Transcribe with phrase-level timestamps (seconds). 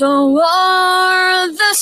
[0.00, 1.74] toward the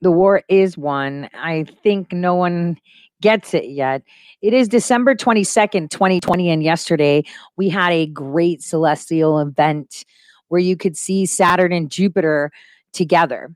[0.00, 1.28] The war is won.
[1.32, 2.76] I think no one
[3.20, 4.02] gets it yet.
[4.42, 7.22] It is December 22nd, 2020, and yesterday
[7.56, 10.04] we had a great celestial event
[10.48, 12.50] where you could see Saturn and Jupiter
[12.92, 13.54] together,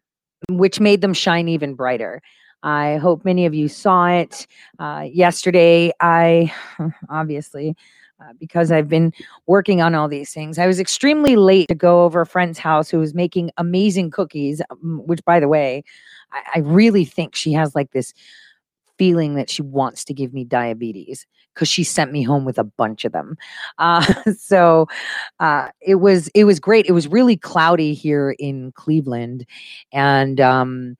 [0.49, 2.23] which made them shine even brighter.
[2.63, 4.47] I hope many of you saw it
[4.79, 5.93] uh, yesterday.
[6.01, 6.53] I
[7.09, 7.77] obviously,
[8.21, 9.13] uh, because I've been
[9.47, 12.89] working on all these things, I was extremely late to go over a friend's house
[12.89, 15.83] who was making amazing cookies, um, which, by the way,
[16.33, 18.15] I, I really think she has like this
[18.99, 22.65] feeling that she wants to give me diabetes because she sent me home with a
[22.65, 23.37] bunch of them.
[23.79, 24.05] Uh,
[24.39, 24.87] so
[25.41, 26.87] uh, it was it was great.
[26.87, 29.45] It was really cloudy here in Cleveland,
[29.93, 30.97] and um,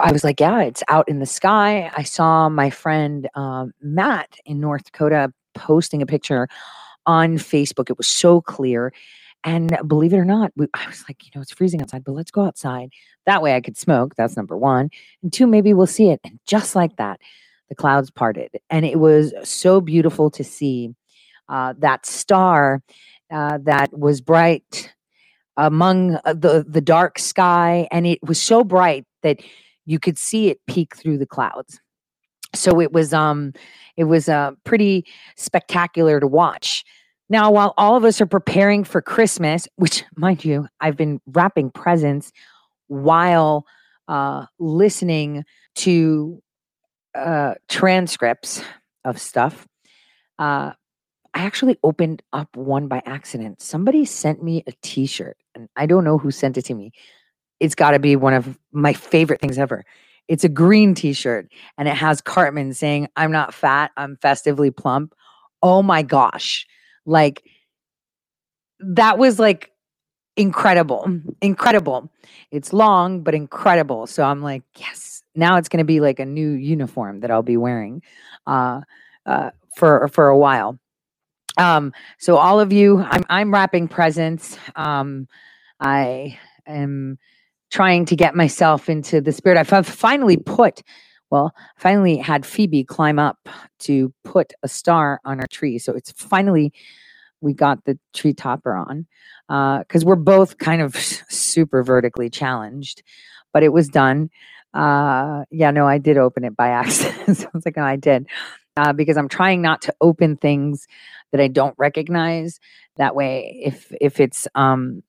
[0.00, 1.90] I was like, yeah, it's out in the sky.
[1.96, 6.48] I saw my friend um, Matt in North Dakota posting a picture
[7.06, 7.90] on Facebook.
[7.90, 8.92] It was so clear.
[9.42, 12.12] And believe it or not, we, I was like, you know, it's freezing outside, but
[12.12, 12.90] let's go outside.
[13.26, 14.14] That way I could smoke.
[14.16, 14.90] That's number one.
[15.22, 16.20] And two, maybe we'll see it.
[16.24, 17.20] And just like that,
[17.68, 18.50] the clouds parted.
[18.68, 20.94] And it was so beautiful to see
[21.48, 22.82] uh, that star
[23.30, 24.92] uh, that was bright
[25.56, 27.88] among uh, the, the dark sky.
[27.90, 29.40] And it was so bright that
[29.90, 31.80] you could see it peek through the clouds.
[32.54, 33.52] So it was um
[33.96, 35.04] it was uh, pretty
[35.36, 36.84] spectacular to watch.
[37.28, 41.70] Now, while all of us are preparing for Christmas, which, mind you, I've been wrapping
[41.70, 42.32] presents
[42.86, 43.66] while
[44.08, 45.44] uh, listening
[45.76, 46.42] to
[47.14, 48.62] uh, transcripts
[49.04, 49.66] of stuff,
[50.38, 50.72] uh,
[51.34, 53.60] I actually opened up one by accident.
[53.60, 56.92] Somebody sent me a t shirt, and I don't know who sent it to me
[57.60, 59.84] it's got to be one of my favorite things ever.
[60.28, 65.14] It's a green t-shirt and it has Cartman saying, I'm not fat, I'm festively plump.
[65.62, 66.66] Oh my gosh.
[67.04, 67.44] Like
[68.80, 69.70] that was like
[70.36, 71.20] incredible.
[71.42, 72.10] Incredible.
[72.50, 74.06] It's long, but incredible.
[74.06, 77.42] So I'm like, yes, now it's going to be like a new uniform that I'll
[77.42, 78.02] be wearing
[78.46, 78.80] uh,
[79.26, 80.78] uh, for for a while.
[81.58, 84.58] Um, so all of you, I'm I'm wrapping presents.
[84.76, 85.28] Um,
[85.80, 87.18] I am
[87.70, 89.58] trying to get myself into the spirit.
[89.58, 90.82] I've finally put,
[91.30, 93.48] well, finally had Phoebe climb up
[93.80, 95.78] to put a star on our tree.
[95.78, 96.72] So it's finally,
[97.40, 99.06] we got the tree topper on
[99.48, 103.02] because uh, we're both kind of super vertically challenged,
[103.52, 104.30] but it was done.
[104.74, 107.36] Uh, yeah, no, I did open it by accident.
[107.36, 108.26] so I was like, I did.
[108.76, 110.86] Uh, because I'm trying not to open things
[111.32, 112.60] that I don't recognize.
[112.96, 115.02] That way, if if it's um,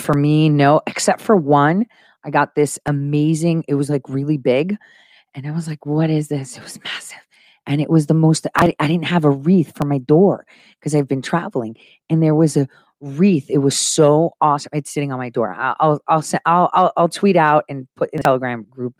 [0.00, 1.86] for me, no, except for one.
[2.24, 4.76] I got this amazing, it was like really big.
[5.34, 6.56] And I was like, what is this?
[6.56, 7.18] It was massive.
[7.66, 10.46] And it was the most, I, I didn't have a wreath for my door
[10.78, 11.76] because I've been traveling.
[12.10, 12.68] And there was a
[13.00, 13.48] wreath.
[13.48, 14.70] It was so awesome.
[14.72, 15.54] It's sitting on my door.
[15.54, 18.94] I'll, I'll, I'll, send, I'll, I'll, I'll tweet out and put in the Telegram group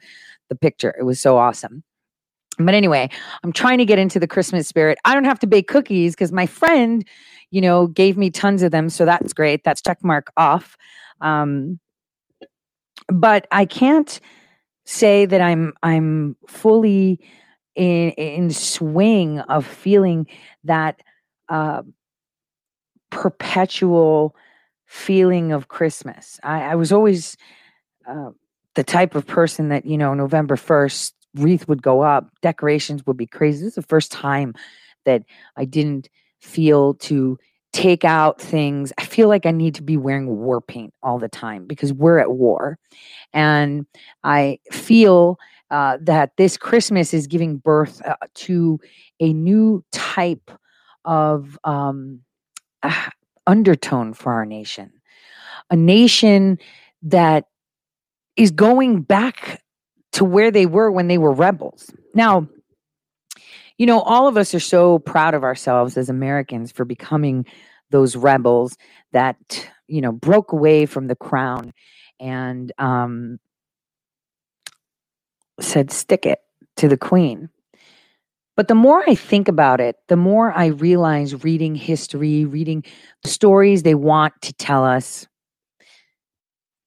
[0.48, 0.94] the picture.
[0.98, 1.82] It was so awesome.
[2.58, 3.08] But anyway,
[3.42, 4.98] I'm trying to get into the Christmas spirit.
[5.04, 7.04] I don't have to bake cookies because my friend,
[7.50, 8.88] you know, gave me tons of them.
[8.88, 9.64] So that's great.
[9.64, 10.76] That's check mark off.
[11.20, 11.78] Um,
[13.08, 14.20] but I can't
[14.84, 17.20] say that I'm I'm fully
[17.74, 20.26] in in swing of feeling
[20.64, 21.00] that
[21.48, 21.82] uh,
[23.10, 24.36] perpetual
[24.86, 26.38] feeling of Christmas.
[26.42, 27.36] I, I was always
[28.06, 28.30] uh,
[28.74, 33.16] the type of person that you know November first wreath would go up, decorations would
[33.16, 33.65] be crazy.
[33.65, 34.54] This is the first time
[35.04, 35.22] that
[35.56, 36.09] I didn't
[36.41, 37.38] feel to
[37.72, 38.93] take out things.
[38.98, 42.19] I feel like I need to be wearing war paint all the time because we're
[42.19, 42.78] at war.
[43.32, 43.87] And
[44.25, 45.38] I feel
[45.70, 48.78] uh, that this Christmas is giving birth uh, to
[49.20, 50.50] a new type
[51.04, 52.20] of um,
[52.82, 53.09] uh,
[53.47, 54.93] undertone for our nation.
[55.70, 56.59] A nation
[57.03, 57.47] that
[58.37, 59.61] is going back
[60.12, 61.90] to where they were when they were rebels.
[62.14, 62.48] Now,
[63.78, 67.46] you know, all of us are so proud of ourselves as Americans for becoming
[67.90, 68.76] those rebels
[69.12, 71.72] that, you know, broke away from the crown
[72.20, 73.38] and um,
[75.60, 76.40] said, stick it
[76.76, 77.48] to the queen.
[78.54, 82.84] But the more I think about it, the more I realize reading history, reading
[83.25, 85.26] stories they want to tell us,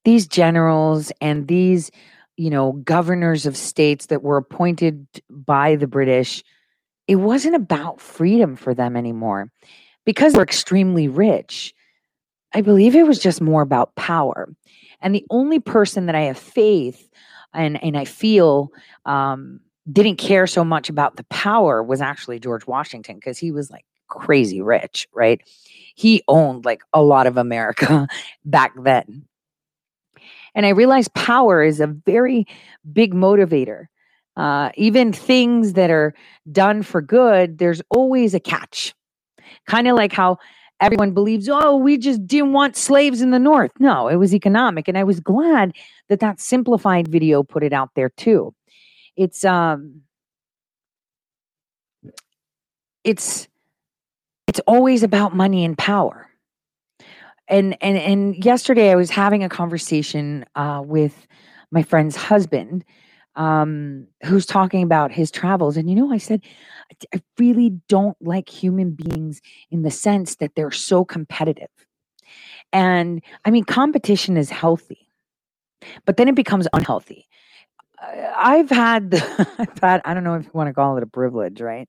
[0.04, 1.90] these generals and these,
[2.36, 6.42] you know, governors of states that were appointed by the British
[7.08, 9.50] it wasn't about freedom for them anymore
[10.04, 11.74] because they're extremely rich.
[12.52, 14.48] I believe it was just more about power.
[15.00, 17.08] And the only person that I have faith
[17.52, 18.70] and, and I feel
[19.04, 19.60] um,
[19.90, 23.84] didn't care so much about the power was actually George Washington because he was like
[24.08, 25.40] crazy rich, right?
[25.94, 28.08] He owned like a lot of America
[28.44, 29.26] back then.
[30.56, 32.46] And I realized power is a very
[32.92, 33.86] big motivator.
[34.36, 36.14] Uh, even things that are
[36.50, 38.94] done for good, there's always a catch.
[39.66, 40.38] Kind of like how
[40.80, 43.70] everyone believes, oh, we just didn't want slaves in the North.
[43.78, 44.88] No, it was economic.
[44.88, 45.74] And I was glad
[46.08, 48.54] that that simplified video put it out there too.
[49.14, 50.02] It's, um,
[53.04, 53.46] it's,
[54.46, 56.25] it's always about money and power.
[57.48, 61.26] And, and, and yesterday I was having a conversation, uh, with
[61.70, 62.84] my friend's husband,
[63.36, 65.76] um, who's talking about his travels.
[65.76, 66.42] And, you know, I said,
[67.14, 69.40] I really don't like human beings
[69.70, 71.68] in the sense that they're so competitive.
[72.72, 75.08] And I mean, competition is healthy,
[76.04, 77.28] but then it becomes unhealthy.
[78.36, 79.14] I've had,
[79.58, 81.88] I've had, I don't know if you want to call it a privilege, right?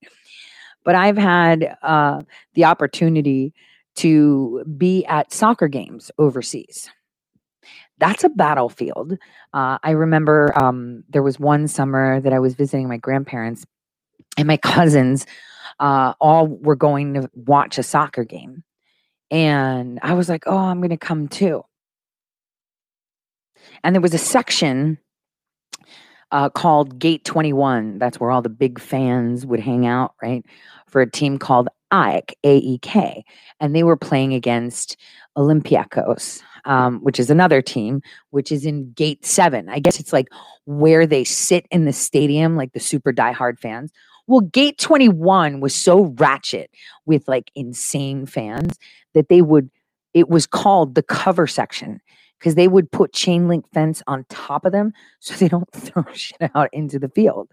[0.83, 2.21] But I've had uh,
[2.53, 3.53] the opportunity
[3.97, 6.89] to be at soccer games overseas.
[7.99, 9.13] That's a battlefield.
[9.53, 13.65] Uh, I remember um, there was one summer that I was visiting my grandparents,
[14.37, 15.25] and my cousins
[15.79, 18.63] uh, all were going to watch a soccer game.
[19.29, 21.63] And I was like, oh, I'm going to come too.
[23.83, 24.97] And there was a section
[26.31, 27.99] uh, called Gate 21.
[27.99, 30.45] That's where all the big fans would hang out, right?
[30.87, 33.23] For a team called AEK, A-E-K.
[33.59, 34.97] And they were playing against
[35.37, 38.01] Olympiacos, um, which is another team,
[38.31, 39.69] which is in Gate 7.
[39.69, 40.27] I guess it's like
[40.65, 43.91] where they sit in the stadium, like the super diehard fans.
[44.27, 46.69] Well, Gate 21 was so ratchet
[47.05, 48.77] with like insane fans
[49.13, 49.69] that they would,
[50.13, 52.01] it was called the cover section
[52.37, 56.03] because they would put chain link fence on top of them so they don't throw
[56.13, 57.49] shit out into the field.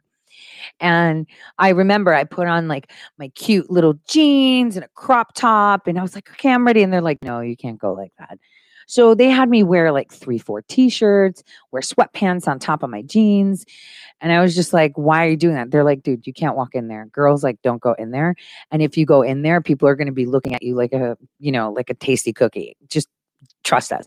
[0.81, 1.27] And
[1.59, 5.99] I remember I put on like my cute little jeans and a crop top, and
[5.99, 6.83] I was like, okay, I'm ready.
[6.83, 8.39] And they're like, no, you can't go like that.
[8.87, 11.43] So they had me wear like three, four t shirts,
[11.73, 13.65] wear sweatpants on top of my jeans.
[14.21, 15.71] And I was just like, why are you doing that?
[15.71, 17.07] They're like, dude, you can't walk in there.
[17.07, 18.35] Girls like, don't go in there.
[18.71, 20.93] And if you go in there, people are going to be looking at you like
[20.93, 22.77] a, you know, like a tasty cookie.
[22.89, 23.09] Just
[23.65, 24.07] trust us.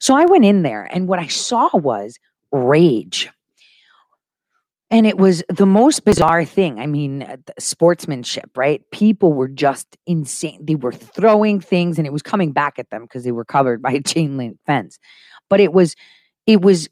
[0.00, 2.18] So I went in there and what I saw was
[2.52, 3.30] rage.
[4.90, 6.80] And it was the most bizarre thing.
[6.80, 8.82] I mean, uh, sportsmanship, right?
[8.90, 10.64] People were just insane.
[10.64, 13.82] They were throwing things and it was coming back at them because they were covered
[13.82, 14.98] by a chain link fence.
[15.50, 15.94] But it was,
[16.46, 16.88] it was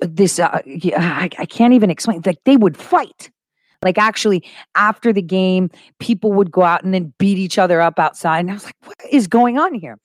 [0.00, 2.22] this, uh, I, I can't even explain.
[2.24, 3.30] Like they would fight.
[3.82, 4.44] Like actually,
[4.74, 8.40] after the game, people would go out and then beat each other up outside.
[8.40, 9.98] And I was like, what is going on here?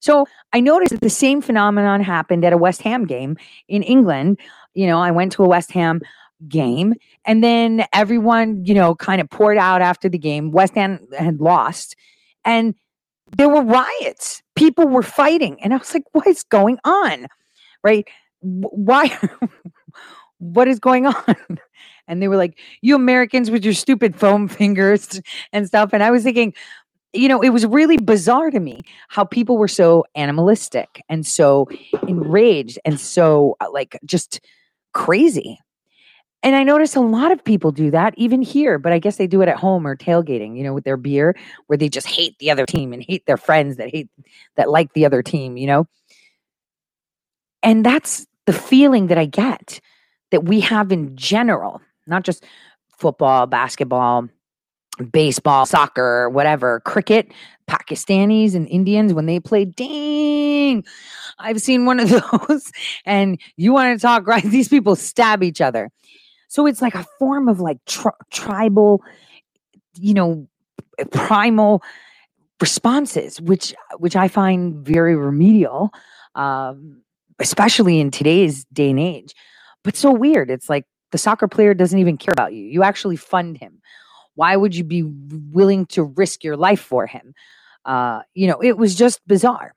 [0.00, 3.36] So I noticed that the same phenomenon happened at a West Ham game
[3.68, 4.40] in England.
[4.74, 6.00] You know, I went to a West Ham
[6.48, 6.94] game
[7.24, 10.50] and then everyone, you know, kind of poured out after the game.
[10.50, 11.96] West Ham had lost
[12.44, 12.74] and
[13.36, 14.42] there were riots.
[14.56, 15.62] People were fighting.
[15.62, 17.26] And I was like, what is going on?
[17.82, 18.06] Right?
[18.40, 19.16] Why?
[20.38, 21.36] what is going on?
[22.08, 25.20] And they were like, you Americans with your stupid foam fingers
[25.52, 25.90] and stuff.
[25.92, 26.52] And I was thinking,
[27.12, 31.68] you know, it was really bizarre to me how people were so animalistic and so
[32.08, 34.40] enraged and so uh, like just
[34.92, 35.60] crazy.
[36.42, 39.26] And I notice a lot of people do that even here, but I guess they
[39.26, 42.38] do it at home or tailgating, you know, with their beer where they just hate
[42.38, 44.08] the other team and hate their friends that hate
[44.56, 45.86] that like the other team, you know?
[47.62, 49.80] And that's the feeling that I get
[50.30, 52.44] that we have in general, not just
[52.98, 54.28] football, basketball,
[55.12, 57.32] baseball, soccer, whatever, cricket,
[57.68, 60.84] Pakistanis and Indians when they play, dang,
[61.38, 62.08] I've seen one of
[62.48, 62.70] those.
[63.04, 64.42] and you want to talk, right?
[64.42, 65.90] These people stab each other.
[66.50, 69.02] So it's like a form of like tri- tribal,
[69.94, 70.48] you know,
[71.12, 71.82] primal
[72.60, 75.90] responses, which which I find very remedial,
[76.34, 77.02] um,
[77.38, 79.34] especially in today's day and age.
[79.82, 80.50] But so weird.
[80.50, 82.64] It's like the soccer player doesn't even care about you.
[82.64, 83.80] You actually fund him
[84.34, 85.02] why would you be
[85.52, 87.34] willing to risk your life for him?
[87.84, 89.74] Uh, you know, it was just bizarre.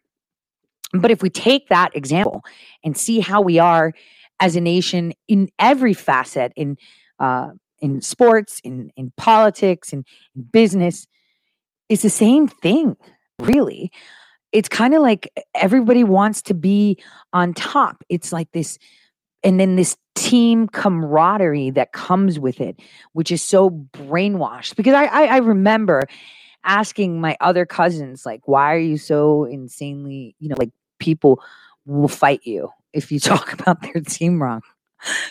[0.93, 2.43] But if we take that example
[2.83, 3.93] and see how we are
[4.39, 6.77] as a nation in every facet, in
[7.19, 7.49] uh,
[7.79, 10.03] in sports, in in politics, in,
[10.35, 11.07] in business,
[11.89, 12.95] it's the same thing,
[13.39, 13.91] really.
[14.51, 17.01] It's kind of like everybody wants to be
[17.33, 18.03] on top.
[18.09, 18.77] It's like this
[19.43, 22.79] and then this team camaraderie that comes with it,
[23.13, 24.75] which is so brainwashed.
[24.75, 26.03] Because I, I, I remember
[26.63, 31.41] asking my other cousins, like, why are you so insanely, you know, like people
[31.85, 34.61] will fight you if you talk about their team wrong.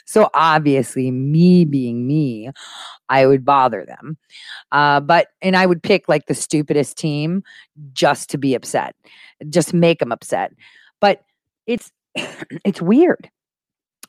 [0.04, 2.50] so obviously, me being me,
[3.08, 4.16] I would bother them.
[4.70, 7.42] Uh, but, and I would pick like the stupidest team
[7.92, 8.94] just to be upset,
[9.48, 10.52] just make them upset.
[11.00, 11.22] But
[11.66, 11.90] it's,
[12.64, 13.30] it's weird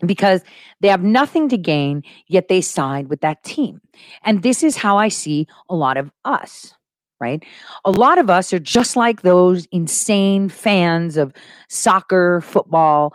[0.06, 0.42] because
[0.82, 3.82] they have nothing to gain, yet they side with that team.
[4.24, 6.74] And this is how I see a lot of us,
[7.20, 7.44] right?
[7.86, 11.34] A lot of us are just like those insane fans of
[11.70, 13.14] soccer, football,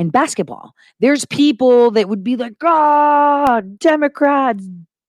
[0.00, 0.74] and basketball.
[0.98, 4.64] There's people that would be like, God, Democrats,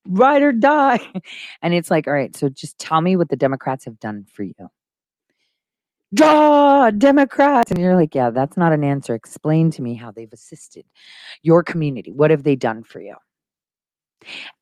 [0.05, 0.99] ride or die.
[1.61, 4.43] And it's like, all right, so just tell me what the Democrats have done for
[4.43, 4.53] you.
[6.13, 7.71] God, Democrats.
[7.71, 9.15] And you're like, yeah, that's not an answer.
[9.15, 10.83] Explain to me how they've assisted
[11.41, 12.11] your community.
[12.11, 13.15] What have they done for you?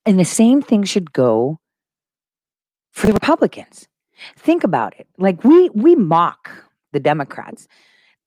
[0.05, 1.59] And the same thing should go
[2.91, 3.87] for the Republicans.
[4.37, 5.07] Think about it.
[5.17, 6.51] Like we we mock
[6.91, 7.67] the Democrats.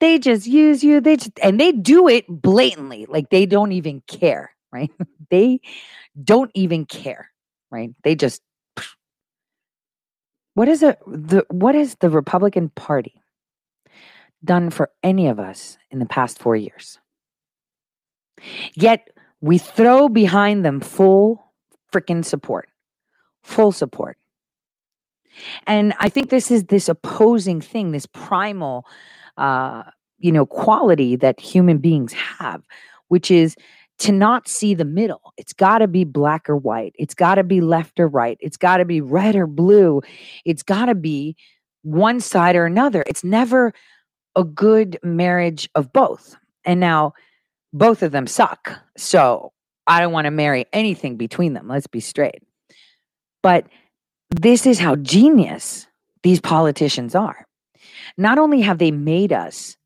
[0.02, 1.00] They just use you.
[1.00, 3.06] They just, and they do it blatantly.
[3.08, 4.90] Like they don't even care, right?
[5.30, 5.60] they
[6.20, 7.30] don't even care,
[7.70, 7.94] right?
[8.02, 8.42] They just
[10.54, 13.14] what is it the what has the Republican Party
[14.44, 16.98] done for any of us in the past 4 years?
[18.74, 19.08] Yet
[19.40, 21.44] we throw behind them full
[21.94, 22.68] freaking support.
[23.44, 24.18] Full support.
[25.68, 28.84] And I think this is this opposing thing, this primal
[29.36, 29.84] uh,
[30.18, 32.62] you know, quality that human beings have,
[33.08, 33.56] which is
[33.98, 35.32] to not see the middle.
[35.36, 36.94] It's got to be black or white.
[36.98, 38.36] It's got to be left or right.
[38.40, 40.02] It's got to be red or blue.
[40.44, 41.36] It's got to be
[41.82, 43.04] one side or another.
[43.06, 43.72] It's never
[44.34, 46.36] a good marriage of both.
[46.64, 47.14] And now
[47.72, 48.80] both of them suck.
[48.96, 49.52] So
[49.86, 51.68] I don't want to marry anything between them.
[51.68, 52.42] Let's be straight.
[53.42, 53.66] But
[54.30, 55.86] this is how genius
[56.22, 57.46] these politicians are.
[58.16, 59.76] Not only have they made us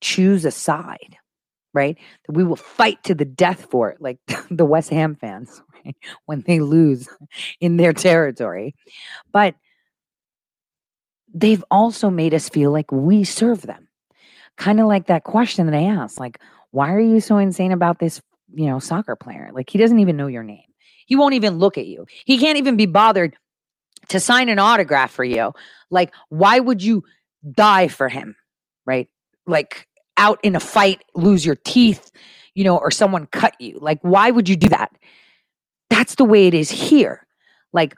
[0.00, 1.16] choose a side,
[1.72, 1.98] right?
[2.28, 4.18] We will fight to the death for it, like
[4.50, 5.96] the West Ham fans right?
[6.26, 7.08] when they lose
[7.60, 8.74] in their territory.
[9.32, 9.54] But
[11.32, 13.88] they've also made us feel like we serve them.
[14.56, 17.98] Kind of like that question that I asked, like, why are you so insane about
[17.98, 18.22] this,
[18.54, 19.50] you know, soccer player?
[19.52, 20.62] Like he doesn't even know your name.
[21.06, 22.06] He won't even look at you.
[22.24, 23.36] He can't even be bothered
[24.08, 25.52] to sign an autograph for you.
[25.90, 27.04] Like, why would you
[27.50, 28.36] die for him?
[28.86, 29.08] Right?
[29.46, 29.86] Like
[30.16, 32.10] out in a fight, lose your teeth,
[32.54, 33.78] you know, or someone cut you.
[33.80, 34.90] Like, why would you do that?
[35.90, 37.26] That's the way it is here.
[37.72, 37.94] Like,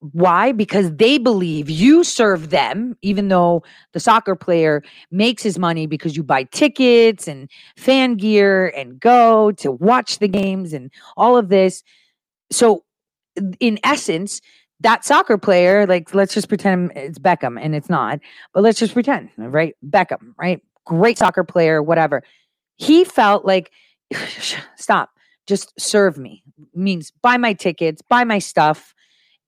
[0.00, 0.52] why?
[0.52, 6.16] Because they believe you serve them, even though the soccer player makes his money because
[6.16, 11.48] you buy tickets and fan gear and go to watch the games and all of
[11.48, 11.82] this.
[12.50, 12.84] So,
[13.58, 14.40] in essence,
[14.80, 18.20] that soccer player, like, let's just pretend it's Beckham and it's not,
[18.52, 19.74] but let's just pretend, right?
[19.88, 20.62] Beckham, right?
[20.84, 22.22] Great soccer player, whatever.
[22.76, 23.72] He felt like,
[24.76, 25.10] stop,
[25.46, 26.42] just serve me.
[26.74, 28.94] Means buy my tickets, buy my stuff,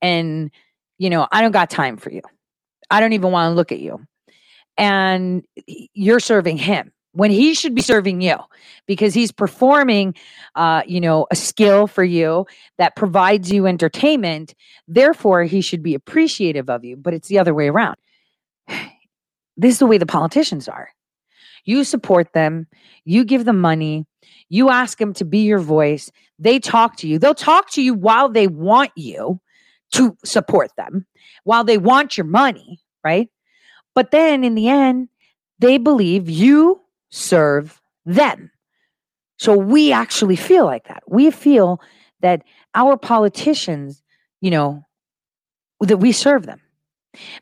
[0.00, 0.50] and,
[0.98, 2.22] you know, I don't got time for you.
[2.90, 4.00] I don't even want to look at you.
[4.78, 5.44] And
[5.92, 8.36] you're serving him when he should be serving you
[8.86, 10.14] because he's performing
[10.54, 12.46] uh, you know a skill for you
[12.78, 14.54] that provides you entertainment.
[14.86, 17.96] Therefore he should be appreciative of you but it's the other way around.
[19.60, 20.90] This is the way the politicians are.
[21.64, 22.68] You support them
[23.04, 24.06] you give them money
[24.48, 27.18] you ask them to be your voice they talk to you.
[27.18, 29.40] They'll talk to you while they want you
[29.94, 31.04] to support them
[31.42, 33.28] while they want your money right?
[33.96, 35.08] But then in the end
[35.58, 38.50] they believe you serve them.
[39.38, 41.02] So we actually feel like that.
[41.06, 41.80] We feel
[42.20, 42.42] that
[42.74, 44.02] our politicians,
[44.40, 44.84] you know,
[45.80, 46.60] that we serve them.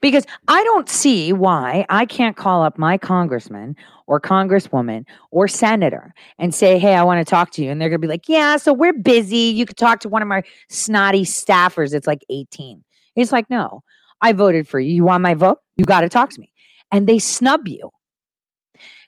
[0.01, 6.15] Because I don't see why I can't call up my congressman or congresswoman or senator
[6.39, 7.71] and say, Hey, I want to talk to you.
[7.71, 9.37] And they're going to be like, Yeah, so we're busy.
[9.37, 11.95] You could talk to one of my snotty staffers.
[11.95, 12.83] It's like 18.
[13.17, 13.83] It's like, No,
[14.23, 14.95] I voted for you.
[14.95, 15.59] You want my vote?
[15.77, 16.53] You got to talk to me.
[16.93, 17.91] And they snub you.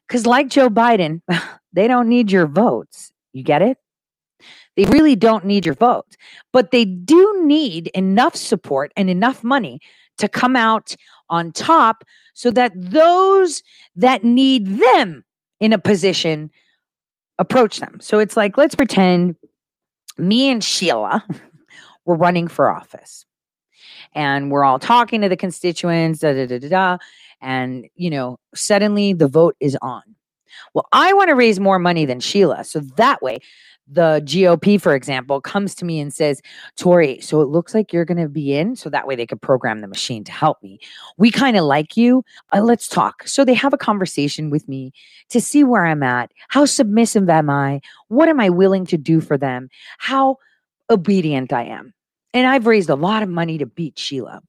[0.08, 1.20] Because, like Joe Biden,
[1.72, 3.12] they don't need your votes.
[3.32, 3.76] You get it?
[4.76, 6.16] They really don't need your votes,
[6.52, 9.80] but they do need enough support and enough money
[10.18, 10.94] to come out
[11.28, 13.62] on top so that those
[13.96, 15.24] that need them
[15.58, 16.50] in a position
[17.38, 17.98] approach them.
[18.00, 19.34] So it's like, let's pretend
[20.16, 21.24] me and Sheila
[22.04, 23.26] were running for office
[24.14, 26.98] and we're all talking to the constituents, da da da da da
[27.40, 30.02] and you know suddenly the vote is on
[30.74, 33.38] well i want to raise more money than sheila so that way
[33.90, 36.42] the GOP, for example, comes to me and says,
[36.76, 38.76] Tori, so it looks like you're going to be in.
[38.76, 40.78] So that way they could program the machine to help me.
[41.16, 42.22] We kind of like you.
[42.52, 43.26] Uh, let's talk.
[43.26, 44.92] So they have a conversation with me
[45.30, 46.32] to see where I'm at.
[46.48, 47.80] How submissive am I?
[48.08, 49.70] What am I willing to do for them?
[49.98, 50.36] How
[50.90, 51.94] obedient I am.
[52.34, 54.42] And I've raised a lot of money to beat Sheila.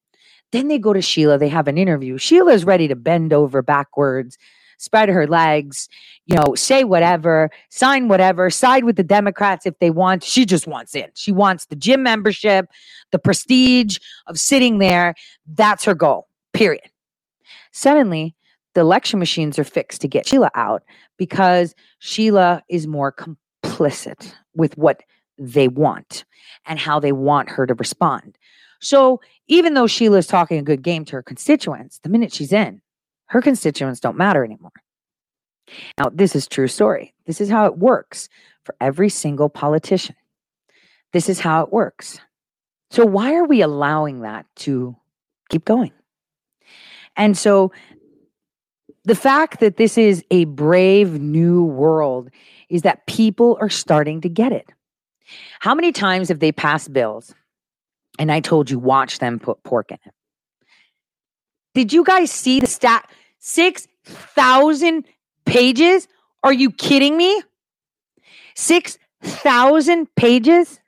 [0.51, 2.17] Then they go to Sheila, they have an interview.
[2.17, 4.37] Sheila's ready to bend over backwards,
[4.77, 5.87] spread her legs,
[6.25, 10.23] you know, say whatever, sign whatever, side with the Democrats if they want.
[10.23, 11.09] She just wants in.
[11.15, 12.67] She wants the gym membership,
[13.11, 15.13] the prestige of sitting there.
[15.45, 16.89] That's her goal, period.
[17.71, 18.35] Suddenly,
[18.73, 20.83] the election machines are fixed to get Sheila out
[21.17, 25.01] because Sheila is more complicit with what
[25.37, 26.23] they want
[26.65, 28.37] and how they want her to respond.
[28.79, 32.81] So even though Sheila's talking a good game to her constituents, the minute she's in,
[33.27, 34.71] her constituents don't matter anymore.
[35.97, 37.13] Now, this is true story.
[37.25, 38.29] This is how it works
[38.63, 40.15] for every single politician.
[41.13, 42.19] This is how it works.
[42.91, 44.95] So why are we allowing that to
[45.49, 45.91] keep going?
[47.15, 47.71] And so
[49.03, 52.29] the fact that this is a brave new world
[52.69, 54.71] is that people are starting to get it.
[55.59, 57.33] How many times have they passed bills
[58.19, 60.13] and I told you, watch them put pork in it.
[61.73, 63.09] Did you guys see the stat?
[63.39, 65.05] 6,000
[65.45, 66.07] pages?
[66.43, 67.41] Are you kidding me?
[68.55, 70.81] 6,000 pages?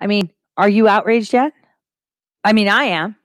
[0.00, 1.52] I mean, are you outraged yet?
[2.42, 3.16] I mean, I am.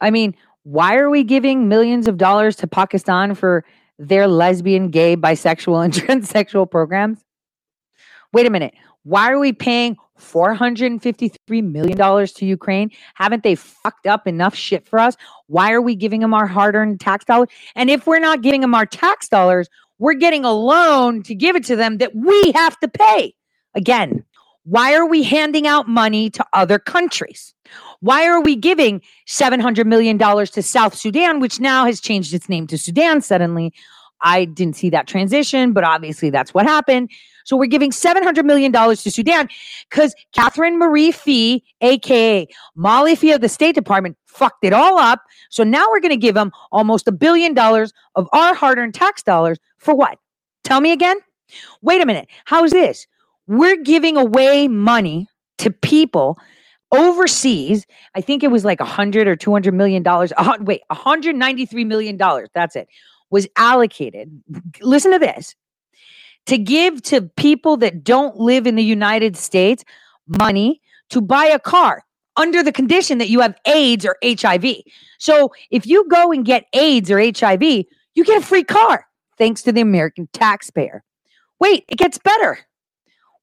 [0.00, 3.64] I mean, why are we giving millions of dollars to Pakistan for
[3.98, 5.92] their lesbian, gay, bisexual, and
[6.24, 7.18] transsexual programs?
[8.32, 8.72] Wait a minute.
[9.02, 12.90] Why are we paying $453 million to Ukraine?
[13.14, 15.16] Haven't they fucked up enough shit for us?
[15.46, 17.48] Why are we giving them our hard earned tax dollars?
[17.74, 19.68] And if we're not giving them our tax dollars,
[19.98, 23.34] we're getting a loan to give it to them that we have to pay.
[23.74, 24.24] Again,
[24.64, 27.54] why are we handing out money to other countries?
[28.00, 32.66] Why are we giving $700 million to South Sudan, which now has changed its name
[32.66, 33.72] to Sudan suddenly?
[34.20, 37.10] I didn't see that transition, but obviously that's what happened.
[37.46, 39.48] So we're giving $700 million to Sudan
[39.88, 45.22] because Catherine Marie Phee, aka Molly Phee of the State Department, fucked it all up.
[45.48, 48.94] So now we're going to give them almost a billion dollars of our hard earned
[48.94, 50.18] tax dollars for what?
[50.64, 51.18] Tell me again?
[51.82, 52.26] Wait a minute.
[52.46, 53.06] How's this?
[53.46, 56.36] We're giving away money to people
[56.90, 57.86] overseas.
[58.16, 60.32] I think it was like a hundred or two hundred million dollars.
[60.60, 62.48] Wait, 193 million dollars.
[62.54, 62.88] That's it
[63.30, 64.42] was allocated.
[64.80, 65.54] Listen to this
[66.46, 69.84] to give to people that don't live in the United States
[70.26, 70.80] money
[71.10, 72.04] to buy a car
[72.36, 74.82] under the condition that you have AIDS or HIV.
[75.18, 79.06] So if you go and get AIDS or HIV, you get a free car
[79.38, 81.02] thanks to the American taxpayer.
[81.60, 82.58] Wait, it gets better.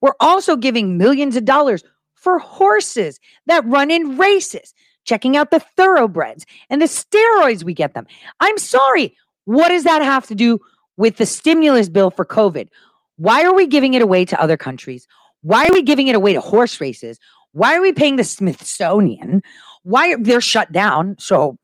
[0.01, 1.83] We're also giving millions of dollars
[2.15, 4.73] for horses that run in races,
[5.05, 8.07] checking out the thoroughbreds and the steroids we get them.
[8.39, 10.59] I'm sorry, what does that have to do
[10.97, 12.69] with the stimulus bill for COVID?
[13.17, 15.08] Why are we giving it away to other countries?
[15.41, 17.19] Why are we giving it away to horse races?
[17.52, 19.43] Why are we paying the Smithsonian?
[19.84, 21.15] Why are they're shut down?
[21.19, 21.58] So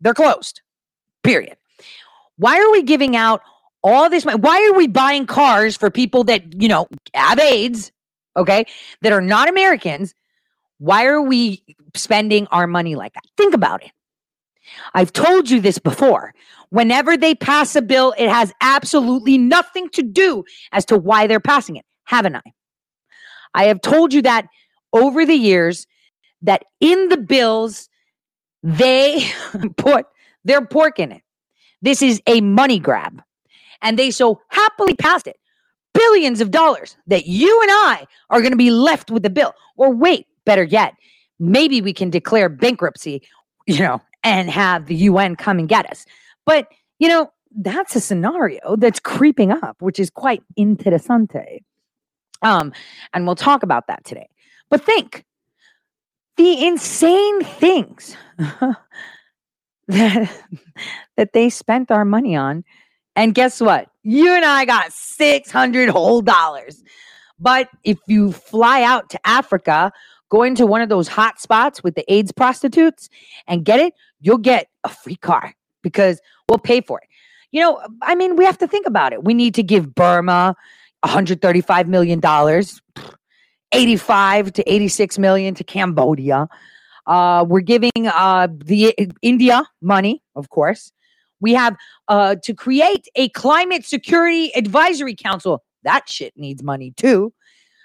[0.00, 0.60] they're closed.
[1.22, 1.56] Period.
[2.36, 3.40] Why are we giving out
[3.82, 4.38] all this money?
[4.38, 7.92] Why are we buying cars for people that, you know, have AIDS,
[8.36, 8.64] okay,
[9.02, 10.14] that are not Americans?
[10.78, 11.62] Why are we
[11.94, 13.24] spending our money like that?
[13.36, 13.92] Think about it.
[14.94, 16.34] I've told you this before.
[16.72, 21.38] Whenever they pass a bill, it has absolutely nothing to do as to why they're
[21.38, 22.40] passing it, haven't I?
[23.52, 24.46] I have told you that
[24.94, 25.86] over the years
[26.40, 27.90] that in the bills,
[28.62, 29.22] they
[29.76, 30.06] put
[30.46, 31.20] their pork in it.
[31.82, 33.20] This is a money grab.
[33.82, 35.38] And they so happily passed it.
[35.92, 39.52] Billions of dollars that you and I are going to be left with the bill.
[39.76, 40.94] Or wait, better yet,
[41.38, 43.20] maybe we can declare bankruptcy,
[43.66, 46.06] you know, and have the UN come and get us.
[46.46, 51.60] But, you know, that's a scenario that's creeping up, which is quite interessante.
[52.42, 52.72] Um,
[53.12, 54.28] and we'll talk about that today.
[54.70, 55.24] But think
[56.36, 58.16] the insane things
[59.88, 60.32] that,
[61.16, 62.64] that they spent our money on.
[63.14, 63.88] And guess what?
[64.02, 66.82] You and I got 600 whole dollars.
[67.38, 69.92] But if you fly out to Africa,
[70.30, 73.08] go into one of those hot spots with the AIDS prostitutes
[73.46, 77.08] and get it, you'll get a free car because we'll pay for it.
[77.50, 79.24] You know, I mean, we have to think about it.
[79.24, 80.56] We need to give Burma
[81.00, 82.80] 135 million dollars,
[83.72, 86.48] 85 to 86 million to Cambodia.
[87.06, 90.92] Uh, we're giving uh, the India money, of course.
[91.40, 91.76] We have
[92.08, 95.64] uh, to create a climate security advisory council.
[95.82, 97.32] that shit needs money too.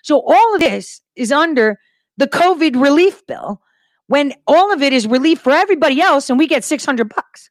[0.04, 1.80] So all of this is under
[2.18, 3.62] the COVID relief bill
[4.08, 7.50] when all of it is relief for everybody else and we get 600 bucks.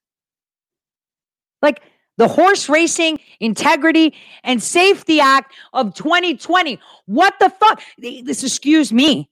[1.63, 1.83] Like
[2.17, 6.81] the Horse Racing Integrity and Safety Act of 2020.
[7.07, 7.83] What the fuck?
[7.99, 9.29] This, excuse me.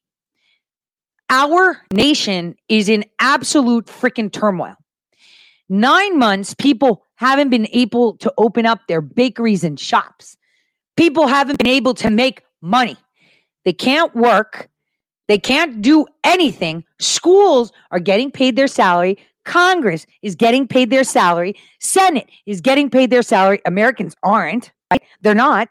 [1.31, 4.77] Our nation is in absolute freaking turmoil.
[5.69, 10.37] Nine months, people haven't been able to open up their bakeries and shops.
[10.97, 12.97] People haven't been able to make money.
[13.65, 14.69] They can't work.
[15.27, 16.85] They can't do anything.
[17.01, 19.19] Schools are getting paid their salary.
[19.45, 21.55] Congress is getting paid their salary.
[21.81, 23.61] Senate is getting paid their salary.
[23.67, 25.03] Americans aren't, right?
[25.21, 25.69] They're not.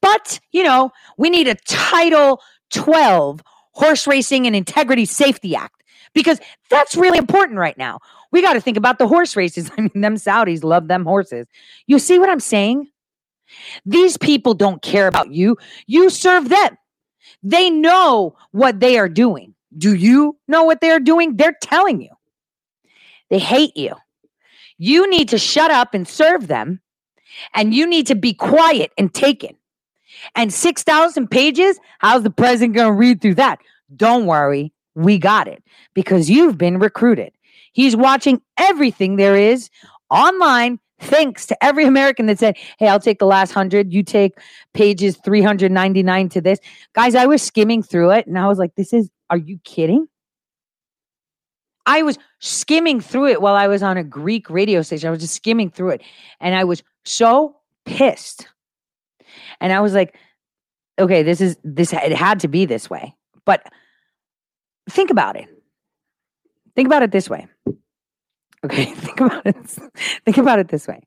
[0.00, 5.82] But, you know, we need a Title 12 Horse Racing and Integrity Safety Act
[6.14, 7.98] because that's really important right now.
[8.32, 9.70] We got to think about the horse races.
[9.78, 11.46] I mean, them Saudis love them horses.
[11.86, 12.88] You see what I'm saying?
[13.84, 15.56] These people don't care about you.
[15.86, 16.76] You serve them.
[17.42, 19.54] They know what they are doing.
[19.76, 21.36] Do you know what they're doing?
[21.36, 22.10] They're telling you.
[23.30, 23.94] They hate you.
[24.78, 26.80] You need to shut up and serve them,
[27.54, 29.56] and you need to be quiet and take it.
[30.34, 33.60] And 6,000 pages, how's the president going to read through that?
[33.96, 35.62] Don't worry, we got it
[35.94, 37.32] because you've been recruited.
[37.72, 39.70] He's watching everything there is
[40.10, 43.92] online Thanks to every American that said, Hey, I'll take the last hundred.
[43.92, 44.34] You take
[44.72, 46.60] pages 399 to this.
[46.94, 50.08] Guys, I was skimming through it and I was like, This is, are you kidding?
[51.86, 55.08] I was skimming through it while I was on a Greek radio station.
[55.08, 56.02] I was just skimming through it
[56.38, 58.46] and I was so pissed.
[59.58, 60.14] And I was like,
[60.98, 63.16] okay, this is this it had to be this way.
[63.46, 63.66] But
[64.90, 65.48] think about it.
[66.76, 67.46] Think about it this way.
[68.64, 69.56] Okay, think about it.
[70.26, 71.00] think about it this way.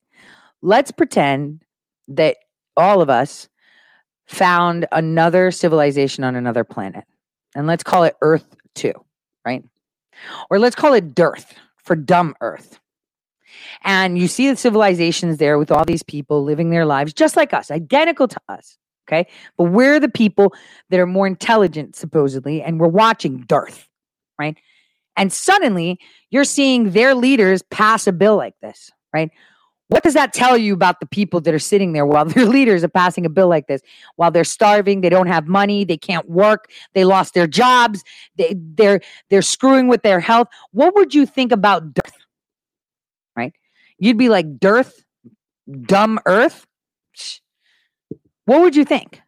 [0.64, 1.62] Let's pretend
[2.08, 2.38] that
[2.76, 3.50] all of us
[4.26, 7.06] found another civilization on another planet.
[7.56, 8.94] And let's call it Earth 2,
[9.46, 9.64] right?
[10.50, 12.80] Or let's call it Dearth for dumb Earth.
[13.84, 17.54] And you see the civilizations there with all these people living their lives just like
[17.54, 18.78] us, identical to us.
[19.08, 19.28] Okay.
[19.58, 20.54] But we're the people
[20.90, 23.88] that are more intelligent, supposedly, and we're watching Dearth,
[24.40, 24.58] right?
[25.16, 26.00] And suddenly
[26.32, 29.30] you're seeing their leaders pass a bill like this, right?
[29.88, 32.84] What does that tell you about the people that are sitting there while their leaders
[32.84, 33.82] are passing a bill like this?
[34.16, 38.04] While they're starving, they don't have money, they can't work, they lost their jobs,
[38.36, 40.48] they, they're they're screwing with their health.
[40.72, 42.18] What would you think about dearth?
[43.36, 43.54] Right?
[44.00, 45.04] You'd be like, dearth,
[45.84, 46.66] dumb earth.
[48.46, 49.22] What would you think?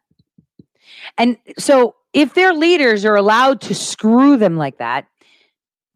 [1.16, 5.06] And so if their leaders are allowed to screw them like that,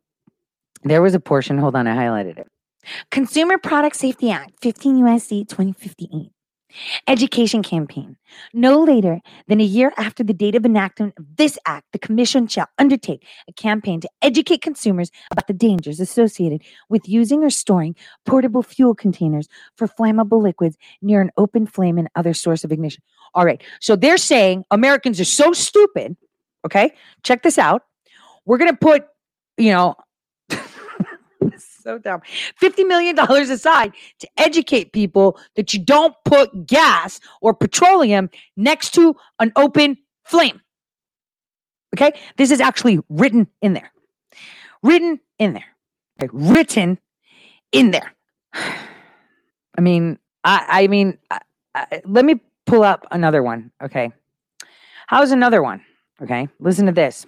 [0.85, 2.49] there was a portion, hold on, I highlighted it.
[3.11, 6.31] Consumer Product Safety Act, 15 USC 2058.
[7.07, 8.17] Education campaign.
[8.53, 12.49] No later than a year after the date of enactment of this act, the Commission
[12.49, 17.95] shall undertake a campaign to educate consumers about the dangers associated with using or storing
[18.27, 23.05] portable fuel containers for flammable liquids near an open flame and other source of ignition.
[23.35, 23.63] All right.
[23.81, 26.17] So they're saying Americans are so stupid,
[26.65, 26.93] Okay.
[27.23, 27.83] Check this out.
[28.47, 29.07] We're going to put,
[29.57, 29.95] you know,
[31.85, 32.23] so dumb.
[32.61, 39.15] $50 million aside to educate people that you don't put gas or petroleum next to
[39.39, 40.61] an open flame.
[41.95, 42.19] Okay.
[42.37, 43.93] This is actually written in there.
[44.83, 45.77] Written in there.
[46.21, 46.31] Okay?
[46.33, 46.99] Written
[47.71, 48.15] in there.
[48.55, 51.41] I mean, I, I mean, I,
[51.75, 53.73] I, let me pull up another one.
[53.83, 54.13] Okay.
[55.07, 55.83] How's another one?
[56.23, 56.49] Okay.
[56.59, 57.27] Listen to this.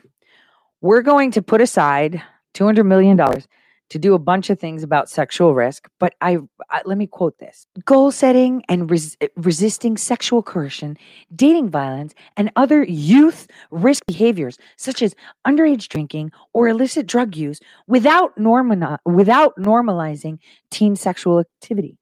[0.81, 2.23] We're going to put aside
[2.55, 3.19] $200 million
[3.90, 6.38] to do a bunch of things about sexual risk, but I,
[6.70, 7.66] I let me quote this.
[7.85, 10.96] Goal setting and res, eh, resisting sexual coercion,
[11.35, 15.14] dating violence, and other youth risk behaviors such as
[15.46, 20.38] underage drinking or illicit drug use without norma, without normalizing
[20.70, 21.96] teen sexual activity.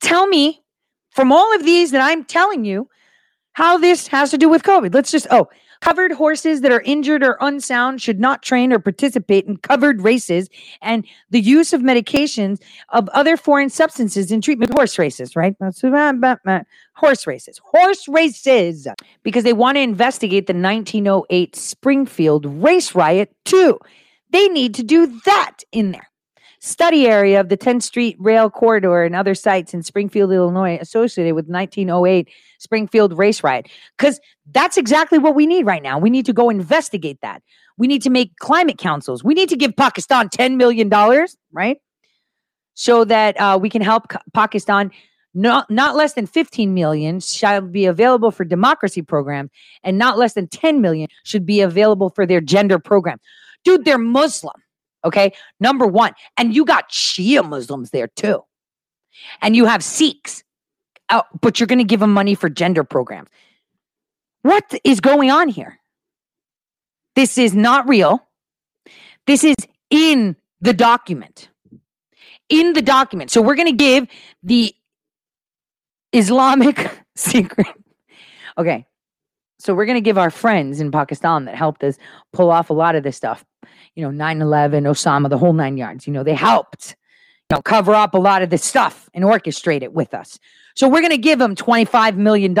[0.00, 0.62] Tell me
[1.10, 2.88] from all of these that I'm telling you
[3.52, 4.94] how this has to do with COVID.
[4.94, 5.48] Let's just oh,
[5.80, 10.48] Covered horses that are injured or unsound should not train or participate in covered races
[10.82, 15.54] and the use of medications of other foreign substances in treatment horse races, right?
[16.94, 17.60] Horse races.
[17.62, 18.88] Horse races.
[19.22, 23.78] Because they want to investigate the 1908 Springfield race riot too.
[24.30, 26.07] They need to do that in there
[26.60, 31.34] study area of the 10th Street Rail Corridor and other sites in Springfield, Illinois, associated
[31.34, 33.68] with 1908 Springfield race riot.
[33.96, 35.98] Because that's exactly what we need right now.
[35.98, 37.42] We need to go investigate that.
[37.76, 39.22] We need to make climate councils.
[39.22, 40.90] We need to give Pakistan $10 million,
[41.52, 41.78] right?
[42.74, 44.90] So that uh, we can help Pakistan.
[45.34, 49.50] Not, not less than 15 million shall be available for democracy programs,
[49.84, 53.18] and not less than 10 million should be available for their gender program.
[53.62, 54.54] Dude, they're Muslim.
[55.04, 55.32] Okay.
[55.60, 56.12] Number one.
[56.36, 58.42] And you got Shia Muslims there too.
[59.42, 60.44] And you have Sikhs,
[61.10, 63.28] oh, but you're going to give them money for gender programs.
[64.42, 65.78] What is going on here?
[67.16, 68.28] This is not real.
[69.26, 69.56] This is
[69.90, 71.48] in the document.
[72.48, 73.30] In the document.
[73.30, 74.06] So we're going to give
[74.42, 74.74] the
[76.12, 77.66] Islamic secret.
[78.56, 78.86] Okay.
[79.58, 81.96] So we're going to give our friends in Pakistan that helped us
[82.32, 83.44] pull off a lot of this stuff
[83.98, 86.06] you know, 9 11, Osama, the whole nine yards.
[86.06, 86.94] You know, they helped,
[87.50, 90.38] you know, cover up a lot of this stuff and orchestrate it with us.
[90.76, 92.56] So we're going to give them $25 million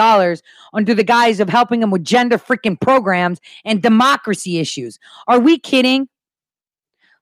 [0.74, 4.98] under the guise of helping them with gender freaking programs and democracy issues.
[5.28, 6.08] Are we kidding?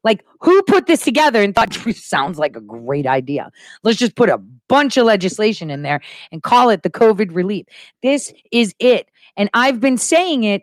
[0.02, 3.50] Like, who put this together and thought sounds like a great idea?
[3.82, 6.00] Let's just put a bunch of legislation in there
[6.32, 7.66] and call it the COVID relief.
[8.02, 9.10] This is it.
[9.36, 10.62] And I've been saying it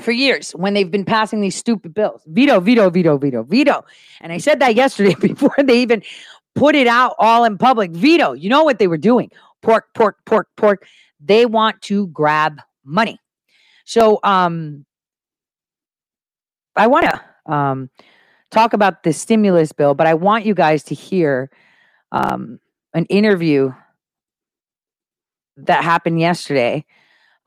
[0.00, 2.22] for years when they've been passing these stupid bills.
[2.26, 3.84] Veto, veto, veto, veto, veto.
[4.20, 6.02] And I said that yesterday before they even
[6.54, 7.90] put it out all in public.
[7.92, 8.32] Veto.
[8.32, 9.30] You know what they were doing?
[9.62, 10.86] Pork, pork, pork, pork.
[11.20, 13.18] They want to grab money.
[13.84, 14.84] So um
[16.76, 17.90] I want to um
[18.50, 21.50] talk about the stimulus bill, but I want you guys to hear
[22.12, 22.60] um
[22.94, 23.72] an interview
[25.56, 26.84] that happened yesterday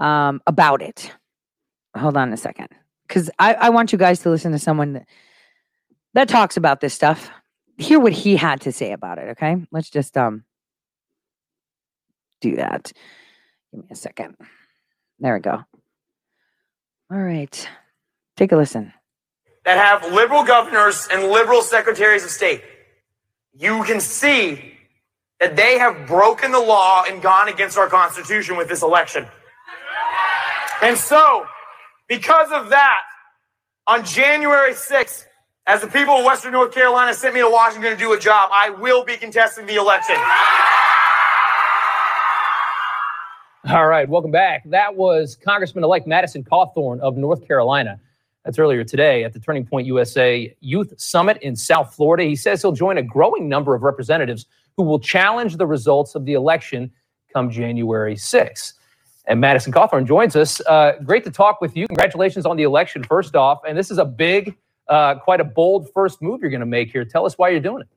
[0.02, 1.14] um about it.
[1.96, 2.68] Hold on a second.
[3.08, 5.06] Because I, I want you guys to listen to someone that,
[6.14, 7.30] that talks about this stuff.
[7.78, 9.58] Hear what he had to say about it okay?
[9.72, 10.44] Let's just um
[12.42, 12.92] do that.
[13.72, 14.36] Give me a second.
[15.20, 15.64] There we go.
[17.12, 17.70] All right.
[18.38, 18.94] Take a listen.
[19.66, 22.64] That have liberal governors and liberal secretaries of state.
[23.54, 24.74] You can see
[25.40, 29.28] that they have broken the law and gone against our constitution with this election
[30.82, 31.46] and so
[32.08, 33.02] because of that,
[33.88, 35.26] on January 6th,
[35.68, 38.50] as the people of Western North Carolina sent me to Washington to do a job,
[38.52, 40.16] I will be contesting the election.
[43.70, 44.64] All right, welcome back.
[44.66, 48.00] That was Congressman elect Madison Cawthorn of North Carolina.
[48.44, 52.24] That's earlier today at the Turning Point USA Youth Summit in South Florida.
[52.24, 56.26] He says he'll join a growing number of representatives who will challenge the results of
[56.26, 56.92] the election
[57.32, 58.74] come January 6th.
[59.28, 60.62] And Madison Cawthorn joins us.
[60.62, 61.88] Uh, great to talk with you.
[61.88, 63.60] Congratulations on the election, first off.
[63.68, 64.58] And this is a big,
[64.88, 67.06] uh, quite a bold first move you're going to make here.
[67.06, 67.88] Tell us why you're doing it.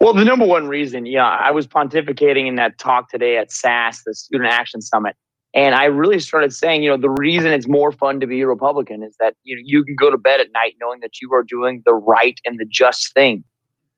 [0.00, 4.02] Well, the number one reason, yeah, I was pontificating in that talk today at SAS,
[4.04, 5.16] the Student Action Summit.
[5.54, 8.46] And I really started saying, you know, the reason it's more fun to be a
[8.46, 11.32] Republican is that you know you can go to bed at night knowing that you
[11.32, 13.42] are doing the right and the just thing.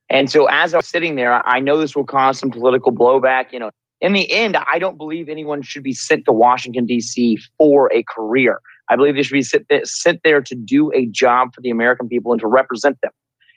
[0.08, 3.52] And so as I was sitting there, I know this will cause some political blowback.
[3.52, 7.38] You know, in the end, I don't believe anyone should be sent to Washington, D.C.
[7.56, 8.60] for a career.
[8.88, 11.70] I believe they should be sent there, sent there to do a job for the
[11.70, 13.12] American people and to represent them.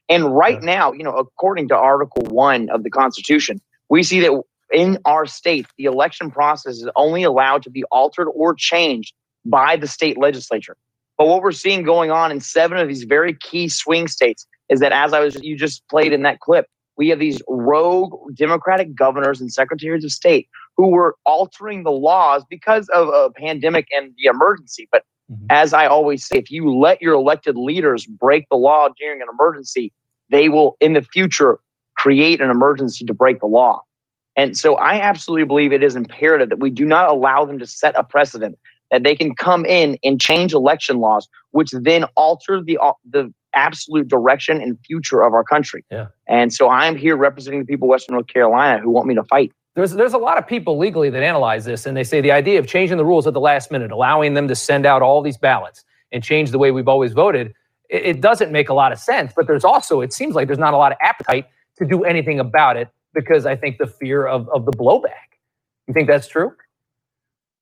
[0.09, 4.41] And right now, you know, according to Article 1 of the Constitution, we see that
[4.71, 9.13] in our state, the election process is only allowed to be altered or changed
[9.45, 10.75] by the state legislature.
[11.17, 14.79] But what we're seeing going on in seven of these very key swing states is
[14.79, 16.65] that, as I was you just played in that clip,
[17.01, 22.43] we have these rogue Democratic governors and secretaries of state who were altering the laws
[22.47, 24.87] because of a pandemic and the emergency.
[24.91, 25.47] But mm-hmm.
[25.49, 29.27] as I always say, if you let your elected leaders break the law during an
[29.33, 29.91] emergency,
[30.29, 31.57] they will in the future
[31.97, 33.81] create an emergency to break the law.
[34.35, 37.65] And so I absolutely believe it is imperative that we do not allow them to
[37.65, 38.59] set a precedent
[38.91, 42.77] that they can come in and change election laws, which then alter the
[43.09, 45.83] the absolute direction and future of our country.
[45.91, 46.07] Yeah.
[46.27, 49.23] And so I'm here representing the people of Western North Carolina who want me to
[49.23, 49.51] fight.
[49.75, 52.59] There's there's a lot of people legally that analyze this and they say the idea
[52.59, 55.37] of changing the rules at the last minute, allowing them to send out all these
[55.37, 57.53] ballots and change the way we've always voted,
[57.89, 59.31] it, it doesn't make a lot of sense.
[59.35, 61.45] But there's also, it seems like there's not a lot of appetite
[61.77, 65.37] to do anything about it because I think the fear of, of the blowback.
[65.87, 66.53] You think that's true?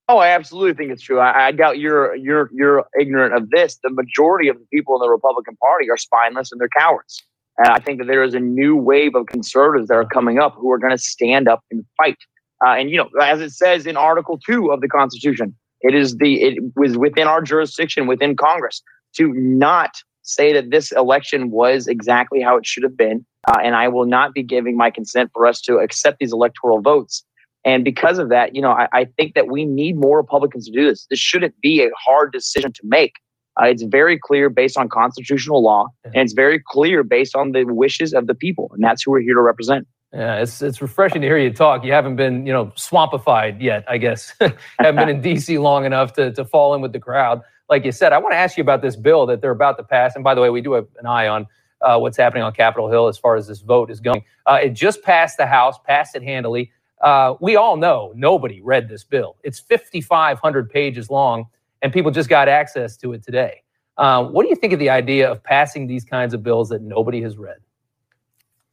[0.09, 1.19] Oh, I absolutely think it's true.
[1.19, 3.77] I, I, doubt you're you're you're ignorant of this.
[3.83, 7.23] The majority of the people in the Republican Party are spineless and they're cowards.
[7.59, 10.55] And I think that there is a new wave of conservatives that are coming up
[10.55, 12.17] who are going to stand up and fight.
[12.65, 16.17] Uh, and you know, as it says in Article Two of the Constitution, it is
[16.17, 18.81] the it was within our jurisdiction, within Congress,
[19.17, 19.91] to not
[20.23, 23.23] say that this election was exactly how it should have been.
[23.47, 26.81] Uh, and I will not be giving my consent for us to accept these electoral
[26.81, 27.23] votes
[27.65, 30.71] and because of that, you know, I, I, think that we need more Republicans to
[30.71, 31.05] do this.
[31.09, 33.15] This shouldn't be a hard decision to make.
[33.59, 37.65] Uh, it's very clear based on constitutional law, and it's very clear based on the
[37.65, 39.87] wishes of the people, and that's who we're here to represent.
[40.13, 41.83] Yeah, it's it's refreshing to hear you talk.
[41.83, 44.33] You haven't been, you know, swampified yet, I guess.
[44.79, 47.41] haven't been in DC long enough to to fall in with the crowd.
[47.69, 49.83] Like you said, I want to ask you about this bill that they're about to
[49.83, 50.15] pass.
[50.15, 51.45] And by the way, we do have an eye on
[51.81, 54.23] uh, what's happening on Capitol Hill as far as this vote is going.
[54.45, 56.71] Uh, it just passed the House, passed it handily.
[57.01, 59.37] Uh, we all know nobody read this bill.
[59.43, 61.45] It's 5,500 pages long,
[61.81, 63.63] and people just got access to it today.
[63.97, 66.81] Uh, what do you think of the idea of passing these kinds of bills that
[66.81, 67.57] nobody has read?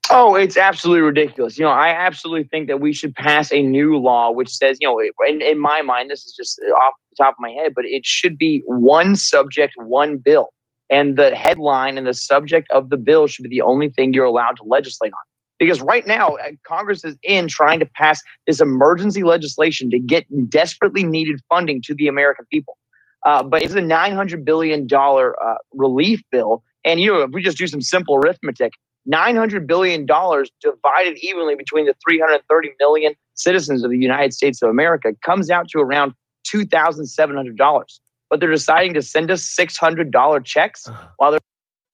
[0.09, 1.59] Oh, it's absolutely ridiculous.
[1.59, 4.87] You know, I absolutely think that we should pass a new law which says, you
[4.87, 7.85] know, in, in my mind, this is just off the top of my head, but
[7.85, 10.51] it should be one subject, one bill.
[10.91, 14.25] And the headline and the subject of the bill should be the only thing you're
[14.25, 15.19] allowed to legislate on.
[15.59, 20.27] Because right now, uh, Congress is in trying to pass this emergency legislation to get
[20.51, 22.77] desperately needed funding to the American people.
[23.25, 26.63] Uh, but it's a $900 billion uh, relief bill.
[26.85, 28.73] And, you know, if we just do some simple arithmetic,
[29.11, 35.13] $900 billion divided evenly between the 330 million citizens of the United States of America
[35.25, 36.13] comes out to around
[36.53, 38.01] $2,700.
[38.29, 41.09] But they're deciding to send us $600 checks uh-huh.
[41.17, 41.41] while they're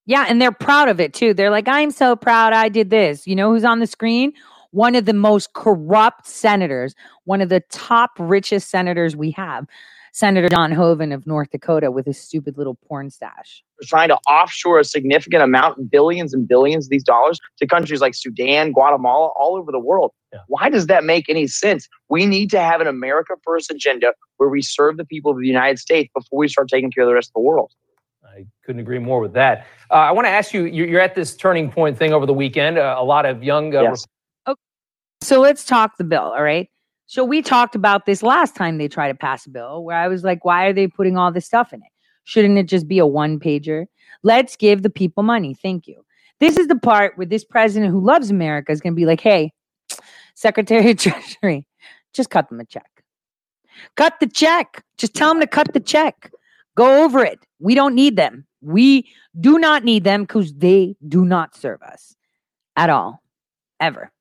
[0.05, 1.33] yeah, and they're proud of it too.
[1.33, 3.25] They're like, I'm so proud I did this.
[3.25, 4.33] You know who's on the screen?
[4.71, 9.67] One of the most corrupt senators, one of the top richest senators we have,
[10.13, 13.63] Senator John Hoeven of North Dakota with his stupid little porn stash.
[13.81, 18.01] We're trying to offshore a significant amount, billions and billions of these dollars to countries
[18.01, 20.11] like Sudan, Guatemala, all over the world.
[20.31, 20.39] Yeah.
[20.47, 21.87] Why does that make any sense?
[22.09, 25.47] We need to have an America First agenda where we serve the people of the
[25.47, 27.71] United States before we start taking care of the rest of the world.
[28.35, 29.67] I couldn't agree more with that.
[29.91, 32.77] Uh, I want to ask you, you're at this turning point thing over the weekend.
[32.77, 33.75] Uh, a lot of young.
[33.75, 34.07] Uh, yes.
[34.47, 34.59] okay.
[35.21, 36.33] So let's talk the bill.
[36.35, 36.69] All right.
[37.05, 40.07] So we talked about this last time they tried to pass a bill where I
[40.07, 41.89] was like, why are they putting all this stuff in it?
[42.23, 43.85] Shouldn't it just be a one pager?
[44.23, 45.53] Let's give the people money.
[45.53, 46.03] Thank you.
[46.39, 49.21] This is the part where this president who loves America is going to be like,
[49.21, 49.53] hey,
[50.35, 51.67] Secretary of Treasury,
[52.13, 52.89] just cut them a check.
[53.95, 54.83] Cut the check.
[54.97, 56.31] Just tell them to cut the check.
[56.75, 57.45] Go over it.
[57.59, 58.45] We don't need them.
[58.61, 59.07] We
[59.39, 62.15] do not need them because they do not serve us
[62.75, 63.21] at all,
[63.79, 64.11] ever.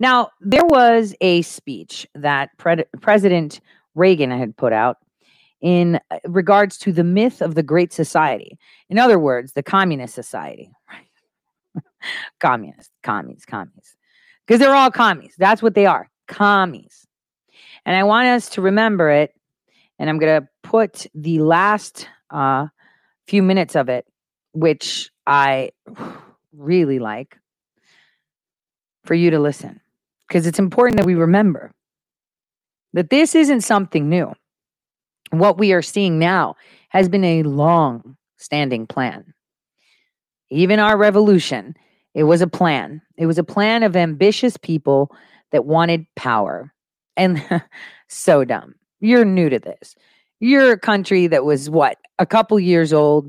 [0.00, 3.60] Now, there was a speech that Pre- President
[3.94, 4.96] Reagan had put out
[5.60, 8.58] in uh, regards to the myth of the Great Society.
[8.88, 10.70] In other words, the Communist Society.
[12.40, 13.96] communist, commies, commies.
[14.46, 15.34] Because they're all commies.
[15.38, 17.06] That's what they are commies.
[17.84, 19.32] And I want us to remember it
[20.02, 22.66] and I'm going to put the last uh,
[23.28, 24.04] few minutes of it,
[24.50, 25.70] which I
[26.52, 27.38] really like,
[29.04, 29.80] for you to listen.
[30.26, 31.70] Because it's important that we remember
[32.94, 34.32] that this isn't something new.
[35.30, 36.56] What we are seeing now
[36.88, 39.32] has been a long standing plan.
[40.50, 41.76] Even our revolution,
[42.12, 43.02] it was a plan.
[43.16, 45.14] It was a plan of ambitious people
[45.52, 46.74] that wanted power.
[47.16, 47.40] And
[48.08, 48.74] so dumb.
[49.02, 49.94] You're new to this.
[50.40, 53.24] You're a country that was what, a couple years old,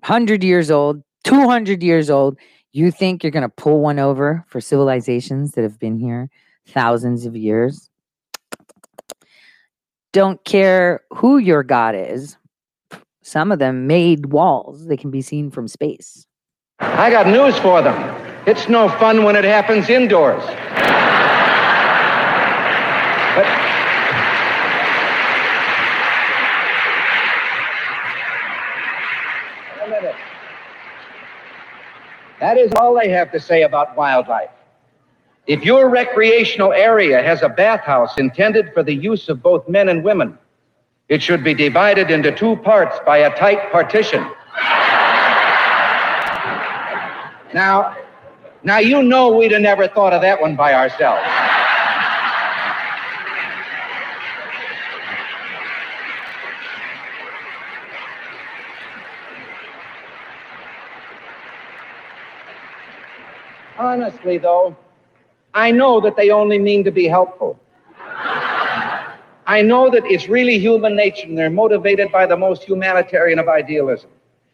[0.00, 2.36] 100 years old, 200 years old.
[2.72, 6.28] You think you're going to pull one over for civilizations that have been here
[6.66, 7.88] thousands of years?
[10.12, 12.36] don't care who your God is.
[13.22, 16.26] Some of them made walls that can be seen from space.
[16.80, 17.96] I got news for them.
[18.46, 20.42] It's no fun when it happens indoors.
[32.40, 34.50] That is all they have to say about wildlife.
[35.46, 40.04] If your recreational area has a bathhouse intended for the use of both men and
[40.04, 40.38] women,
[41.08, 44.20] it should be divided into two parts by a tight partition.
[47.54, 47.96] Now,
[48.62, 51.22] now you know we'd have never thought of that one by ourselves.
[63.98, 64.76] Honestly, though,
[65.54, 67.58] I know that they only mean to be helpful.
[69.46, 73.48] I know that it's really human nature and they're motivated by the most humanitarian of
[73.48, 74.10] idealism.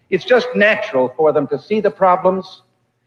[0.08, 2.62] It's just natural for them to see the problems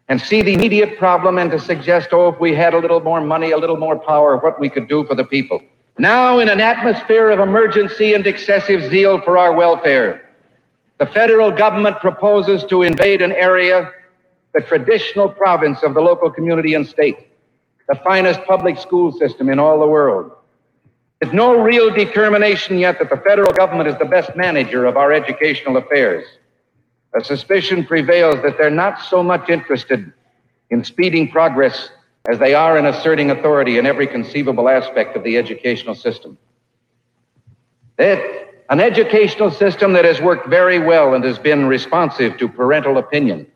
[0.10, 3.20] and see the immediate problem and to suggest, oh, if we had a little more
[3.20, 5.60] money, a little more power, what we could do for the people.
[5.98, 10.30] Now, in an atmosphere of emergency and excessive zeal for our welfare,
[11.00, 13.92] the federal government proposes to invade an area,
[14.54, 17.28] the traditional province of the local community and state,
[17.88, 20.32] the finest public school system in all the world.
[21.20, 25.12] There's no real determination yet that the federal government is the best manager of our
[25.12, 26.26] educational affairs.
[27.16, 30.12] A suspicion prevails that they're not so much interested
[30.70, 31.90] in speeding progress
[32.28, 36.38] as they are in asserting authority in every conceivable aspect of the educational system.
[37.96, 38.20] That
[38.70, 43.48] an educational system that has worked very well and has been responsive to parental opinion.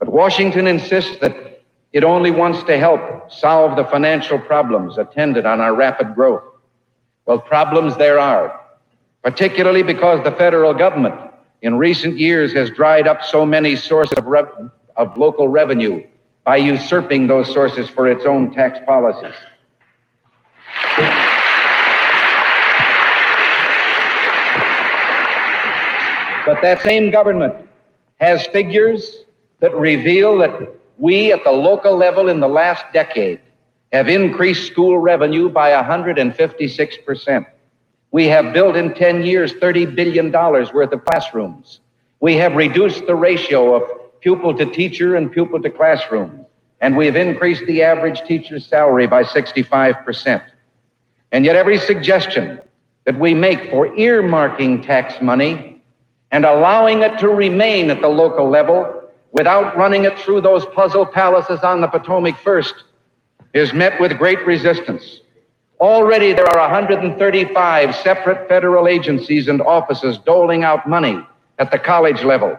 [0.00, 1.60] But Washington insists that
[1.92, 6.42] it only wants to help solve the financial problems attendant on our rapid growth.
[7.26, 8.58] Well, problems there are,
[9.22, 11.14] particularly because the federal government
[11.62, 14.26] in recent years has dried up so many sources of,
[14.96, 16.02] of local revenue
[16.44, 19.34] by usurping those sources for its own tax policies.
[26.46, 27.54] But that same government
[28.18, 29.24] has figures
[29.60, 33.40] that reveal that we at the local level in the last decade
[33.92, 37.46] have increased school revenue by 156%.
[38.12, 41.80] We have built in 10 years $30 billion worth of classrooms.
[42.20, 46.44] We have reduced the ratio of pupil to teacher and pupil to classroom.
[46.80, 50.42] And we have increased the average teacher's salary by 65%.
[51.32, 52.60] And yet, every suggestion
[53.04, 55.82] that we make for earmarking tax money
[56.32, 58.99] and allowing it to remain at the local level
[59.32, 62.74] without running it through those puzzle palaces on the Potomac first
[63.54, 65.20] is met with great resistance.
[65.80, 71.18] Already there are 135 separate federal agencies and offices doling out money
[71.58, 72.58] at the college level.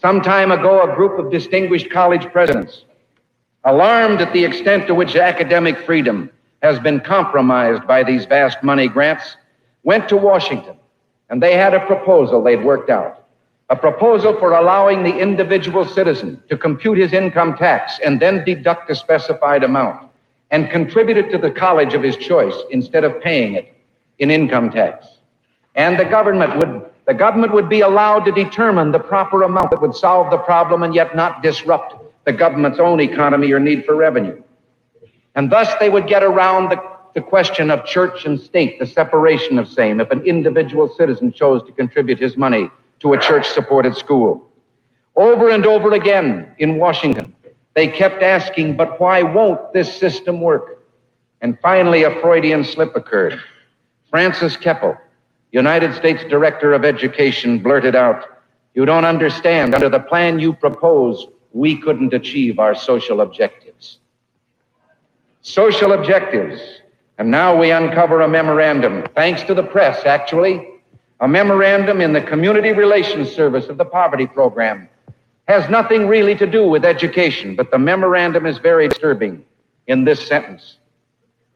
[0.00, 2.84] Some time ago, a group of distinguished college presidents,
[3.64, 6.30] alarmed at the extent to which academic freedom
[6.62, 9.36] has been compromised by these vast money grants,
[9.82, 10.76] went to Washington
[11.30, 13.23] and they had a proposal they'd worked out.
[13.74, 18.88] A proposal for allowing the individual citizen to compute his income tax and then deduct
[18.88, 20.12] a specified amount
[20.52, 23.74] and contribute it to the college of his choice instead of paying it
[24.20, 25.08] in income tax.
[25.74, 29.82] And the government would the government would be allowed to determine the proper amount that
[29.82, 31.96] would solve the problem and yet not disrupt
[32.26, 34.40] the government's own economy or need for revenue.
[35.34, 36.80] And thus they would get around the,
[37.16, 41.60] the question of church and state, the separation of same, if an individual citizen chose
[41.66, 42.70] to contribute his money
[43.04, 44.50] to a church supported school.
[45.14, 47.36] Over and over again in Washington,
[47.74, 50.82] they kept asking, but why won't this system work?
[51.42, 53.38] And finally, a Freudian slip occurred.
[54.08, 54.96] Francis Keppel,
[55.52, 58.24] United States Director of Education, blurted out,
[58.72, 59.74] You don't understand.
[59.74, 63.98] Under the plan you propose, we couldn't achieve our social objectives.
[65.42, 66.58] Social objectives.
[67.18, 70.73] And now we uncover a memorandum, thanks to the press, actually,
[71.24, 74.86] a memorandum in the Community Relations Service of the Poverty Program
[75.48, 79.42] has nothing really to do with education, but the memorandum is very disturbing
[79.86, 80.76] in this sentence.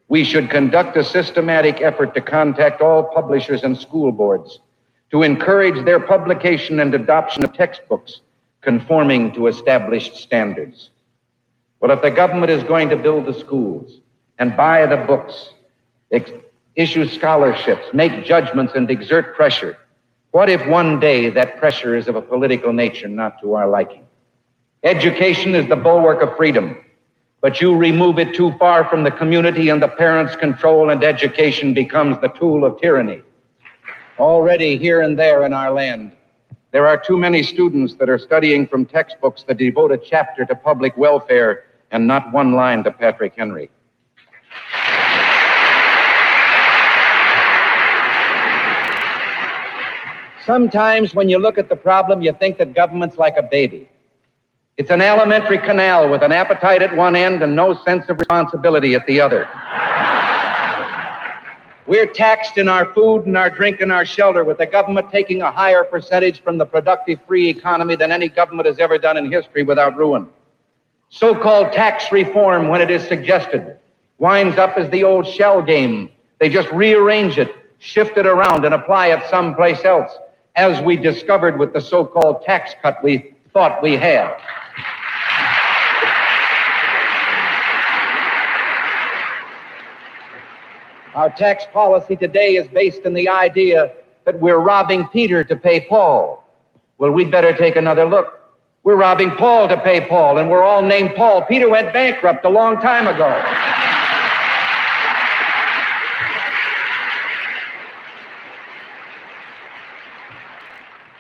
[0.09, 4.59] We should conduct a systematic effort to contact all publishers and school boards
[5.11, 8.23] to encourage their publication and adoption of textbooks
[8.63, 10.89] conforming to established standards.
[11.81, 14.01] Well, if the government is going to build the schools
[14.39, 15.51] and buy the books,
[16.79, 19.77] issue scholarships, make judgments, and exert pressure,
[20.31, 24.07] what if one day that pressure is of a political nature not to our liking?
[24.85, 26.77] Education is the bulwark of freedom.
[27.41, 31.73] but you remove it too far from the community and the parents' control, and education
[31.73, 33.23] becomes the tool of tyranny.
[34.19, 36.13] Already here and there in our land,
[36.73, 40.55] there are too many students that are studying from textbooks that devote a chapter to
[40.55, 43.71] public welfare and not one line to Patrick Henry.
[50.49, 53.87] Sometimes when you look at the problem, you think that government's like a baby.
[54.79, 58.95] It's an alimentary canal with an appetite at one end and no sense of responsibility
[58.95, 59.47] at the other.
[61.87, 65.43] We're taxed in our food and our drink and our shelter, with the government taking
[65.43, 69.31] a higher percentage from the productive free economy than any government has ever done in
[69.31, 70.29] history without ruin.
[71.11, 73.77] So called tax reform, when it is suggested,
[74.17, 76.09] winds up as the old shell game.
[76.39, 80.11] They just rearrange it, shift it around, and apply it someplace else,
[80.59, 84.37] as we discovered with the so called tax cut we thought we had.
[91.15, 93.93] Our tax policy today is based on the idea
[94.25, 96.45] that we're robbing Peter to pay Paul.
[96.99, 98.41] Well, we'd better take another look.
[98.83, 101.43] We're robbing Paul to pay Paul, and we're all named Paul.
[101.43, 103.31] Peter went bankrupt a long time ago.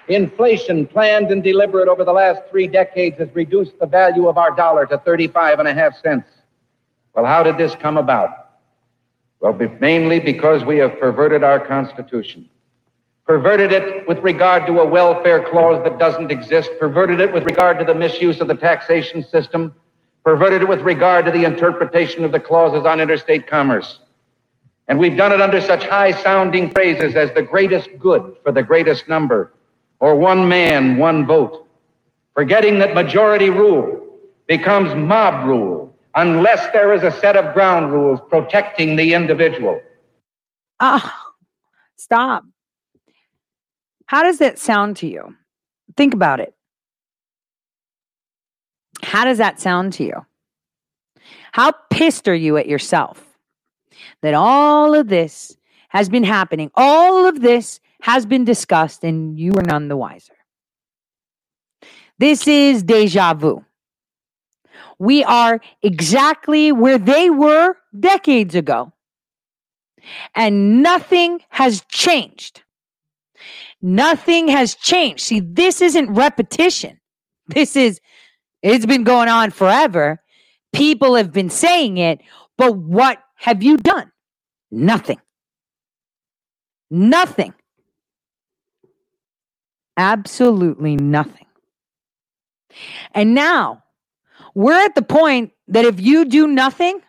[0.09, 4.55] Inflation, planned and deliberate over the last three decades, has reduced the value of our
[4.55, 6.29] dollar to 35 and a half cents.
[7.15, 8.31] Well, how did this come about?
[9.41, 12.49] Well, mainly because we have perverted our Constitution
[13.29, 17.79] perverted it with regard to a welfare clause that doesn't exist, perverted it with regard
[17.79, 19.75] to the misuse of the taxation system,
[20.25, 23.99] perverted it with regard to the interpretation of the clauses on interstate commerce.
[24.89, 28.63] And we've done it under such high sounding phrases as the greatest good for the
[28.63, 29.53] greatest number,
[30.01, 31.67] or one man, one vote,
[32.35, 34.07] forgetting that majority rule
[34.47, 39.81] becomes mob rule unless there is a set of ground rules protecting the individual.
[40.81, 41.33] Ah,
[41.97, 42.45] stop.
[44.07, 45.37] How does that sound to you?
[45.97, 46.55] Think about it.
[49.03, 50.27] How does that sound to you?
[51.53, 53.25] How pissed are you at yourself
[54.23, 55.57] that all of this
[55.89, 56.71] has been happening?
[56.75, 60.35] All of this has been discussed and you are none the wiser.
[62.19, 63.65] This is deja vu.
[64.99, 68.93] We are exactly where they were decades ago.
[70.35, 72.63] And nothing has changed.
[73.81, 75.21] Nothing has changed.
[75.21, 77.01] See, this isn't repetition.
[77.47, 78.01] This is,
[78.63, 80.21] it's been going on forever.
[80.73, 82.21] People have been saying it,
[82.57, 84.11] but what have you done?
[84.71, 85.21] Nothing.
[86.91, 87.55] Nothing.
[89.99, 91.47] Absolutely nothing.
[93.15, 93.85] And now
[94.55, 97.01] we're at the point that if you do nothing,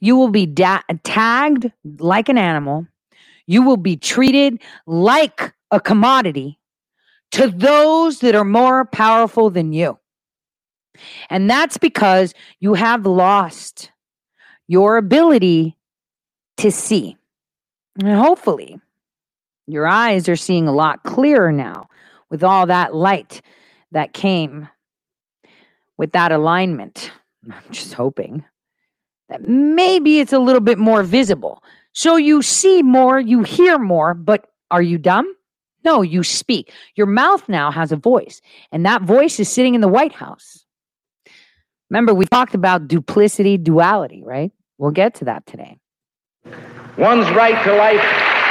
[0.00, 2.86] you will be da- tagged like an animal
[3.46, 6.60] you will be treated like a commodity
[7.32, 9.98] to those that are more powerful than you.
[11.30, 13.92] And that's because you have lost
[14.68, 15.76] your ability
[16.58, 17.16] to see.
[18.00, 18.80] And hopefully,
[19.66, 21.88] your eyes are seeing a lot clearer now
[22.30, 23.42] with all that light
[23.92, 24.68] that came
[25.96, 27.10] with that alignment.
[27.50, 28.44] I'm just hoping
[29.28, 34.14] that maybe it's a little bit more visible so you see more, you hear more,
[34.14, 35.32] but are you dumb?
[35.84, 36.72] No, you speak.
[36.94, 38.40] Your mouth now has a voice,
[38.70, 40.64] and that voice is sitting in the White House.
[41.90, 44.52] Remember, we talked about duplicity, duality, right?
[44.78, 45.78] We'll get to that today.
[46.96, 48.41] One's right to life.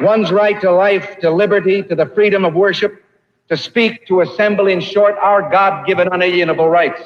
[0.00, 3.02] One's right to life, to liberty, to the freedom of worship,
[3.48, 7.00] to speak, to assemble, in short, our God given unalienable rights,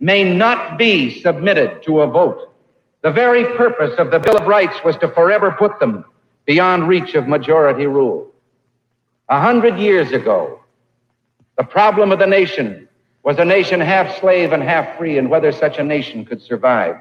[0.00, 2.54] may not be submitted to a vote.
[3.02, 6.04] The very purpose of the Bill of Rights was to forever put them
[6.44, 8.32] beyond reach of majority rule.
[9.28, 10.60] A hundred years ago,
[11.58, 12.88] the problem of the nation
[13.22, 16.96] was a nation half slave and half free, and whether such a nation could survive.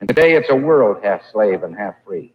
[0.00, 2.32] And today it's a world half slave and half free,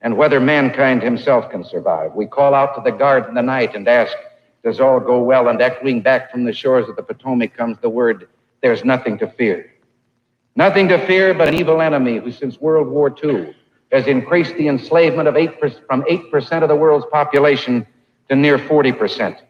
[0.00, 2.14] and whether mankind himself can survive.
[2.14, 4.16] We call out to the guard in the night and ask,
[4.62, 7.88] does all go well, and echoing back from the shores of the Potomac comes the
[7.88, 8.28] word,
[8.60, 9.72] there's nothing to fear.
[10.56, 13.54] Nothing to fear but an evil enemy who, since World War II,
[13.92, 17.86] has increased the enslavement of 8%, from 8% of the world's population
[18.28, 19.40] to near 40%.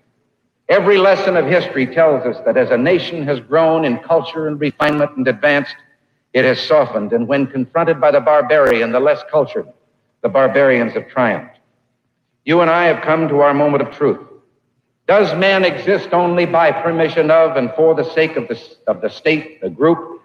[0.69, 4.61] Every lesson of history tells us that as a nation has grown in culture and
[4.61, 5.75] refinement and advanced,
[6.35, 9.67] it has softened, and when confronted by the barbarian, the less cultured,
[10.23, 11.59] the barbarians have triumphed.
[12.45, 14.21] You and I have come to our moment of truth.
[15.07, 19.09] Does man exist only by permission of and for the sake of the, of the
[19.09, 20.23] state, the group,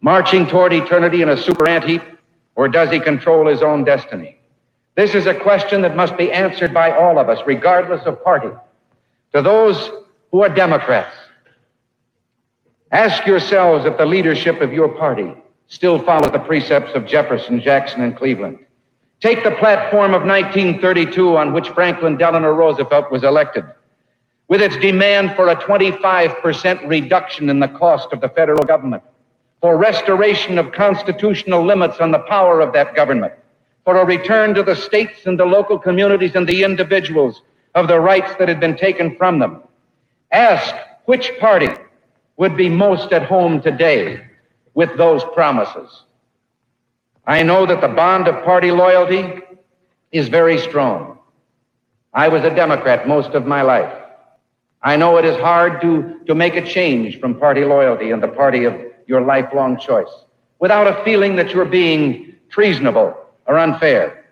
[0.00, 2.02] marching toward eternity in a super ant heap,
[2.56, 4.38] or does he control his own destiny?
[4.96, 8.50] This is a question that must be answered by all of us, regardless of party.
[9.32, 9.90] To those
[10.32, 11.14] who are Democrats,
[12.90, 15.32] ask yourselves if the leadership of your party
[15.68, 18.58] still follows the precepts of Jefferson, Jackson, and Cleveland.
[19.20, 23.64] Take the platform of 1932 on which Franklin Delano Roosevelt was elected,
[24.46, 29.02] with its demand for a 25% reduction in the cost of the federal government,
[29.60, 33.32] for restoration of constitutional limits on the power of that government,
[33.84, 37.42] for a return to the states and the local communities and the individuals
[37.74, 39.60] of the rights that had been taken from them.
[40.30, 41.70] Ask which party
[42.36, 44.24] would be most at home today
[44.74, 46.04] with those promises.
[47.28, 49.42] I know that the bond of party loyalty
[50.12, 51.18] is very strong.
[52.14, 53.92] I was a Democrat most of my life.
[54.82, 58.28] I know it is hard to, to make a change from party loyalty and the
[58.28, 58.74] party of
[59.06, 60.08] your lifelong choice
[60.58, 63.14] without a feeling that you're being treasonable
[63.44, 64.24] or unfair.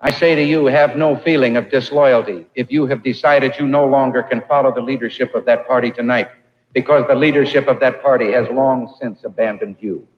[0.00, 3.86] I say to you, have no feeling of disloyalty if you have decided you no
[3.86, 6.30] longer can follow the leadership of that party tonight,
[6.72, 10.08] because the leadership of that party has long since abandoned you.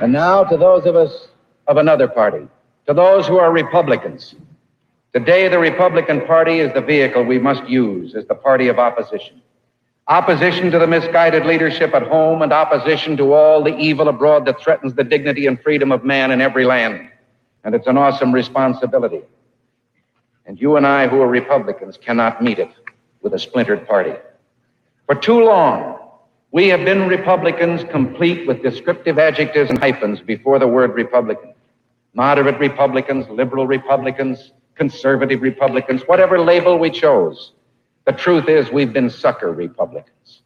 [0.00, 1.28] And now to those of us
[1.66, 2.48] of another party,
[2.86, 4.34] to those who are Republicans.
[5.12, 9.42] Today, the Republican Party is the vehicle we must use as the party of opposition.
[10.08, 14.60] Opposition to the misguided leadership at home and opposition to all the evil abroad that
[14.60, 17.10] threatens the dignity and freedom of man in every land.
[17.62, 19.22] And it's an awesome responsibility.
[20.46, 22.72] And you and I, who are Republicans, cannot meet it
[23.20, 24.14] with a splintered party.
[25.06, 25.99] For too long,
[26.52, 31.54] we have been Republicans complete with descriptive adjectives and hyphens before the word Republican.
[32.14, 37.52] Moderate Republicans, liberal Republicans, conservative Republicans, whatever label we chose.
[38.04, 40.42] The truth is, we've been sucker Republicans.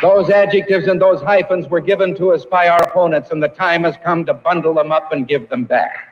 [0.00, 3.84] Those adjectives and those hyphens were given to us by our opponents, and the time
[3.84, 6.11] has come to bundle them up and give them back.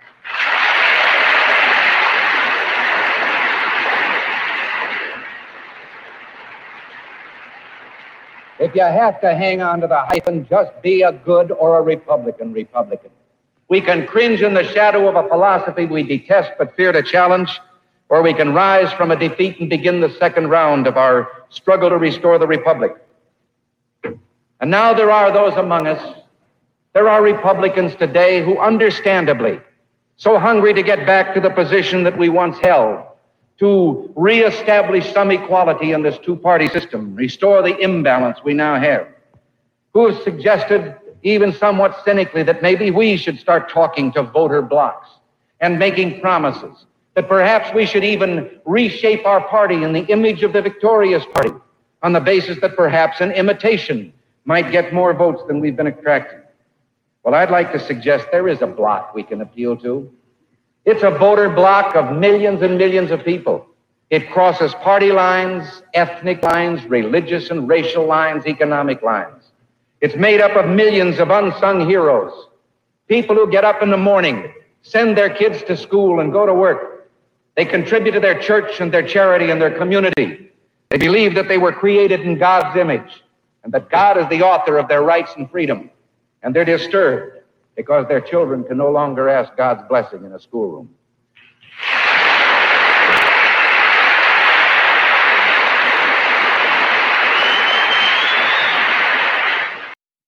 [8.60, 11.82] If you have to hang on to the hyphen, just be a good or a
[11.82, 13.10] Republican Republican.
[13.68, 17.58] We can cringe in the shadow of a philosophy we detest but fear to challenge,
[18.10, 21.88] or we can rise from a defeat and begin the second round of our struggle
[21.88, 22.92] to restore the Republic.
[24.04, 26.18] And now there are those among us,
[26.92, 29.58] there are Republicans today who understandably,
[30.18, 33.06] so hungry to get back to the position that we once held,
[33.60, 39.06] to reestablish some equality in this two party system, restore the imbalance we now have,
[39.92, 45.08] who have suggested, even somewhat cynically, that maybe we should start talking to voter blocs
[45.60, 50.54] and making promises, that perhaps we should even reshape our party in the image of
[50.54, 51.52] the victorious party
[52.02, 54.10] on the basis that perhaps an imitation
[54.46, 56.40] might get more votes than we've been attracting.
[57.22, 60.10] Well, I'd like to suggest there is a bloc we can appeal to.
[60.84, 63.66] It's a voter bloc of millions and millions of people.
[64.08, 69.52] It crosses party lines, ethnic lines, religious and racial lines, economic lines.
[70.00, 72.32] It's made up of millions of unsung heroes,
[73.08, 74.52] people who get up in the morning,
[74.82, 77.10] send their kids to school, and go to work.
[77.56, 80.50] They contribute to their church and their charity and their community.
[80.88, 83.22] They believe that they were created in God's image
[83.62, 85.90] and that God is the author of their rights and freedom.
[86.42, 87.39] And they're disturbed
[87.76, 90.90] because their children can no longer ask God's blessing in a schoolroom.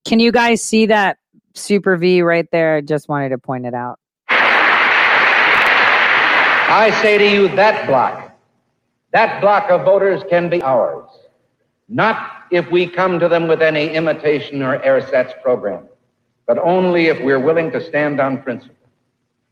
[0.05, 1.18] Can you guys see that
[1.55, 2.76] super V right there?
[2.76, 3.99] I just wanted to point it out.
[6.74, 8.34] I say to you, that block,
[9.12, 11.09] that block of voters can be ours.
[11.88, 15.88] Not if we come to them with any imitation or ersatz program
[16.47, 18.76] but only if we're willing to stand on principle.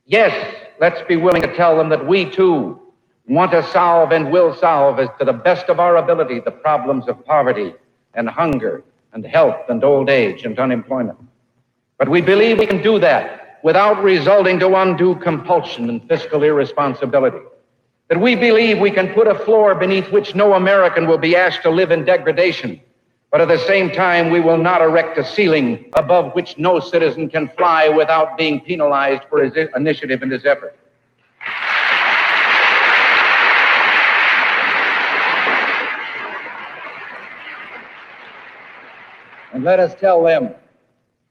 [0.07, 2.81] Yes, let's be willing to tell them that we too
[3.27, 7.07] want to solve and will solve, as to the best of our ability, the problems
[7.07, 7.75] of poverty
[8.15, 8.83] and hunger
[9.13, 11.19] and health and old age and unemployment.
[11.99, 17.45] But we believe we can do that without resulting to undue compulsion and fiscal irresponsibility.
[18.09, 21.63] That we believe we can put a floor beneath which no American will be asked
[21.63, 22.81] to live in degradation
[23.31, 27.29] But at the same time, we will not erect a ceiling above which no citizen
[27.29, 30.77] can fly without being penalized for his initiative and his effort.
[39.53, 40.55] And let us tell them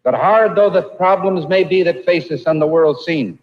[0.04, 3.40] that hard though the problems may be that face us on the world scene,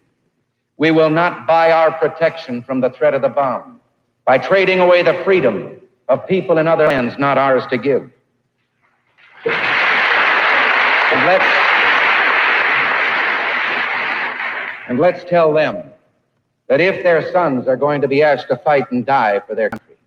[0.77, 3.79] we will not buy our protection from the threat of the bomb
[4.25, 8.09] by trading away the freedom of people in other lands not ours to give.
[9.45, 11.45] And let's,
[14.87, 15.91] and let's tell them
[16.67, 19.69] that if their sons are going to be asked to fight and die for their
[19.69, 19.97] country,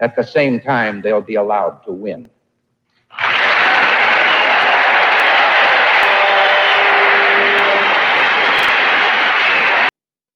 [0.00, 2.28] at the same time they'll be allowed to win.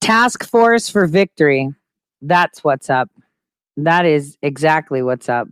[0.01, 1.71] Task Force for Victory.
[2.23, 3.11] That's what's up.
[3.77, 5.49] That is exactly what's up.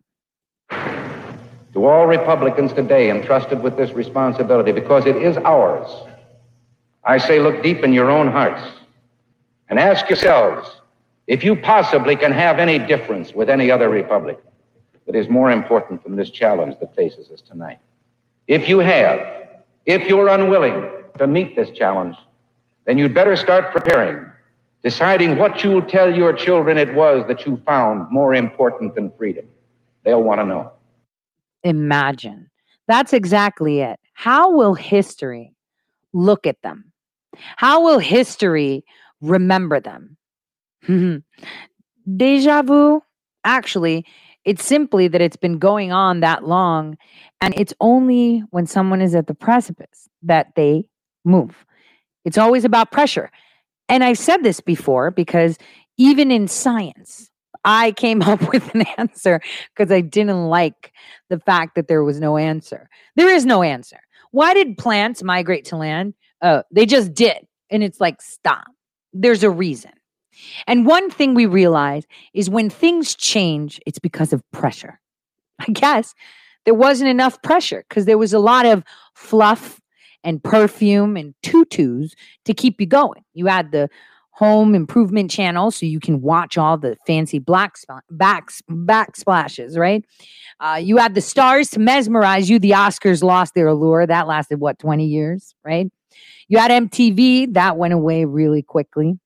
[1.72, 5.88] To all Republicans today entrusted with this responsibility, because it is ours,
[7.04, 8.62] I say look deep in your own hearts
[9.68, 10.68] and ask yourselves
[11.26, 14.38] if you possibly can have any difference with any other republic
[15.06, 17.78] that is more important than this challenge that faces us tonight.
[18.46, 19.20] If you have,
[19.86, 22.16] if you're unwilling to meet this challenge,
[22.84, 24.26] then you'd better start preparing
[24.82, 29.46] deciding what you'll tell your children it was that you found more important than freedom.
[30.02, 30.72] They'll want to know.
[31.64, 32.50] Imagine.
[32.88, 33.98] That's exactly it.
[34.14, 35.54] How will history
[36.12, 36.92] look at them?
[37.56, 38.84] How will history
[39.20, 40.16] remember them?
[42.16, 43.02] Deja vu?
[43.44, 44.04] Actually,
[44.44, 46.96] it's simply that it's been going on that long,
[47.40, 50.84] and it's only when someone is at the precipice that they
[51.24, 51.64] move.
[52.24, 53.30] It's always about pressure.
[53.88, 55.58] And I've said this before because
[55.98, 57.30] even in science,
[57.64, 59.40] I came up with an answer
[59.74, 60.92] because I didn't like
[61.28, 62.88] the fact that there was no answer.
[63.16, 64.00] There is no answer.
[64.30, 66.14] Why did plants migrate to land?
[66.40, 67.46] Uh, they just did.
[67.70, 68.66] And it's like, stop.
[69.12, 69.92] There's a reason.
[70.66, 74.98] And one thing we realize is when things change, it's because of pressure.
[75.58, 76.14] I guess
[76.64, 78.82] there wasn't enough pressure because there was a lot of
[79.14, 79.80] fluff
[80.24, 83.24] and perfume and tutus to keep you going.
[83.34, 83.88] You had the
[84.32, 90.04] home improvement channel so you can watch all the fancy black sp- backs backsplashes right?
[90.58, 92.58] Uh, you had the stars to mesmerize you.
[92.58, 94.06] The oscars lost their allure.
[94.06, 95.90] That lasted what 20 years right?
[96.48, 99.18] You had mtv that went away really quickly.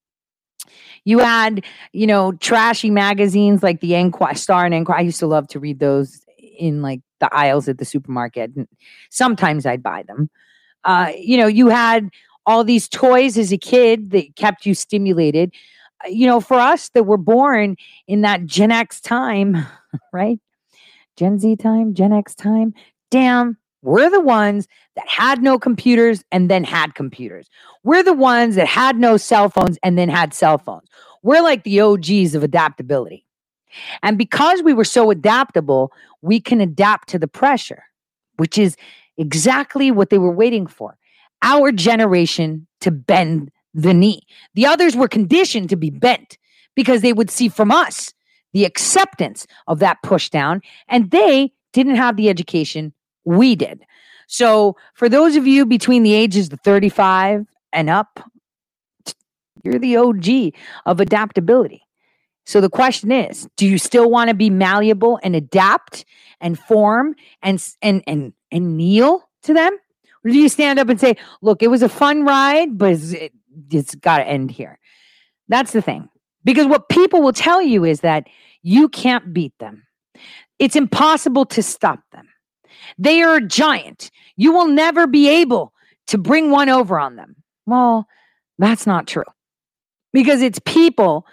[1.05, 4.99] You had you know trashy magazines like the Enquirer, star and Enquirer.
[4.99, 6.21] i used to love to read those
[6.59, 8.67] in like the aisles at the supermarket and
[9.11, 10.31] sometimes i'd buy them.
[10.87, 12.09] Uh, you know, you had
[12.47, 15.53] all these toys as a kid that kept you stimulated.
[16.05, 17.77] Uh, you know, for us that were born
[18.07, 19.67] in that Gen X time,
[20.13, 20.39] right?
[21.17, 22.75] Gen Z time, Gen X time.
[23.11, 27.49] Damn, we're the ones that had no computers and then had computers.
[27.85, 30.89] We're the ones that had no cell phones and then had cell phones.
[31.23, 33.25] We're like the OGs of adaptability.
[34.03, 35.93] And because we were so adaptable,
[36.23, 37.85] we can adapt to the pressure,
[38.37, 38.77] which is
[39.17, 40.97] exactly what they were waiting for
[41.43, 44.23] our generation to bend the knee.
[44.55, 46.39] The others were conditioned to be bent
[46.75, 48.13] because they would see from us
[48.53, 52.93] the acceptance of that push down, and they didn't have the education
[53.25, 53.85] we did.
[54.29, 58.21] So, for those of you between the ages of 35 and up,
[59.63, 60.55] you're the OG
[60.87, 61.83] of adaptability.
[62.47, 66.05] So the question is, do you still want to be malleable and adapt
[66.41, 69.77] and form and and and and kneel to them?
[70.27, 73.33] Or do you stand up and say, look, it was a fun ride, but it,
[73.71, 74.81] it's got to end here?
[75.47, 76.09] That's the thing.
[76.43, 78.27] Because what people will tell you is that
[78.63, 79.87] you can't beat them.
[80.59, 82.29] It's impossible to stop them.
[82.99, 84.11] They are a giant.
[84.37, 85.73] You will never be able
[86.09, 87.37] to bring one over on them.
[87.65, 88.09] Well,
[88.59, 89.25] that's not true.
[90.13, 91.25] Because it's people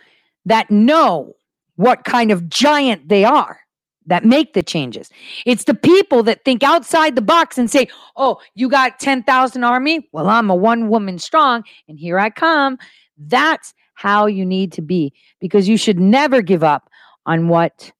[0.45, 1.33] that know
[1.77, 3.62] what kind of giant they are
[4.07, 5.09] that make the changes.
[5.45, 10.07] It's the people that think outside the box and say, "Oh, you got 10,000 army?
[10.11, 12.77] Well, I'm a one woman strong and here I come."
[13.17, 16.89] That's how you need to be because you should never give up
[17.25, 17.91] on what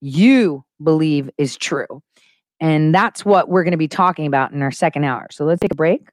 [0.00, 2.02] you believe is true.
[2.60, 5.26] And that's what we're going to be talking about in our second hour.
[5.30, 6.08] So let's take a break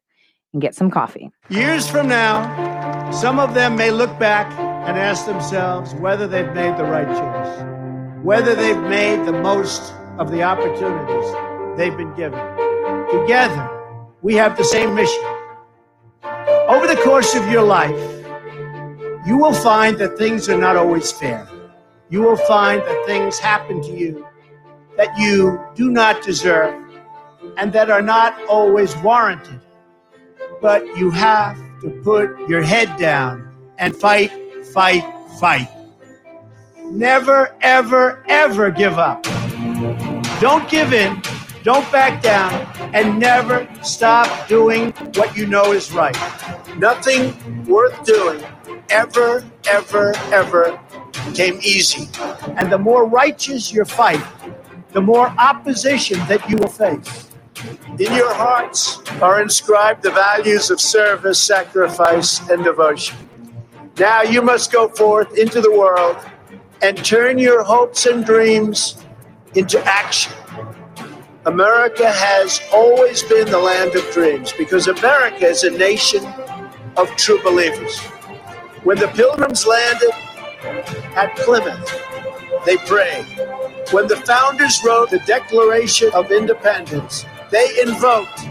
[0.53, 1.29] and get some coffee.
[1.49, 4.51] Years from now, some of them may look back
[4.87, 7.72] and ask themselves whether they've made the right choice
[8.23, 12.39] whether they've made the most of the opportunities they've been given.
[13.11, 13.69] Together,
[14.21, 15.23] we have the same mission.
[16.69, 17.99] Over the course of your life,
[19.27, 21.47] you will find that things are not always fair.
[22.09, 24.25] You will find that things happen to you
[24.95, 26.75] that you do not deserve
[27.57, 29.59] and that are not always warranted.
[30.61, 34.31] But you have to put your head down and fight,
[34.67, 35.03] fight,
[35.39, 35.67] fight.
[36.93, 39.23] Never, ever, ever give up.
[40.39, 41.23] Don't give in,
[41.63, 42.53] don't back down,
[42.93, 46.15] and never stop doing what you know is right.
[46.77, 48.43] Nothing worth doing
[48.91, 50.79] ever, ever, ever
[51.33, 52.07] came easy.
[52.57, 54.23] And the more righteous your fight,
[54.91, 57.31] the more opposition that you will face.
[57.97, 63.17] In your hearts are inscribed the values of service, sacrifice, and devotion.
[63.97, 66.17] Now you must go forth into the world
[66.83, 68.97] and turn your hopes and dreams
[69.55, 70.33] into action.
[71.45, 76.25] America has always been the land of dreams because America is a nation
[76.97, 77.97] of true believers.
[78.83, 80.11] When the pilgrims landed
[81.15, 82.01] at Plymouth,
[82.65, 83.25] they prayed.
[83.91, 88.45] When the founders wrote the Declaration of Independence, they invoked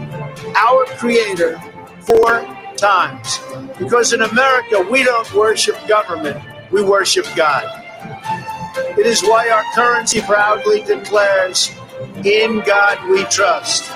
[0.55, 1.61] our Creator
[2.01, 2.41] four
[2.77, 3.39] times.
[3.77, 7.82] Because in America, we don't worship government, we worship God.
[8.97, 11.71] It is why our currency proudly declares,
[12.23, 13.91] In God we trust.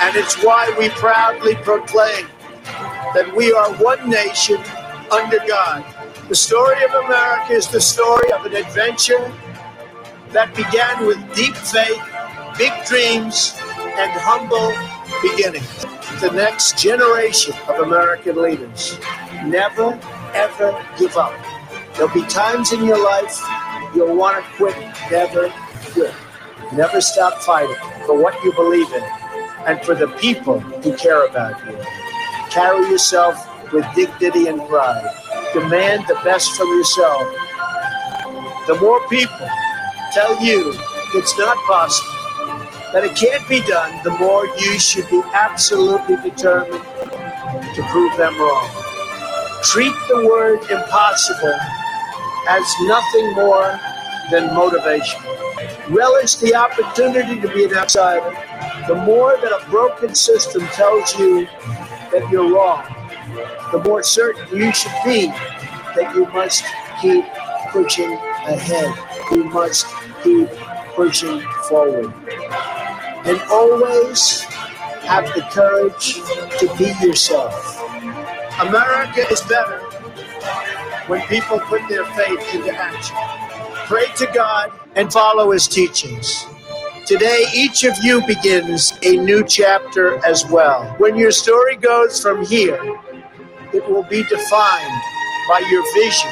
[0.00, 2.26] And it's why we proudly proclaim
[3.14, 4.58] that we are one nation
[5.10, 5.84] under God.
[6.28, 9.32] The story of America is the story of an adventure
[10.30, 12.02] that began with deep faith,
[12.58, 14.72] big dreams, and humble
[15.22, 15.84] beginnings.
[16.20, 18.98] The next generation of American leaders
[19.44, 19.98] never,
[20.34, 21.34] ever give up.
[21.94, 23.40] There'll be times in your life
[23.94, 24.76] you'll want to quit,
[25.12, 25.48] never
[25.92, 26.12] quit.
[26.72, 29.02] Never stop fighting for what you believe in
[29.66, 31.78] and for the people who care about you.
[32.50, 33.38] Carry yourself
[33.72, 35.08] with dignity and pride.
[35.52, 37.22] Demand the best from yourself.
[38.66, 39.48] The more people
[40.12, 40.74] tell you
[41.14, 42.10] it's not possible,
[42.92, 48.36] that it can't be done, the more you should be absolutely determined to prove them
[48.40, 48.70] wrong.
[49.62, 51.56] Treat the word impossible
[52.48, 53.78] as nothing more
[54.30, 55.20] than motivation.
[55.88, 58.30] Relish the opportunity to be an outsider.
[58.88, 61.46] The more that a broken system tells you
[62.12, 62.84] that you're wrong,
[63.72, 66.64] the more certain you should be that you must
[67.00, 67.24] keep
[67.70, 68.12] pushing
[68.46, 68.94] ahead.
[69.30, 69.86] You must
[70.22, 70.48] keep
[70.94, 72.12] pushing forward.
[73.26, 74.42] And always
[75.04, 76.14] have the courage
[76.58, 77.80] to be yourself.
[78.60, 79.83] America is better
[81.06, 83.16] when people put their faith into action.
[83.86, 86.46] Pray to God and follow His teachings.
[87.06, 90.94] Today, each of you begins a new chapter as well.
[90.98, 92.80] When your story goes from here,
[93.74, 95.02] it will be defined
[95.48, 96.30] by your vision,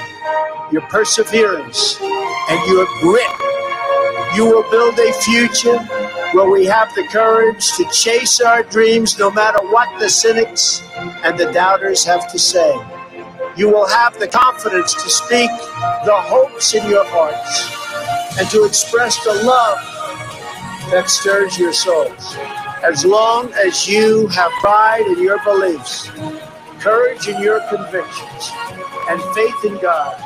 [0.73, 3.31] your perseverance, and your grit.
[4.35, 5.79] You will build a future
[6.33, 11.39] where we have the courage to chase our dreams no matter what the cynics and
[11.39, 12.73] the doubters have to say.
[13.55, 19.23] You will have the confidence to speak the hopes in your hearts and to express
[19.25, 19.79] the love
[20.91, 22.35] that stirs your souls.
[22.83, 26.09] As long as you have pride in your beliefs,
[26.81, 28.51] courage in your convictions,
[29.11, 30.17] and faith in God,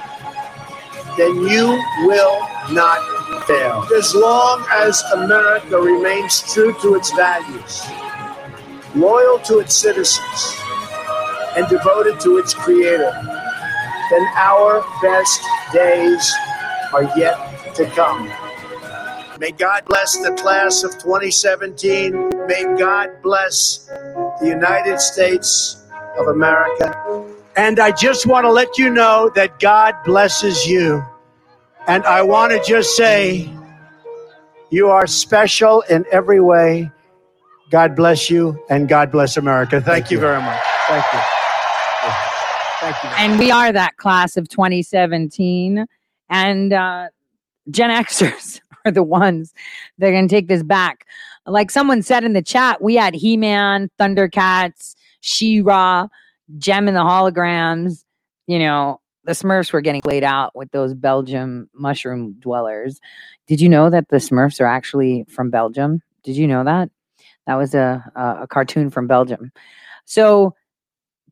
[1.18, 3.00] then you will not
[3.46, 3.86] fail.
[3.96, 7.82] As long as America remains true to its values,
[8.94, 10.56] loyal to its citizens,
[11.56, 13.12] and devoted to its creator,
[14.10, 15.40] then our best
[15.72, 16.34] days
[16.92, 18.30] are yet to come.
[19.38, 22.46] May God bless the class of 2017.
[22.46, 23.86] May God bless
[24.40, 25.82] the United States
[26.18, 27.26] of America.
[27.56, 31.04] And I just want to let you know that God blesses you.
[31.86, 33.50] And I want to just say,
[34.70, 36.90] you are special in every way.
[37.70, 39.80] God bless you and God bless America.
[39.80, 40.16] Thank, Thank you.
[40.16, 40.62] you very much.
[40.88, 41.35] Thank you.
[43.16, 45.86] And we are that class of 2017.
[46.28, 47.08] And uh,
[47.70, 49.52] Gen Xers are the ones
[49.98, 51.06] that are going to take this back.
[51.46, 56.08] Like someone said in the chat, we had He Man, Thundercats, She Ra,
[56.58, 58.04] Jem and the Holograms.
[58.46, 63.00] You know, the Smurfs were getting laid out with those Belgium mushroom dwellers.
[63.46, 66.02] Did you know that the Smurfs are actually from Belgium?
[66.24, 66.90] Did you know that?
[67.46, 69.52] That was a, a, a cartoon from Belgium.
[70.04, 70.55] So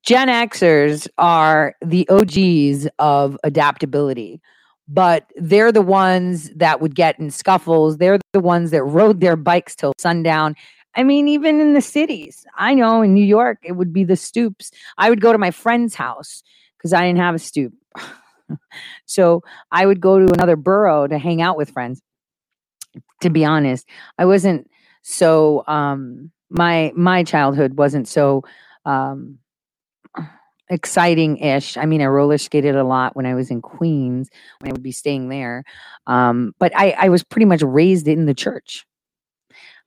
[0.04, 4.40] Gen Xers are the OGs of adaptability,
[4.86, 7.96] but they're the ones that would get in scuffles.
[7.96, 10.56] They're the ones that rode their bikes till sundown.
[10.96, 14.16] I mean, even in the cities, I know in New York, it would be the
[14.16, 14.70] stoops.
[14.98, 16.42] I would go to my friend's house
[16.76, 17.72] because I didn't have a stoop.
[19.06, 19.42] so
[19.72, 22.02] I would go to another borough to hang out with friends.
[23.22, 23.88] to be honest.
[24.18, 24.70] I wasn't
[25.02, 28.42] so um my my childhood wasn't so
[28.86, 29.38] um
[30.70, 31.76] exciting ish.
[31.76, 34.82] I mean, I roller skated a lot when I was in Queens, when I would
[34.82, 35.64] be staying there.
[36.06, 38.86] Um, but I, I was pretty much raised in the church.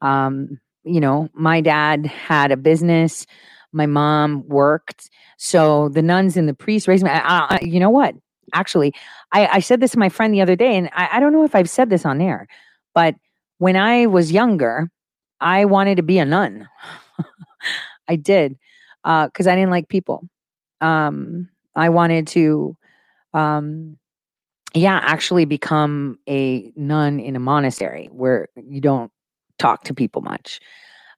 [0.01, 3.25] Um, you know, my dad had a business,
[3.73, 5.09] my mom worked.
[5.37, 7.09] So the nuns and the priests raised me.
[7.09, 7.19] I,
[7.49, 8.15] I, you know what?
[8.53, 8.93] Actually,
[9.33, 11.43] I, I said this to my friend the other day, and I, I don't know
[11.43, 12.47] if I've said this on air,
[12.95, 13.15] but
[13.57, 14.89] when I was younger,
[15.41, 16.67] I wanted to be a nun.
[18.07, 18.57] I did
[19.03, 20.27] because uh, I didn't like people.
[20.81, 22.75] Um, I wanted to,
[23.33, 23.97] um,
[24.73, 29.11] yeah, actually become a nun in a monastery where you don't
[29.57, 30.59] talk to people much.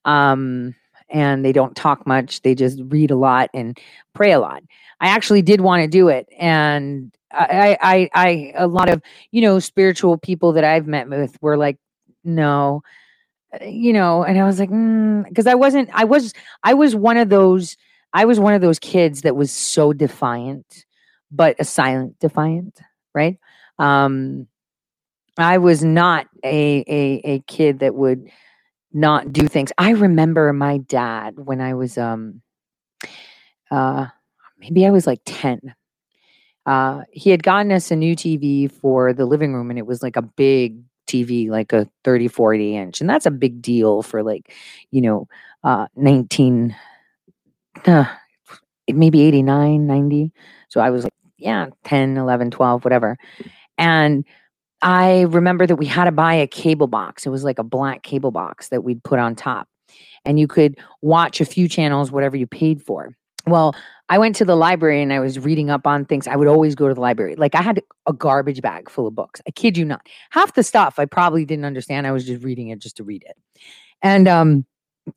[0.05, 0.75] Um,
[1.09, 2.41] and they don't talk much.
[2.41, 3.77] They just read a lot and
[4.13, 4.63] pray a lot.
[5.01, 6.27] I actually did want to do it.
[6.37, 9.01] And I, I, I, a lot of,
[9.31, 11.77] you know, spiritual people that I've met with were like,
[12.23, 12.83] no,
[13.53, 16.33] uh, you know, and I was like, because mm, I wasn't, I was,
[16.63, 17.75] I was one of those,
[18.13, 20.85] I was one of those kids that was so defiant,
[21.31, 22.79] but a silent defiant,
[23.13, 23.37] right?
[23.77, 24.47] Um,
[25.37, 28.29] I was not a, a, a kid that would
[28.91, 29.71] not do things.
[29.77, 32.41] I remember my dad when I was, um,
[33.71, 34.07] uh,
[34.57, 35.75] maybe I was like 10.
[36.65, 40.03] Uh, he had gotten us a new TV for the living room and it was
[40.03, 43.01] like a big TV, like a 30, 40 inch.
[43.01, 44.53] And that's a big deal for like,
[44.91, 45.27] you know,
[45.63, 46.75] uh, 19,
[47.87, 48.05] uh,
[48.87, 50.31] maybe 89, 90.
[50.69, 53.17] So I was like, yeah, 10, 11, 12, whatever.
[53.77, 54.25] And
[54.81, 57.25] I remember that we had to buy a cable box.
[57.25, 59.67] It was like a black cable box that we'd put on top.
[60.25, 63.15] And you could watch a few channels, whatever you paid for.
[63.47, 63.75] Well,
[64.09, 66.27] I went to the library and I was reading up on things.
[66.27, 67.35] I would always go to the library.
[67.35, 69.41] Like I had a garbage bag full of books.
[69.47, 70.05] I kid you not.
[70.31, 72.05] Half the stuff I probably didn't understand.
[72.05, 73.37] I was just reading it just to read it.
[74.01, 74.65] And um,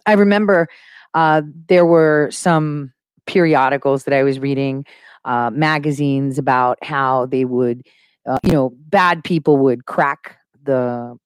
[0.07, 0.69] I remember
[1.15, 2.93] uh, there were some
[3.27, 4.85] periodicals that I was reading,
[5.25, 7.87] uh, magazines about how they would,
[8.27, 11.17] uh, you know, bad people would crack the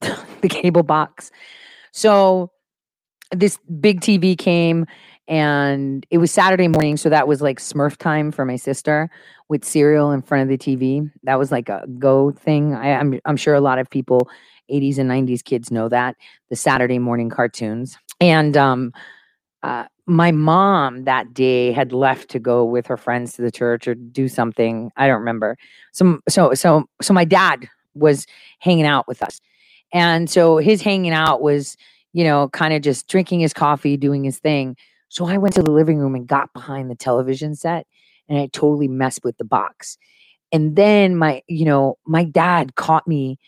[0.00, 1.30] the cable box.
[1.92, 2.50] So
[3.30, 4.86] this big TV came
[5.26, 9.08] and it was Saturday morning, so that was like Smurf time for my sister
[9.48, 11.10] with cereal in front of the TV.
[11.22, 12.74] That was like a go thing.
[12.74, 14.28] I, I'm, I'm sure a lot of people,
[14.70, 16.16] 80s and 90s kids, know that
[16.50, 17.96] the Saturday morning cartoons.
[18.20, 18.92] And um,
[19.62, 23.88] uh, my mom that day had left to go with her friends to the church
[23.88, 24.90] or do something.
[24.96, 25.56] I don't remember.
[25.92, 28.26] So so so so my dad was
[28.58, 29.40] hanging out with us,
[29.92, 31.76] and so his hanging out was
[32.12, 34.76] you know kind of just drinking his coffee, doing his thing
[35.14, 37.86] so I went to the living room and got behind the television set
[38.28, 39.96] and I totally messed with the box.
[40.50, 43.38] And then my, you know, my dad caught me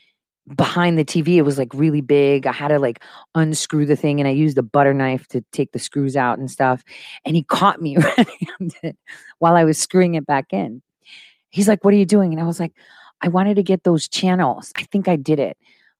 [0.55, 1.36] behind the TV.
[1.36, 2.47] It was like really big.
[2.47, 3.03] I had to like
[3.34, 6.51] unscrew the thing and I used a butter knife to take the screws out and
[6.51, 6.84] stuff.
[7.24, 7.97] And he caught me
[9.38, 10.82] while I was screwing it back in.
[11.51, 12.32] He's like, What are you doing?
[12.32, 12.72] And I was like,
[13.22, 14.72] I wanted to get those channels.
[14.76, 15.57] I think I did it.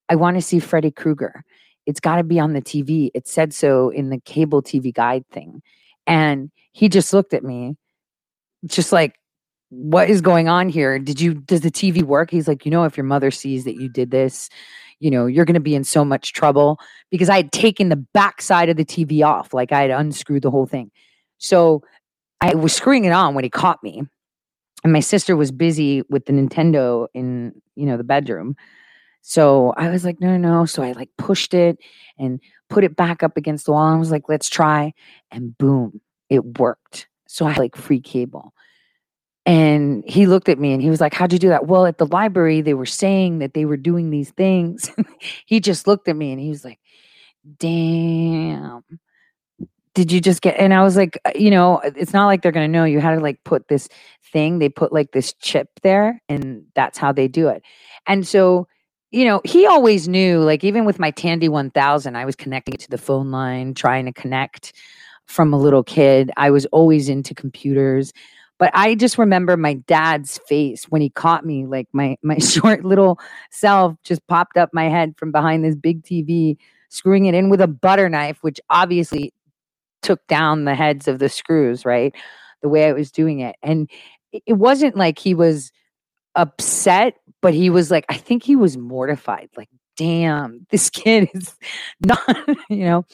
[0.09, 1.45] I want to see Freddy Krueger
[1.87, 3.11] it's got to be on the TV.
[3.15, 5.63] It said so in the cable TV guide thing.
[6.07, 7.77] And he just looked at me,
[8.67, 9.15] just like,
[9.71, 10.99] what is going on here?
[10.99, 12.31] Did you, does the TV work?
[12.31, 14.49] He's like, you know, if your mother sees that you did this,
[15.01, 16.79] you know, you're going to be in so much trouble
[17.11, 19.53] because I had taken the back side of the TV off.
[19.53, 20.91] Like I had unscrewed the whole thing.
[21.39, 21.83] So
[22.41, 24.03] I was screwing it on when he caught me.
[24.85, 28.57] And my sister was busy with the Nintendo in, you know, the bedroom.
[29.23, 30.67] So I was like, no, no, no.
[30.67, 31.79] So I like pushed it
[32.19, 32.41] and
[32.71, 33.93] put it back up against the wall.
[33.93, 34.95] I was like, let's try.
[35.33, 36.01] And boom,
[36.31, 37.09] it worked.
[37.27, 38.55] So I like free cable.
[39.47, 41.67] And he looked at me and he was like, How'd you do that?
[41.67, 44.91] Well, at the library, they were saying that they were doing these things.
[45.47, 46.81] he just looked at me and he was like,
[47.59, 48.83] Damn.
[49.95, 50.57] Did you just get?
[50.59, 52.85] And I was like, uh, You know, it's not like they're going to know.
[52.85, 53.89] You had to like put this
[54.33, 57.63] thing, they put like this chip there, and that's how they do it.
[58.07, 58.67] And so
[59.13, 62.81] you know, he always knew, like, even with my Tandy 1000, I was connecting it
[62.81, 64.73] to the phone line, trying to connect
[65.27, 66.31] from a little kid.
[66.37, 68.13] I was always into computers.
[68.59, 72.85] But I just remember my dad's face when he caught me, like my my short
[72.85, 73.19] little
[73.51, 76.57] self just popped up my head from behind this big TV,
[76.89, 79.33] screwing it in with a butter knife, which obviously
[80.03, 82.15] took down the heads of the screws, right?
[82.63, 83.57] The way I was doing it.
[83.63, 83.91] And
[84.33, 85.73] it wasn't like he was
[86.35, 89.51] upset, but he was like, I think he was mortified.
[89.57, 91.57] Like, damn, this kid is
[92.01, 92.21] not,
[92.71, 93.07] you know.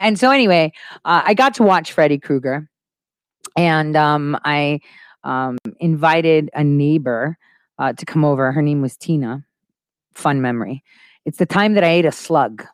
[0.00, 0.72] And so anyway,
[1.04, 2.69] uh, I got to watch Freddy Krueger,
[3.56, 4.80] and um, I
[5.24, 7.38] um, invited a neighbor
[7.78, 8.52] uh, to come over.
[8.52, 9.44] Her name was Tina.
[10.14, 10.82] Fun memory.
[11.24, 12.64] It's the time that I ate a slug.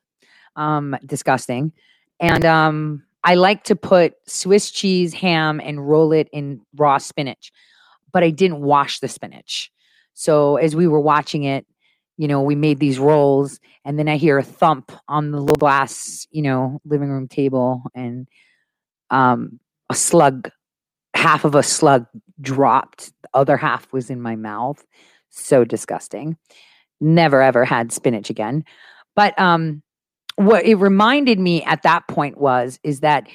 [0.57, 1.73] Um, disgusting.
[2.19, 7.53] And um, I like to put Swiss cheese, ham, and roll it in raw spinach,
[8.13, 9.71] but I didn't wash the spinach.
[10.15, 11.67] So as we were watching it,
[12.17, 15.57] you know, we made these rolls, and then I hear a thump on the little
[15.57, 18.27] glass, you know, living room table, and
[19.11, 19.61] um,
[19.91, 20.51] a slug,
[21.17, 22.07] half of a slug
[22.41, 23.13] dropped.
[23.23, 24.85] The other half was in my mouth.
[25.31, 26.37] So disgusting.
[27.01, 28.65] Never ever had spinach again.
[29.15, 29.83] But um,
[30.37, 33.29] what it reminded me at that point was is that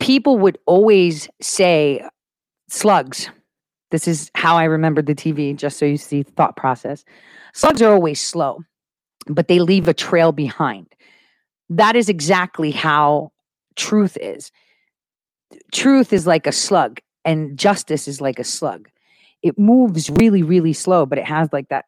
[0.00, 2.04] people would always say
[2.68, 3.30] slugs.
[3.90, 7.04] This is how I remembered the TV, just so you see thought process.
[7.54, 8.60] Slugs are always slow,
[9.26, 10.86] but they leave a trail behind.
[11.68, 13.32] That is exactly how
[13.76, 14.52] truth is.
[15.72, 18.88] Truth is like a slug, and justice is like a slug.
[19.42, 21.86] It moves really, really slow, but it has like that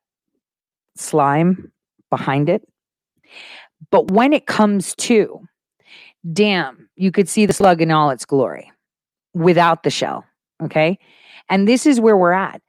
[0.96, 1.72] slime
[2.10, 2.66] behind it.
[3.90, 5.40] But when it comes to,
[6.32, 8.70] damn, you could see the slug in all its glory
[9.34, 10.24] without the shell.
[10.62, 10.98] Okay.
[11.48, 12.62] And this is where we're at.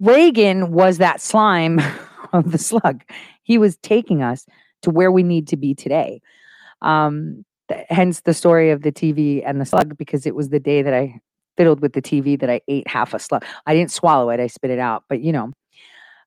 [0.00, 1.80] Reagan was that slime
[2.32, 3.02] of the slug.
[3.42, 4.46] He was taking us
[4.82, 6.20] to where we need to be today.
[6.82, 10.60] Um, th- hence the story of the TV and the slug, because it was the
[10.60, 11.20] day that I
[11.56, 13.44] fiddled with the TV that I ate half a slug.
[13.66, 15.04] I didn't swallow it, I spit it out.
[15.08, 15.52] But, you know,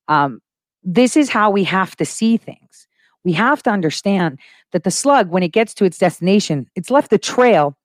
[0.08, 0.42] um,
[0.84, 2.88] this is how we have to see things.
[3.24, 4.40] We have to understand
[4.72, 7.76] that the slug, when it gets to its destination, it's left a trail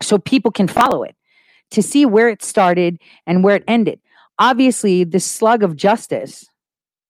[0.00, 1.16] so people can follow it
[1.70, 4.00] to see where it started and where it ended.
[4.38, 6.46] Obviously, the slug of justice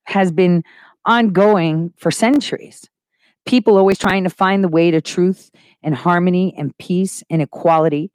[0.05, 0.65] has been
[1.05, 2.89] ongoing for centuries.
[3.47, 5.51] People always trying to find the way to truth
[5.83, 8.11] and harmony and peace and equality.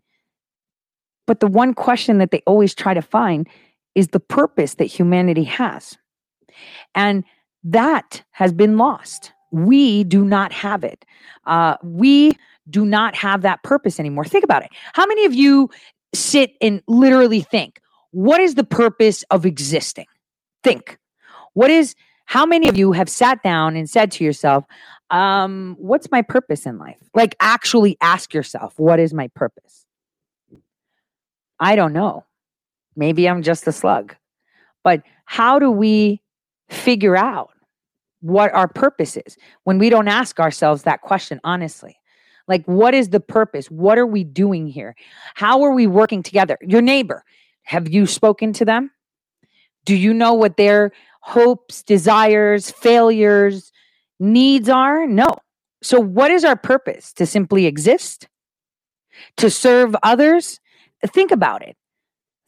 [1.26, 3.48] But the one question that they always try to find
[3.96, 5.98] is the purpose that humanity has.
[6.96, 7.24] And
[7.64, 9.32] that has been lost.
[9.52, 11.06] We do not have it.
[11.46, 12.34] Uh, we
[12.70, 14.26] do not have that purpose anymore.
[14.26, 14.70] Think about it.
[14.94, 15.70] How many of you
[16.14, 17.80] sit and literally think,
[18.12, 20.06] what is the purpose of existing?
[20.64, 20.98] Think.
[21.54, 21.96] What is,
[22.26, 24.66] how many of you have sat down and said to yourself,
[25.10, 26.98] um, what's my purpose in life?
[27.14, 29.86] Like, actually ask yourself, what is my purpose?
[31.64, 32.26] I don't know.
[32.98, 34.14] Maybe I'm just a slug.
[34.84, 36.22] But how do we
[36.70, 37.52] figure out
[38.20, 41.96] what our purpose is when we don't ask ourselves that question honestly?
[42.50, 43.72] Like, what is the purpose?
[43.72, 44.94] What are we doing here?
[45.36, 46.58] How are we working together?
[46.62, 47.24] Your neighbor,
[47.62, 48.92] have you spoken to them?
[49.86, 50.92] Do you know what their
[51.22, 53.72] hopes, desires, failures,
[54.20, 55.08] needs are?
[55.08, 55.30] No.
[55.82, 57.14] So, what is our purpose?
[57.14, 58.28] To simply exist?
[59.38, 60.60] To serve others?
[61.08, 61.76] Think about it.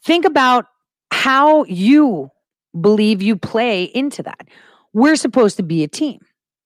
[0.03, 0.65] Think about
[1.11, 2.29] how you
[2.79, 4.47] believe you play into that.
[4.93, 6.19] We're supposed to be a team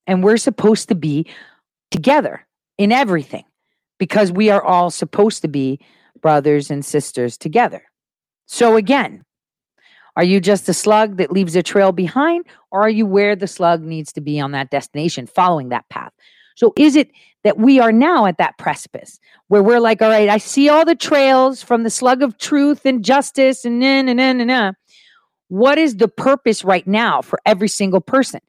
[0.08, 1.28] and we're supposed to be
[1.92, 2.46] together
[2.78, 3.46] in everything
[3.98, 5.80] because we are all supposed to be
[6.22, 7.84] brothers and sisters together.
[8.46, 9.24] So, again,
[10.16, 13.48] are you just a slug that leaves a trail behind, or are you where the
[13.48, 16.12] slug needs to be on that destination, following that path?
[16.60, 17.10] So, is it
[17.46, 20.84] that we are now at that precipice where we're like, all right, I see all
[20.84, 24.72] the trails from the slug of truth and justice and na na na na na.
[25.48, 28.42] What is the purpose right now for every single person?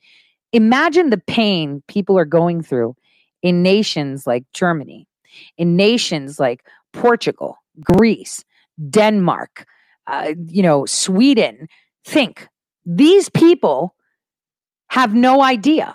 [0.52, 2.96] Imagine the pain people are going through
[3.42, 5.06] in nations like Germany,
[5.56, 8.44] in nations like Portugal, Greece,
[8.90, 9.66] Denmark,
[10.08, 11.68] uh, you know, Sweden.
[12.04, 12.48] Think
[12.84, 13.94] these people
[14.88, 15.94] have no idea.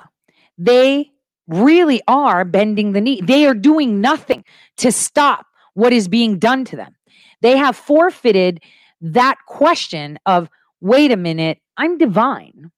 [0.57, 1.11] They
[1.47, 3.21] really are bending the knee.
[3.21, 4.43] They are doing nothing
[4.77, 6.95] to stop what is being done to them.
[7.41, 8.61] They have forfeited
[9.01, 10.49] that question of,
[10.81, 12.71] wait a minute, I'm divine.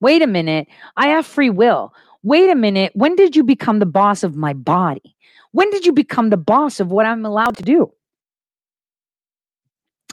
[0.00, 1.92] Wait a minute, I have free will.
[2.22, 5.16] Wait a minute, when did you become the boss of my body?
[5.52, 7.92] When did you become the boss of what I'm allowed to do?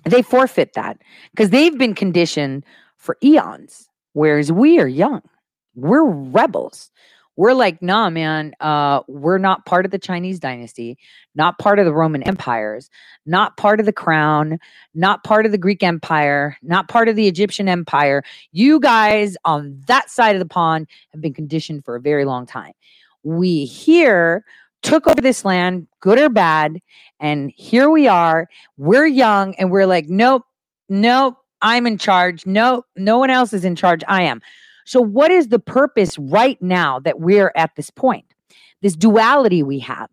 [0.06, 0.98] They forfeit that
[1.32, 2.64] because they've been conditioned
[2.98, 5.22] for eons, whereas we are young.
[5.76, 6.92] We're rebels.
[7.38, 10.98] We're like, nah, man, uh, we're not part of the Chinese dynasty,
[11.36, 12.90] not part of the Roman empires,
[13.26, 14.58] not part of the crown,
[14.94, 18.24] not part of the Greek empire, not part of the Egyptian empire.
[18.52, 22.46] You guys on that side of the pond have been conditioned for a very long
[22.46, 22.74] time.
[23.24, 24.46] We here
[24.82, 26.80] took over this land, good or bad,
[27.20, 28.48] and here we are.
[28.78, 30.44] We're young and we're like, nope,
[30.90, 32.46] nope, I'm in charge.
[32.46, 34.04] Nope, no one else is in charge.
[34.08, 34.42] I am.
[34.86, 38.26] So, what is the purpose right now that we're at this point?
[38.82, 40.10] This duality we have.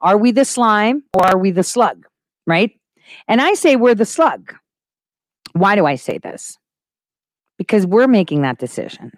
[0.00, 2.06] Are we the slime or are we the slug?
[2.46, 2.72] Right?
[3.28, 4.54] And I say we're the slug.
[5.52, 6.58] Why do I say this?
[7.58, 9.12] Because we're making that decision.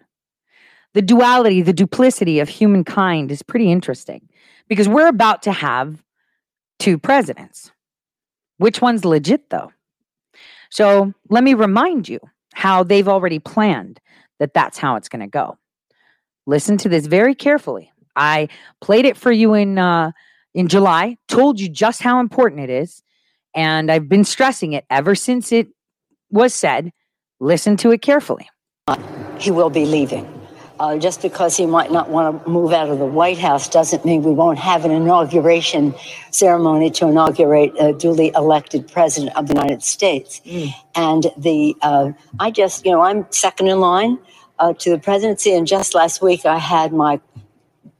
[0.95, 4.28] the duality, the duplicity of humankind is pretty interesting
[4.69, 6.03] because we're about to have
[6.78, 7.70] two presidents.
[8.59, 9.73] Which one's legit though?
[10.70, 12.19] So let me remind you
[12.55, 14.01] how they've already planned
[14.38, 15.58] that that's how it's going to go.
[16.46, 17.92] Listen to this very carefully.
[18.14, 18.48] I
[18.80, 20.12] played it for you in uh,
[20.54, 23.02] in July, told you just how important it is,
[23.54, 25.68] and I've been stressing it ever since it
[26.30, 26.92] was said.
[27.40, 28.48] Listen to it carefully.
[29.38, 30.35] He will be leaving.
[30.78, 34.05] Uh, just because he might not want to move out of the White House doesn't
[34.05, 35.94] mean we won't have an inauguration
[36.31, 40.43] ceremony to inaugurate a duly elected president of the United States.
[40.44, 40.74] Mm.
[40.94, 44.19] And the uh, I just, you know, I'm second in line
[44.59, 47.20] uh, to the presidency, and just last week I had my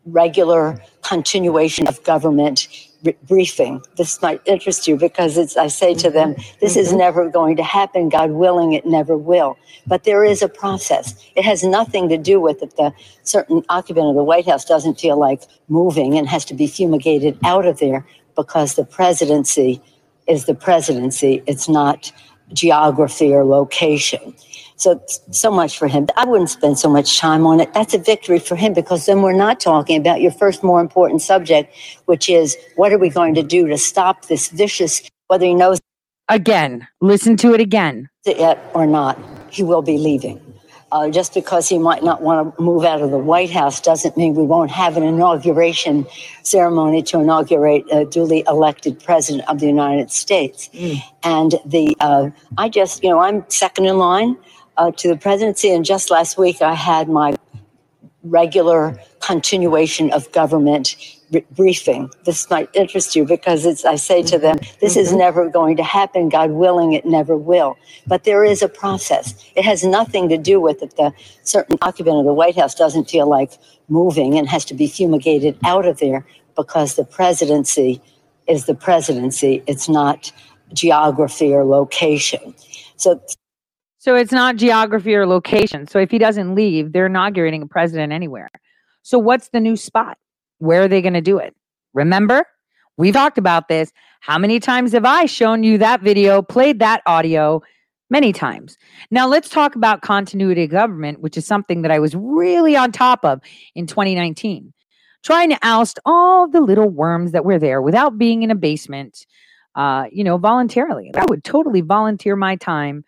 [0.05, 2.69] regular continuation of government
[3.27, 3.83] briefing.
[3.97, 6.81] This might interest you because it's, I say to them, this mm-hmm.
[6.81, 8.09] is never going to happen.
[8.09, 9.57] God willing, it never will.
[9.87, 11.15] But there is a process.
[11.37, 12.93] It has nothing to do with if the
[13.23, 17.39] certain occupant of the White House doesn't feel like moving and has to be fumigated
[17.45, 19.81] out of there because the presidency
[20.27, 21.43] is the presidency.
[21.47, 22.13] It's not
[22.53, 24.35] geography or location.
[24.77, 26.07] So, so much for him.
[26.17, 27.73] I wouldn't spend so much time on it.
[27.73, 31.23] That's a victory for him because then we're not talking about your first more important
[31.23, 31.75] subject,
[32.05, 35.81] which is what are we going to do to stop this vicious, whether he knows.
[36.29, 38.09] Again, listen to it again.
[38.27, 39.19] It yet or not,
[39.51, 40.41] he will be leaving.
[40.93, 44.17] Uh, just because he might not want to move out of the White House doesn't
[44.17, 46.07] mean we won't have an inauguration
[46.45, 50.71] ceremony to inaugurate a duly elected president of the United States.
[50.73, 51.03] Mm.
[51.25, 54.37] And the uh, I just, you know, I'm second in line
[54.77, 55.73] uh, to the presidency.
[55.73, 57.35] And just last week, I had my
[58.23, 60.97] regular continuation of government
[61.53, 62.11] briefing.
[62.25, 65.19] This might interest you because it's, I say to them, this is mm-hmm.
[65.19, 66.29] never going to happen.
[66.29, 67.77] God willing, it never will.
[68.07, 69.35] But there is a process.
[69.57, 71.13] It has nothing to do with that the
[71.43, 73.53] certain occupant of the White House doesn't feel like
[73.89, 76.25] moving and has to be fumigated out of there
[76.55, 78.01] because the presidency
[78.47, 79.63] is the presidency.
[79.67, 80.33] It's not
[80.73, 82.55] geography or location.
[82.97, 83.21] So
[84.07, 85.89] so it's not geography or location.
[85.89, 88.49] So if he doesn't leave, they're inaugurating a president anywhere.
[89.03, 90.17] So what's the new spot?
[90.59, 91.57] Where are they going to do it?
[91.93, 92.47] Remember,
[92.97, 93.91] we talked about this.
[94.21, 97.63] How many times have I shown you that video, played that audio?
[98.09, 98.79] Many times.
[99.11, 102.93] Now let's talk about continuity of government, which is something that I was really on
[102.93, 103.41] top of
[103.75, 104.73] in 2019.
[105.25, 109.27] Trying to oust all the little worms that were there without being in a basement,
[109.75, 111.11] uh, you know, voluntarily.
[111.17, 113.05] I would totally volunteer my time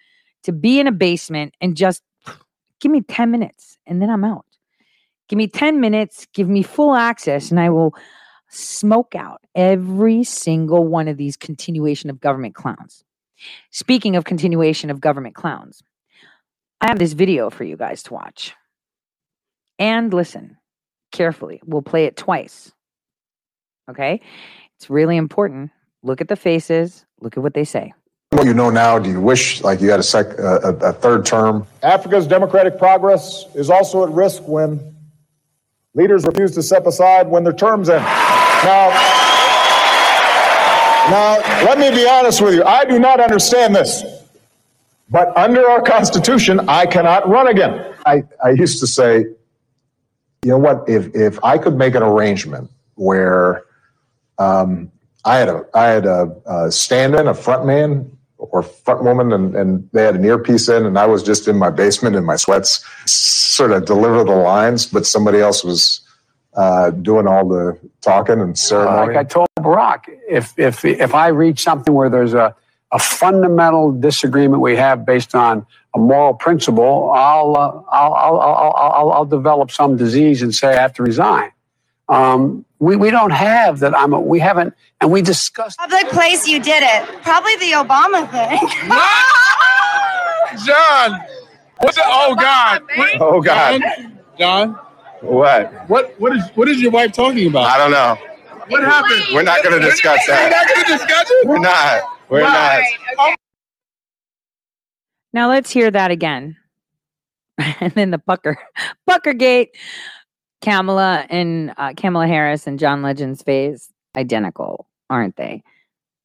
[0.48, 2.02] to be in a basement and just
[2.80, 4.46] give me 10 minutes and then I'm out.
[5.28, 7.94] Give me 10 minutes, give me full access, and I will
[8.48, 13.04] smoke out every single one of these continuation of government clowns.
[13.72, 15.82] Speaking of continuation of government clowns,
[16.80, 18.54] I have this video for you guys to watch.
[19.78, 20.56] And listen
[21.12, 21.60] carefully.
[21.66, 22.72] We'll play it twice.
[23.90, 24.22] Okay?
[24.76, 25.72] It's really important.
[26.02, 27.92] Look at the faces, look at what they say.
[28.30, 31.24] What you know now, do you wish like you had a, sec, a, a third
[31.24, 31.66] term?
[31.82, 34.94] Africa's democratic progress is also at risk when
[35.94, 38.04] leaders refuse to step aside when their terms end.
[38.04, 38.90] Now,
[41.10, 42.62] now, let me be honest with you.
[42.64, 44.04] I do not understand this.
[45.08, 47.94] But under our Constitution, I cannot run again.
[48.04, 49.20] I, I used to say,
[50.42, 53.64] you know what, if, if I could make an arrangement where
[54.38, 54.92] um,
[55.24, 59.54] I had a I had a, a stand-in, a front man, or front woman and,
[59.54, 62.36] and they had an earpiece in and I was just in my basement in my
[62.36, 66.00] sweats, sort of deliver the lines, but somebody else was
[66.56, 69.14] uh, doing all the talking and ceremony.
[69.14, 72.54] Like I told Barack, if if if I reach something where there's a
[72.90, 78.72] a fundamental disagreement we have based on a moral principle, I'll uh, I'll, I'll, I'll,
[78.76, 81.50] I'll, I'll develop some disease and say I have to resign.
[82.08, 83.96] Um, we, we don't have that.
[83.96, 85.78] I'm a, we haven't, and we discussed.
[85.78, 87.22] Public place, you did it.
[87.22, 88.58] Probably the Obama thing.
[90.66, 91.20] John,
[91.78, 92.04] what's it?
[92.06, 92.82] Oh God.
[93.20, 93.82] Oh God.
[94.38, 94.78] John.
[95.20, 95.88] What?
[95.88, 96.18] What?
[96.20, 96.44] What is?
[96.54, 97.64] What is your wife talking about?
[97.64, 98.16] I don't know.
[98.68, 99.24] What happened?
[99.34, 100.44] We're not going to discuss that.
[100.44, 101.46] We're not going to discuss it.
[101.48, 102.02] We're not.
[102.28, 102.80] We're not.
[103.18, 103.36] Okay.
[105.32, 106.56] Now let's hear that again.
[107.80, 108.58] and then the pucker,
[109.06, 109.76] pucker gate.
[110.60, 115.62] Kamala and uh, Kamala Harris and John Legend's face identical, aren't they?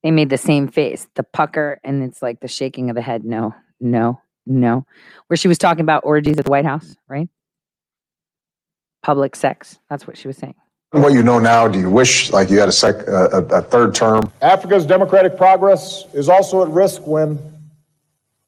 [0.02, 3.24] They made the same face, the pucker, and it's like the shaking of the head.
[3.24, 4.86] No, no, no.
[5.28, 7.30] Where she was talking about orgies at the White House, right?
[9.02, 9.80] Public sex.
[9.90, 10.56] That's what she was saying.
[10.92, 13.96] What you know now, do you wish like you had a, sec, a, a third
[13.96, 14.32] term?
[14.42, 17.40] Africa's democratic progress is also at risk when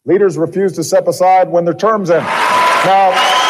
[0.06, 2.24] leaders refuse to step aside when their terms end.
[2.24, 3.45] Now,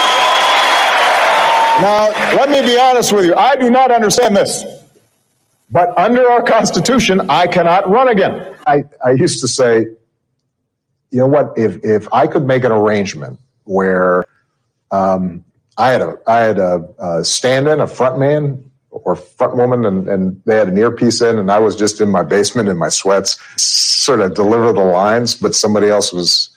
[1.81, 3.35] Now, let me be honest with you.
[3.35, 4.63] I do not understand this.
[5.71, 8.55] But under our Constitution, I cannot run again.
[8.65, 9.87] I, I used to say,
[11.11, 14.25] you know what, if, if I could make an arrangement where
[14.91, 15.43] um,
[15.77, 20.07] I had a I had a, a stand-in, a front man or front woman, and,
[20.07, 22.89] and they had an earpiece in, and I was just in my basement in my
[22.89, 26.54] sweats, sort of deliver the lines, but somebody else was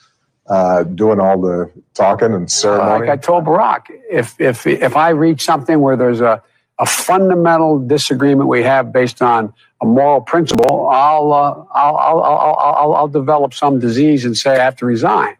[0.49, 3.07] uh, doing all the talking and ceremony.
[3.07, 6.43] Like I told Barack, if if if I reach something where there's a
[6.79, 12.55] a fundamental disagreement we have based on a moral principle, I'll uh, I'll, I'll, I'll,
[12.77, 15.37] I'll I'll develop some disease and say I have to resign.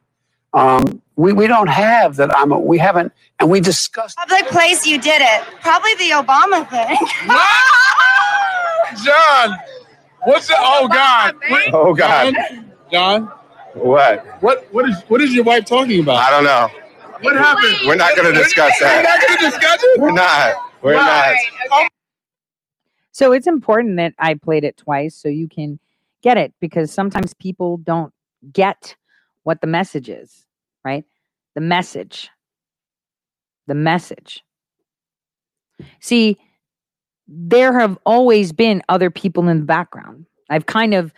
[0.53, 2.36] Um, we, we don't have that.
[2.38, 4.18] I'm a, we haven't, and we discussed.
[4.18, 5.44] Public place, you did it.
[5.61, 6.98] Probably the Obama thing.
[9.06, 9.57] John,
[10.23, 10.56] what's the?
[10.57, 11.36] Oh God.
[11.49, 12.36] What- Oh, God.
[12.91, 13.31] John,
[13.74, 14.26] What?
[14.41, 16.18] what what is what is your wife talking about?
[16.18, 16.70] I don't know.
[17.22, 17.76] What happened?
[17.86, 19.04] We're not going to discuss We're that.
[19.04, 20.00] not going to discuss it.
[20.00, 20.56] We're not.
[20.82, 21.36] We're not.
[23.12, 25.80] So it's important that I played it twice so you can
[26.22, 28.14] get it because sometimes people don't
[28.54, 28.96] get
[29.44, 30.46] what the message is,
[30.86, 31.04] right?
[31.56, 32.30] The message.
[33.68, 34.44] The message.
[36.00, 36.38] See,
[37.28, 40.26] there have always been other people in the background.
[40.50, 41.14] I've kind of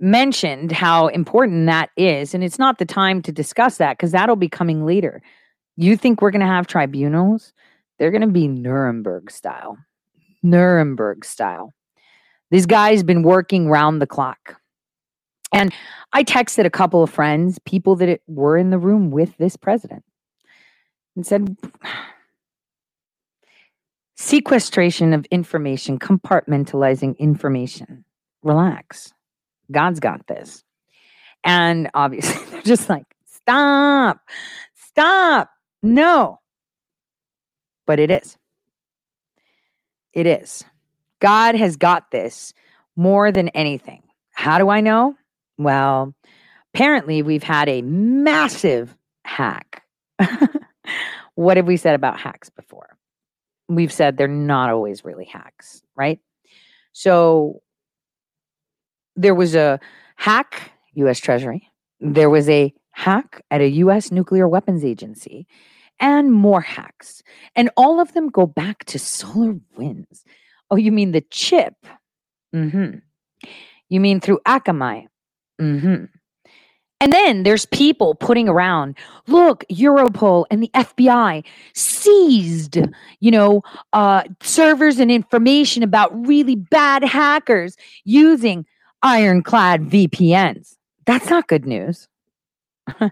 [0.00, 4.36] mentioned how important that is, and it's not the time to discuss that because that'll
[4.36, 5.22] be coming later.
[5.76, 7.52] You think we're going to have tribunals?
[7.98, 9.78] They're going to be Nuremberg style.
[10.42, 11.74] Nuremberg style.
[12.50, 14.56] This guy's been working round the clock.
[15.52, 15.72] And
[16.12, 20.04] I texted a couple of friends, people that were in the room with this president,
[21.16, 21.56] and said,
[24.16, 28.04] sequestration of information, compartmentalizing information.
[28.42, 29.12] Relax.
[29.70, 30.64] God's got this.
[31.44, 34.20] And obviously, they're just like, stop,
[34.74, 35.50] stop.
[35.82, 36.38] No.
[37.86, 38.36] But it is.
[40.12, 40.64] It is.
[41.20, 42.52] God has got this
[42.96, 44.02] more than anything.
[44.32, 45.14] How do I know?
[45.58, 46.14] Well,
[46.74, 49.84] apparently we've had a massive hack.
[51.34, 52.96] what have we said about hacks before?
[53.68, 56.18] We've said they're not always really hacks, right?
[56.92, 57.62] So
[59.20, 59.78] there was a
[60.16, 61.68] hack, US Treasury.
[62.00, 65.46] There was a hack at a US nuclear weapons agency
[65.98, 67.22] and more hacks.
[67.54, 70.24] And all of them go back to solar winds.
[70.70, 71.74] Oh, you mean the chip?
[72.54, 72.98] Mm-hmm.
[73.88, 75.06] You mean through Akamai?
[75.60, 76.04] Mm-hmm.
[77.02, 81.44] And then there's people putting around, look, Europol and the FBI
[81.74, 82.76] seized,
[83.20, 83.62] you know,
[83.94, 88.66] uh, servers and information about really bad hackers using
[89.02, 90.76] ironclad VPNs.
[91.06, 92.08] That's not good news.
[93.00, 93.10] they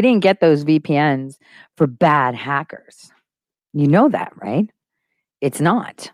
[0.00, 1.36] didn't get those VPNs
[1.76, 3.12] for bad hackers.
[3.72, 4.68] You know that, right?
[5.40, 6.10] It's not.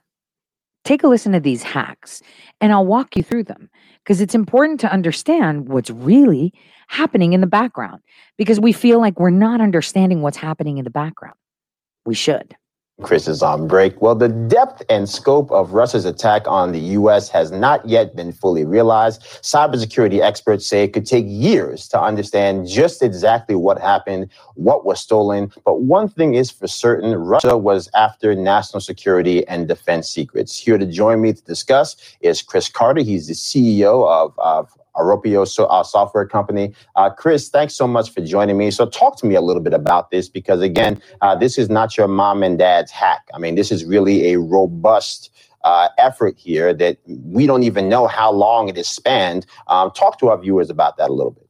[0.85, 2.23] Take a listen to these hacks
[2.61, 3.71] and I'll walk you through them
[4.05, 6.53] because it's important to understand what's really
[6.89, 8.03] happening in the background
[8.39, 11.35] because we feel like we're not understanding what's happening in the background.
[12.05, 12.57] We should.
[13.03, 14.01] Chris is on um, break.
[14.01, 17.29] Well, the depth and scope of Russia's attack on the U.S.
[17.29, 19.21] has not yet been fully realized.
[19.43, 24.99] Cybersecurity experts say it could take years to understand just exactly what happened, what was
[24.99, 25.53] stolen.
[25.63, 30.59] But one thing is for certain Russia was after national security and defense secrets.
[30.59, 33.03] Here to join me to discuss is Chris Carter.
[33.03, 36.75] He's the CEO of, of Approyo so, uh, software company.
[36.95, 38.71] Uh, Chris, thanks so much for joining me.
[38.71, 41.97] So, talk to me a little bit about this because, again, uh, this is not
[41.97, 43.29] your mom and dad's hack.
[43.35, 45.31] I mean, this is really a robust
[45.65, 49.47] uh, effort here that we don't even know how long it has spanned.
[49.67, 51.47] Um, talk to our viewers about that a little bit.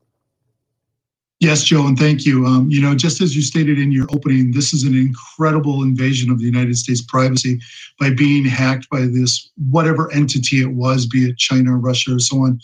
[1.39, 2.47] Yes, Joe, and thank you.
[2.47, 6.31] Um, you know, just as you stated in your opening, this is an incredible invasion
[6.31, 7.61] of the United States privacy
[8.01, 12.39] by being hacked by this whatever entity it was, be it China, Russia, or so
[12.39, 12.59] on.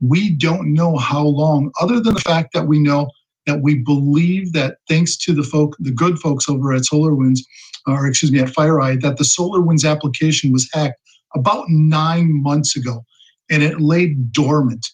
[0.00, 3.10] We don't know how long, other than the fact that we know
[3.46, 7.40] that we believe that thanks to the folk, the good folks over at SolarWinds,
[7.86, 11.00] or excuse me, at FireEye, that the SolarWinds application was hacked
[11.34, 13.04] about nine months ago,
[13.50, 14.84] and it lay dormant.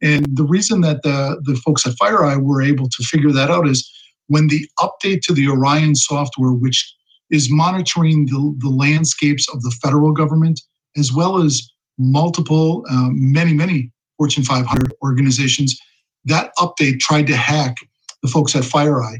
[0.00, 3.68] And the reason that the, the folks at FireEye were able to figure that out
[3.68, 3.90] is
[4.28, 6.94] when the update to the Orion software, which
[7.30, 10.60] is monitoring the, the landscapes of the federal government,
[10.96, 11.68] as well as
[11.98, 15.80] multiple, um, many, many Fortune 500 organizations,
[16.24, 17.76] that update tried to hack
[18.22, 19.18] the folks at FireEye.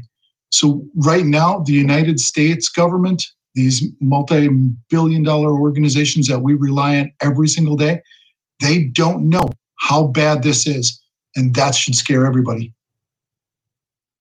[0.51, 3.23] So right now, the United States government,
[3.55, 8.01] these multi-billion dollar organizations that we rely on every single day,
[8.59, 9.49] they don't know
[9.79, 11.01] how bad this is.
[11.35, 12.73] And that should scare everybody.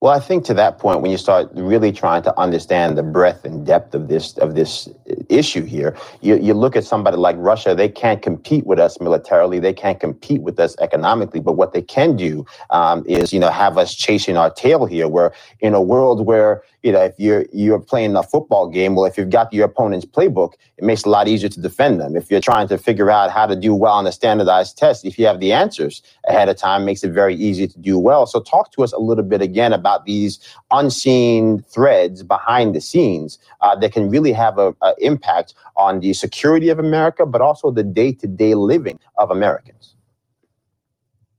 [0.00, 3.44] Well, I think to that point, when you start really trying to understand the breadth
[3.44, 4.88] and depth of this of this
[5.28, 7.74] issue here, you, you look at somebody like Russia.
[7.74, 9.58] They can't compete with us militarily.
[9.58, 11.40] They can't compete with us economically.
[11.40, 15.08] But what they can do um, is, you know, have us chasing our tail here.
[15.08, 19.04] Where in a world where you know, if you're you're playing a football game, well,
[19.04, 22.16] if you've got your opponent's playbook, it makes it a lot easier to defend them.
[22.16, 25.18] If you're trying to figure out how to do well on a standardized test, if
[25.18, 28.26] you have the answers ahead of time, makes it very easy to do well.
[28.26, 30.38] So, talk to us a little bit again about these
[30.70, 36.68] unseen threads behind the scenes uh, that can really have an impact on the security
[36.68, 39.94] of America, but also the day-to-day living of Americans.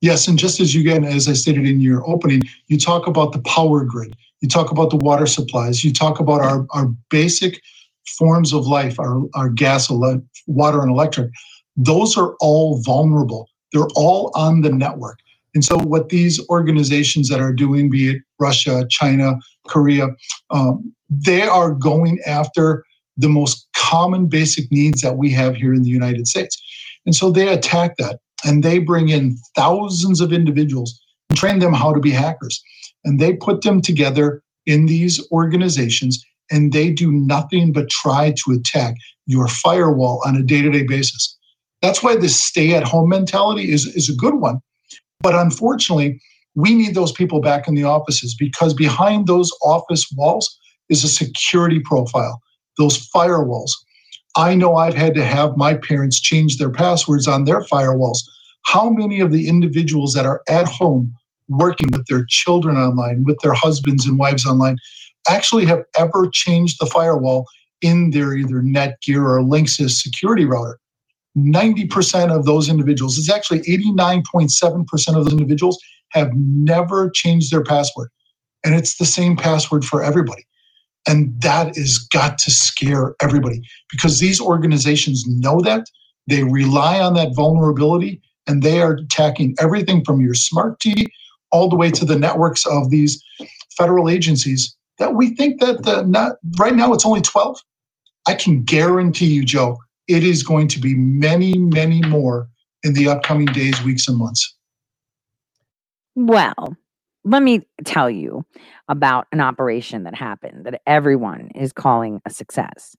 [0.01, 3.33] Yes, and just as you again, as I stated in your opening, you talk about
[3.33, 7.61] the power grid, you talk about the water supplies, you talk about our, our basic
[8.17, 11.31] forms of life, our, our gas, ele- water, and electric.
[11.75, 13.49] Those are all vulnerable.
[13.73, 15.19] They're all on the network.
[15.55, 19.35] And so, what these organizations that are doing, be it Russia, China,
[19.67, 20.09] Korea,
[20.51, 22.83] um, they are going after
[23.17, 26.61] the most common basic needs that we have here in the United States.
[27.05, 30.99] And so they attack that and they bring in thousands of individuals
[31.29, 32.61] and train them how to be hackers.
[33.03, 38.51] And they put them together in these organizations and they do nothing but try to
[38.53, 38.95] attack
[39.25, 41.37] your firewall on a day to day basis.
[41.81, 44.59] That's why this stay at home mentality is, is a good one.
[45.21, 46.21] But unfortunately,
[46.55, 50.57] we need those people back in the offices because behind those office walls
[50.89, 52.41] is a security profile,
[52.77, 53.71] those firewalls.
[54.35, 58.19] I know I've had to have my parents change their passwords on their firewalls.
[58.63, 61.13] How many of the individuals that are at home
[61.47, 64.77] working with their children online, with their husbands and wives online,
[65.27, 67.45] actually have ever changed the firewall
[67.81, 70.79] in their either Netgear or Linksys security router?
[71.37, 75.77] 90% of those individuals, it's actually 89.7% of those individuals
[76.09, 78.09] have never changed their password.
[78.63, 80.45] And it's the same password for everybody.
[81.07, 85.85] And that is got to scare everybody because these organizations know that.
[86.27, 91.07] They rely on that vulnerability and they are attacking everything from your smart TV
[91.51, 93.23] all the way to the networks of these
[93.77, 97.57] federal agencies that we think that the not right now it's only 12.
[98.27, 99.77] I can guarantee you, Joe,
[100.09, 102.49] it is going to be many, many more
[102.83, 104.57] in the upcoming days, weeks, and months.
[106.15, 106.75] Well,
[107.23, 108.43] let me tell you
[108.87, 112.95] about an operation that happened that everyone is calling a success.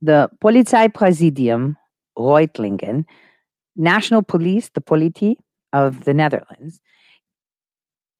[0.00, 1.76] The Polizeipräsidium
[2.16, 3.06] Reutlingen,
[3.74, 5.36] National Police, the Politie
[5.72, 6.80] of the Netherlands,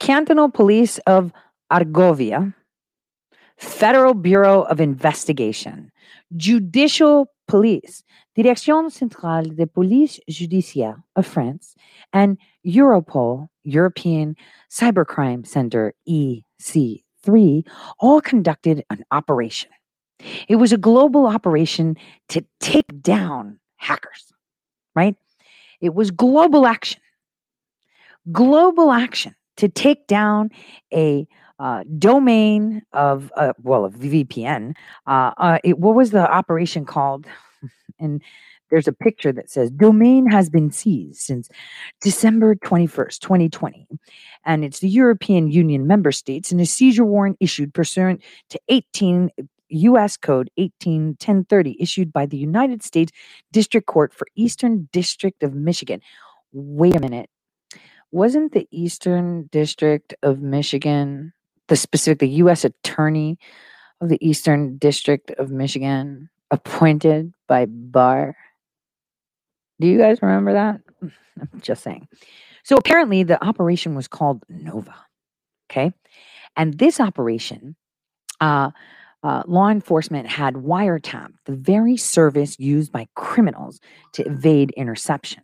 [0.01, 1.33] Cantonal Police of
[1.71, 2.55] Argovia,
[3.57, 5.93] Federal Bureau of Investigation,
[6.37, 8.03] Judicial Police,
[8.35, 11.75] Direction Centrale de Police Judiciaire of France,
[12.13, 14.37] and Europol, European
[14.71, 17.67] Cybercrime Center EC3,
[17.99, 19.71] all conducted an operation.
[20.49, 21.97] It was a global operation
[22.29, 24.33] to take down hackers,
[24.95, 25.17] right?
[25.81, 27.01] It was global action.
[28.31, 30.51] Global action to take down
[30.95, 31.27] a
[31.59, 34.75] uh, domain of, uh, well, a VPN.
[35.07, 37.27] Uh, uh, it, what was the operation called?
[38.01, 38.23] and
[38.71, 41.49] there's a picture that says domain has been seized since
[42.01, 43.87] December 21st, 2020.
[44.45, 49.31] And it's the European Union member states and a seizure warrant issued pursuant to 18
[49.69, 50.17] U.S.
[50.17, 53.13] Code 181030 issued by the United States
[53.53, 56.01] District Court for Eastern District of Michigan.
[56.53, 57.31] Wait a minute.
[58.11, 61.33] Wasn't the Eastern District of Michigan
[61.69, 62.65] the specific the U.S.
[62.65, 63.39] Attorney
[64.03, 68.37] of the Eastern District of Michigan appointed by Barr?
[69.81, 70.81] Do you guys remember that?
[71.03, 72.07] I'm just saying.
[72.63, 74.95] So apparently the operation was called Nova.
[75.71, 75.93] Okay.
[76.57, 77.75] And this operation,
[78.41, 78.71] uh,
[79.25, 83.81] uh, law enforcement had wiretapped the very service used by criminals
[84.13, 85.43] to evade interception.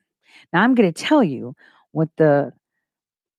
[0.53, 1.55] Now, I'm going to tell you
[1.93, 2.53] what the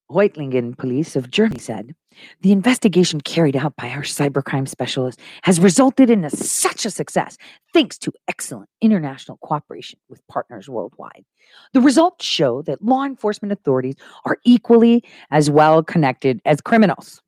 [0.09, 1.95] Reutlingen police of Germany said.
[2.41, 7.37] The investigation carried out by our cybercrime specialist has resulted in a, such a success
[7.73, 11.25] thanks to excellent international cooperation with partners worldwide.
[11.73, 13.95] The results show that law enforcement authorities
[14.25, 17.21] are equally as well connected as criminals.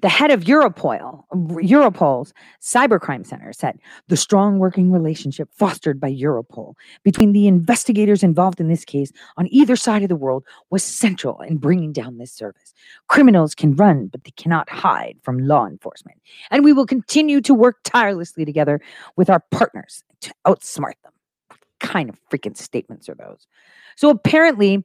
[0.00, 6.74] The head of Europol, Europol's Cybercrime Center said the strong working relationship fostered by Europol
[7.02, 11.40] between the investigators involved in this case on either side of the world was central
[11.40, 12.74] in bringing down this service.
[13.08, 16.20] Criminals can run, but they cannot hide from law enforcement.
[16.52, 18.80] And we will continue to work tirelessly together
[19.16, 21.12] with our partners to outsmart them.
[21.48, 23.48] What kind of freaking statements are those?
[23.96, 24.84] So apparently,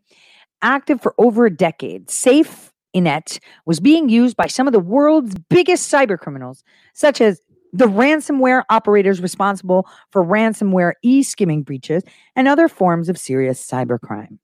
[0.63, 5.35] active for over a decade, SAFE Inet was being used by some of the world's
[5.49, 6.63] biggest cyber criminals,
[6.93, 7.41] such as
[7.73, 12.03] the ransomware operators responsible for ransomware e skimming breaches
[12.35, 14.37] and other forms of serious cybercrime.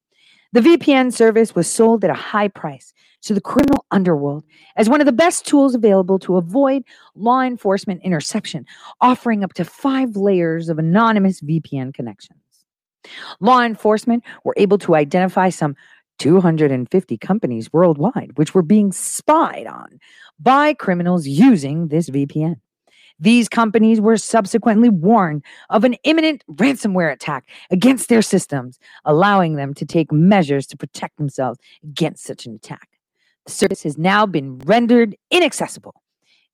[0.52, 4.44] The VPN service was sold at a high price to the criminal underworld
[4.78, 6.82] as one of the best tools available to avoid
[7.14, 8.66] law enforcement interception,
[9.00, 12.40] offering up to five layers of anonymous VPN connections.
[13.40, 15.76] Law enforcement were able to identify some
[16.20, 20.00] 250 companies worldwide which were being spied on
[20.40, 22.58] by criminals using this VPN.
[23.20, 29.74] These companies were subsequently warned of an imminent ransomware attack against their systems, allowing them
[29.74, 32.88] to take measures to protect themselves against such an attack.
[33.46, 36.02] The service has now been rendered inaccessible.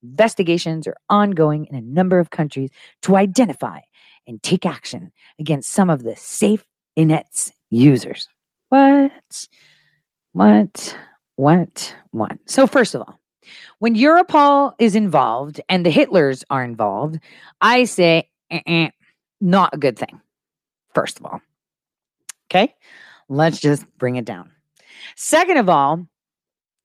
[0.02, 2.70] Investigations are ongoing in a number of countries
[3.04, 3.82] to identify
[4.28, 6.66] and take action against some of the safe
[6.96, 8.28] Inet's users.
[8.76, 9.48] What?
[10.34, 10.98] What?
[11.38, 11.96] What?
[12.12, 12.38] What?
[12.46, 13.18] So, first of all,
[13.80, 17.20] when Europol is involved and the Hitlers are involved,
[17.62, 18.90] I say, "Eh-eh,
[19.40, 20.20] not a good thing.
[20.94, 21.40] First of all,
[22.48, 22.76] okay,
[23.30, 24.52] let's just bring it down.
[25.16, 26.06] Second of all,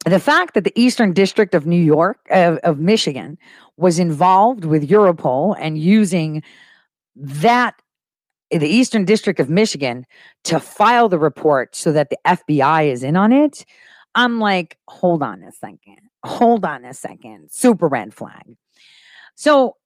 [0.07, 3.37] the fact that the Eastern District of New York, of, of Michigan,
[3.77, 6.45] was involved with Europol and using
[7.17, 7.83] that,
[8.51, 10.06] the Eastern District of Michigan,
[10.44, 13.64] to file the report so that the FBI is in on it,
[14.14, 15.98] I'm like, hold on a second.
[16.24, 17.51] Hold on a second.
[17.51, 18.56] Super red flag.
[19.36, 19.77] So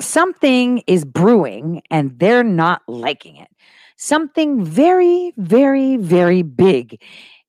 [0.00, 3.48] something is brewing and they're not liking it.
[3.96, 7.00] Something very, very, very big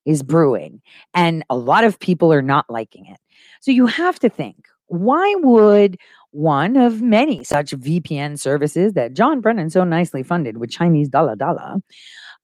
[0.04, 0.82] is brewing,
[1.14, 3.18] and a lot of people are not liking it.
[3.60, 5.98] So you have to think why would
[6.34, 11.36] one of many such VPN services that John Brennan so nicely funded with Chinese dollar
[11.36, 11.76] dollar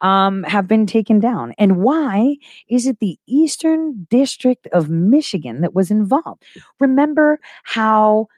[0.01, 1.55] um, have been taken down?
[1.59, 2.37] And why
[2.69, 6.45] is it the Eastern District of Michigan that was involved?
[6.79, 8.29] Remember how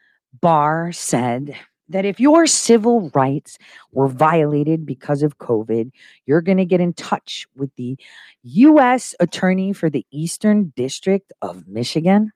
[0.41, 1.55] Barr said
[1.91, 3.59] that if your civil rights
[3.93, 5.91] were violated because of COVID,
[6.25, 7.99] you're going to get in touch with the
[8.45, 9.15] U.S.
[9.21, 12.33] Attorney for the Eastern District of Michigan.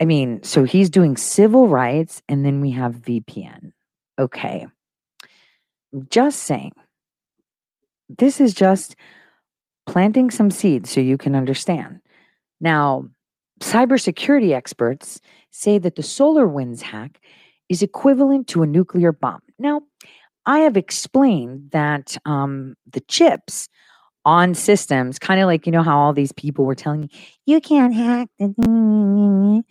[0.00, 3.72] I mean, so he's doing civil rights, and then we have VPN.
[4.18, 4.66] Okay.
[6.10, 6.72] Just saying.
[8.08, 8.96] This is just
[9.86, 12.00] planting some seeds so you can understand.
[12.60, 13.08] Now,
[13.60, 15.20] cybersecurity experts
[15.50, 17.20] say that the SolarWinds hack
[17.68, 19.40] is equivalent to a nuclear bomb.
[19.58, 19.82] Now,
[20.44, 23.68] I have explained that um, the chips
[24.24, 27.08] on systems, kind of like you know how all these people were telling you,
[27.46, 29.64] you can't hack the, the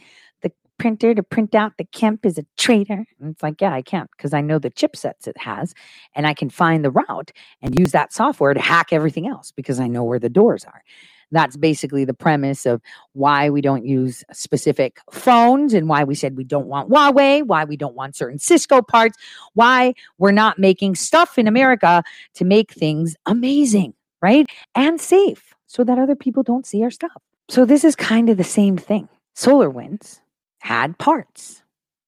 [0.78, 3.06] printer to print out that Kemp is a traitor.
[3.20, 5.74] And it's like, yeah, I can't because I know the chipsets it has,
[6.16, 7.32] and I can find the route
[7.62, 10.84] and use that software to hack everything else because I know where the doors are.
[11.32, 12.82] That's basically the premise of
[13.14, 17.66] why we don't use specific phones and why we said we don't want Huawei, why
[17.66, 19.18] we don't want certain Cisco parts,
[19.54, 22.04] why we're not making stuff in America
[22.36, 24.48] to make things amazing, right?
[24.76, 27.22] And safe so that other people don't see our stuff.
[27.50, 29.10] So this is kind of the same thing.
[29.36, 30.22] SolarWinds
[30.66, 31.62] had parts,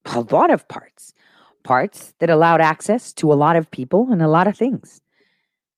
[0.06, 1.14] a lot of parts,
[1.62, 5.00] parts that allowed access to a lot of people and a lot of things.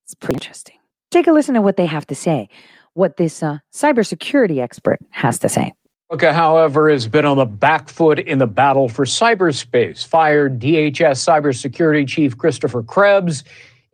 [0.05, 0.79] It's pretty interesting.
[1.11, 2.49] Take a listen to what they have to say
[2.95, 5.73] what this uh, cybersecurity expert has to say.
[6.11, 10.05] America, however, has been on the back foot in the battle for cyberspace.
[10.05, 13.45] Fired DHS cybersecurity chief Christopher Krebs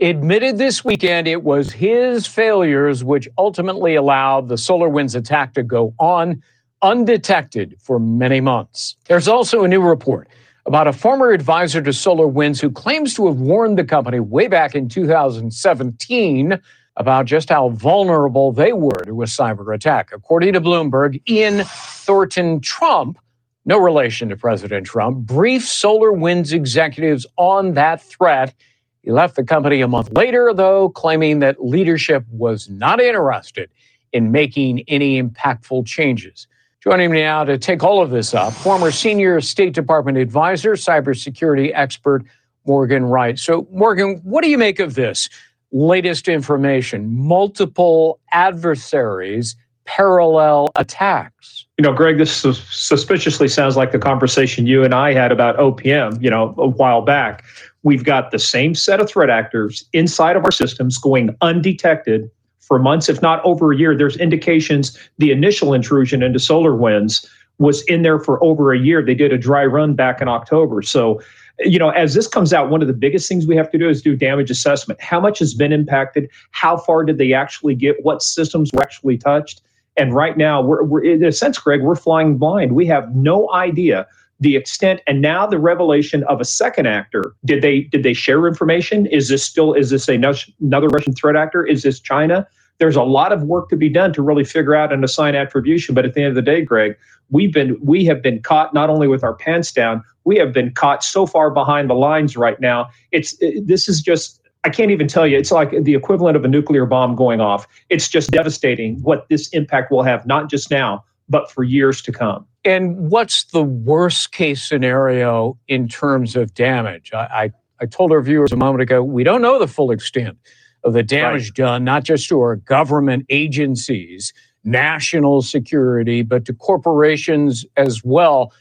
[0.00, 5.92] admitted this weekend it was his failures which ultimately allowed the SolarWinds attack to go
[5.98, 6.40] on
[6.86, 8.94] undetected for many months.
[9.06, 10.28] There's also a new report
[10.66, 14.76] about a former advisor to SolarWinds who claims to have warned the company way back
[14.76, 16.60] in 2017
[16.96, 20.10] about just how vulnerable they were to a cyber attack.
[20.12, 23.18] According to Bloomberg, Ian Thornton-Trump,
[23.64, 28.54] no relation to President Trump, briefed SolarWinds executives on that threat.
[29.02, 33.70] He left the company a month later, though, claiming that leadership was not interested
[34.12, 36.46] in making any impactful changes.
[36.86, 41.72] Joining me now to take all of this up, former senior State Department advisor, cybersecurity
[41.74, 42.24] expert
[42.64, 43.38] Morgan Wright.
[43.38, 45.28] So, Morgan, what do you make of this?
[45.72, 51.66] latest information multiple adversaries, parallel attacks.
[51.78, 56.22] You know, Greg, this suspiciously sounds like the conversation you and I had about OPM,
[56.22, 57.44] you know, a while back.
[57.82, 62.30] We've got the same set of threat actors inside of our systems going undetected
[62.66, 63.96] for months, if not over a year.
[63.96, 67.26] There's indications the initial intrusion into SolarWinds
[67.58, 69.02] was in there for over a year.
[69.02, 70.82] They did a dry run back in October.
[70.82, 71.20] So
[71.60, 73.88] you know, as this comes out, one of the biggest things we have to do
[73.88, 75.00] is do damage assessment.
[75.00, 76.28] How much has been impacted?
[76.50, 78.04] How far did they actually get?
[78.04, 79.62] What systems were actually touched?
[79.96, 82.72] And right now, we're, we're in a sense, Greg, we're flying blind.
[82.72, 84.06] We have no idea
[84.40, 88.46] the extent and now the revelation of a second actor did they did they share
[88.46, 90.14] information is this still is this a,
[90.60, 92.46] another russian threat actor is this china
[92.78, 95.94] there's a lot of work to be done to really figure out and assign attribution
[95.94, 96.96] but at the end of the day greg
[97.30, 100.72] we've been we have been caught not only with our pants down we have been
[100.72, 104.90] caught so far behind the lines right now it's it, this is just I can't
[104.90, 105.38] even tell you.
[105.38, 107.68] It's like the equivalent of a nuclear bomb going off.
[107.88, 112.10] It's just devastating what this impact will have, not just now, but for years to
[112.10, 112.44] come.
[112.66, 117.12] And what's the worst case scenario in terms of damage?
[117.14, 120.36] I, I, I told our viewers a moment ago, we don't know the full extent
[120.82, 121.54] of the damage right.
[121.54, 124.32] done, not just to our government agencies,
[124.64, 128.52] national security, but to corporations as well.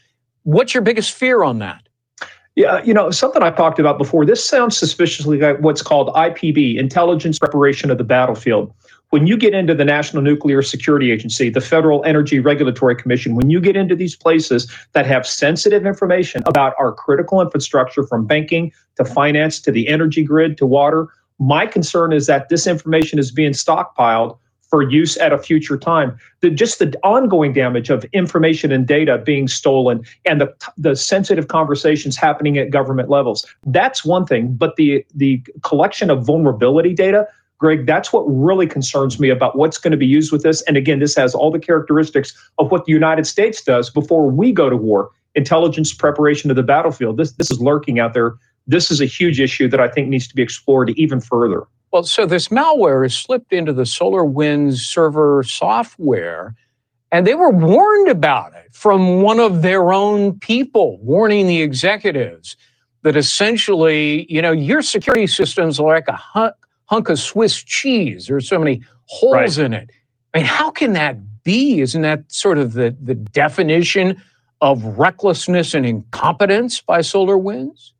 [0.44, 1.82] What's your biggest fear on that?
[2.54, 4.24] Yeah, you know, something I've talked about before.
[4.24, 8.72] This sounds suspiciously like what's called IPB, Intelligence Preparation of the Battlefield.
[9.10, 13.50] When you get into the National Nuclear Security Agency, the Federal Energy Regulatory Commission, when
[13.50, 18.72] you get into these places that have sensitive information about our critical infrastructure from banking
[18.96, 21.08] to finance to the energy grid to water,
[21.38, 24.38] my concern is that this information is being stockpiled
[24.68, 26.18] for use at a future time.
[26.40, 31.46] The, just the ongoing damage of information and data being stolen and the, the sensitive
[31.46, 33.46] conversations happening at government levels.
[33.66, 34.54] That's one thing.
[34.54, 37.28] But the, the collection of vulnerability data,
[37.58, 40.62] Greg, that's what really concerns me about what's going to be used with this.
[40.62, 44.52] And again, this has all the characteristics of what the United States does before we
[44.52, 47.18] go to war intelligence preparation of the battlefield.
[47.18, 48.36] This, this is lurking out there.
[48.66, 51.66] This is a huge issue that I think needs to be explored even further.
[51.92, 56.54] Well, so this malware has slipped into the SolarWinds server software,
[57.12, 62.56] and they were warned about it from one of their own people, warning the executives
[63.02, 66.52] that essentially, you know, your security systems are like a
[66.86, 68.26] hunk, of Swiss cheese.
[68.26, 69.58] There's so many holes right.
[69.58, 69.90] in it.
[70.34, 71.80] I mean, how can that be?
[71.80, 74.20] Isn't that sort of the, the definition
[74.60, 77.92] of recklessness and incompetence by SolarWinds?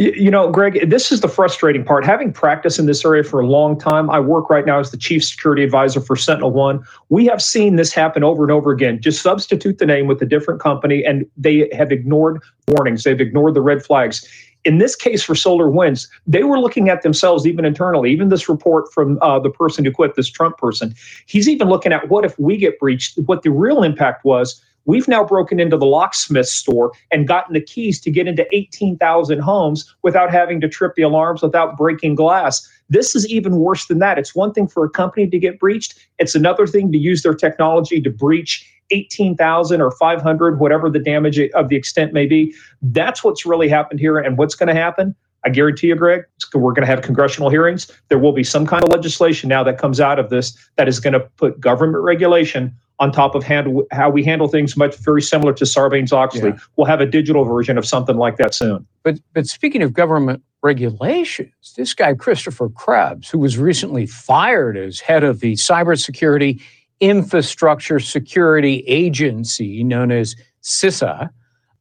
[0.00, 2.06] You know, Greg, this is the frustrating part.
[2.06, 4.96] Having practiced in this area for a long time, I work right now as the
[4.96, 6.86] chief security advisor for SentinelOne.
[7.08, 9.00] We have seen this happen over and over again.
[9.00, 13.02] Just substitute the name with a different company, and they have ignored warnings.
[13.02, 14.24] They've ignored the red flags.
[14.68, 18.10] In this case for SolarWinds they were looking at themselves even internally.
[18.12, 21.90] Even this report from uh, the person who quit, this Trump person, he's even looking
[21.90, 25.76] at what if we get breached, what the real impact was We've now broken into
[25.76, 30.68] the locksmith store and gotten the keys to get into 18,000 homes without having to
[30.68, 32.66] trip the alarms, without breaking glass.
[32.88, 34.18] This is even worse than that.
[34.18, 37.34] It's one thing for a company to get breached, it's another thing to use their
[37.34, 42.54] technology to breach 18,000 or 500, whatever the damage of the extent may be.
[42.82, 44.18] That's what's really happened here.
[44.18, 45.14] And what's going to happen?
[45.44, 47.90] I guarantee you, Greg, we're going to have congressional hearings.
[48.08, 50.98] There will be some kind of legislation now that comes out of this that is
[50.98, 55.22] going to put government regulation on top of handle, how we handle things much very
[55.22, 56.50] similar to Sarbanes-Oxley.
[56.50, 56.58] Yeah.
[56.76, 58.86] We'll have a digital version of something like that soon.
[59.04, 64.98] But but speaking of government regulations, this guy Christopher Krebs, who was recently fired as
[64.98, 66.60] head of the cybersecurity
[67.00, 71.30] infrastructure security agency known as CISA.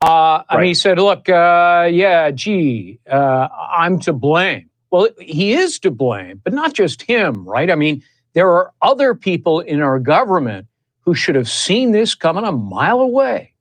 [0.01, 0.45] Uh, right.
[0.49, 5.91] I he said, "Look, uh, yeah, gee, uh, I'm to blame." Well, he is to
[5.91, 7.69] blame, but not just him, right?
[7.69, 8.03] I mean,
[8.33, 10.67] there are other people in our government
[11.01, 13.53] who should have seen this coming a mile away.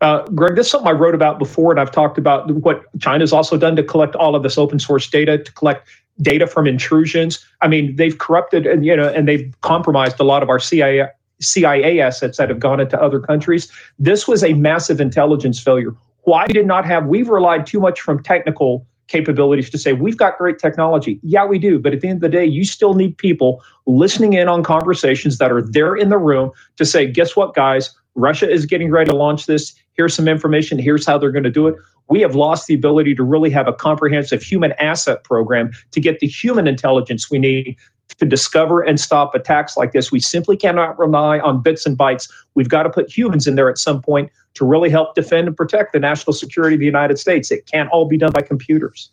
[0.00, 3.32] Uh, Greg, this is something I wrote about before, and I've talked about what China's
[3.32, 5.88] also done to collect all of this open source data, to collect
[6.22, 7.44] data from intrusions.
[7.60, 11.08] I mean, they've corrupted and you know, and they've compromised a lot of our CIA
[11.40, 13.70] CIA assets that have gone into other countries.
[13.98, 15.94] This was a massive intelligence failure.
[16.22, 17.06] Why did not have?
[17.06, 21.20] We've relied too much from technical capabilities to say we've got great technology.
[21.22, 21.78] Yeah, we do.
[21.78, 25.38] But at the end of the day, you still need people listening in on conversations
[25.38, 27.94] that are there in the room to say, guess what, guys?
[28.14, 29.74] Russia is getting ready to launch this.
[29.94, 30.78] Here's some information.
[30.78, 31.76] Here's how they're going to do it.
[32.08, 36.20] We have lost the ability to really have a comprehensive human asset program to get
[36.20, 37.76] the human intelligence we need
[38.18, 40.12] to discover and stop attacks like this.
[40.12, 42.30] We simply cannot rely on bits and bytes.
[42.54, 45.56] We've got to put humans in there at some point to really help defend and
[45.56, 47.50] protect the national security of the United States.
[47.50, 49.10] It can't all be done by computers.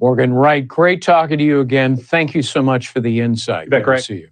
[0.00, 1.96] Morgan Wright, great talking to you again.
[1.96, 3.70] Thank you so much for the insight.
[3.70, 4.28] Great to see you.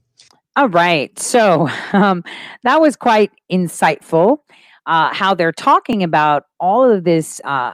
[0.57, 1.17] All right.
[1.19, 2.25] So um,
[2.65, 4.39] that was quite insightful.
[4.87, 7.73] Uh, how they're talking about all of this uh,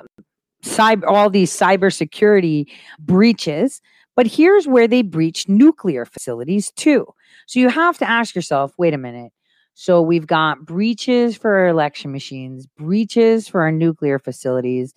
[0.67, 2.67] cyber, all these cybersecurity
[2.99, 3.81] breaches
[4.17, 7.07] but here's where they breach nuclear facilities too.
[7.47, 9.33] So you have to ask yourself wait a minute.
[9.75, 14.95] So we've got breaches for our election machines, breaches for our nuclear facilities,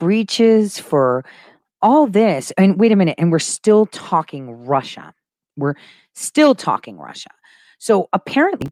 [0.00, 1.24] breaches for
[1.80, 2.50] all this.
[2.58, 3.14] And wait a minute.
[3.16, 5.14] And we're still talking Russia.
[5.56, 5.76] We're
[6.14, 7.30] still talking Russia.
[7.78, 8.68] So apparently,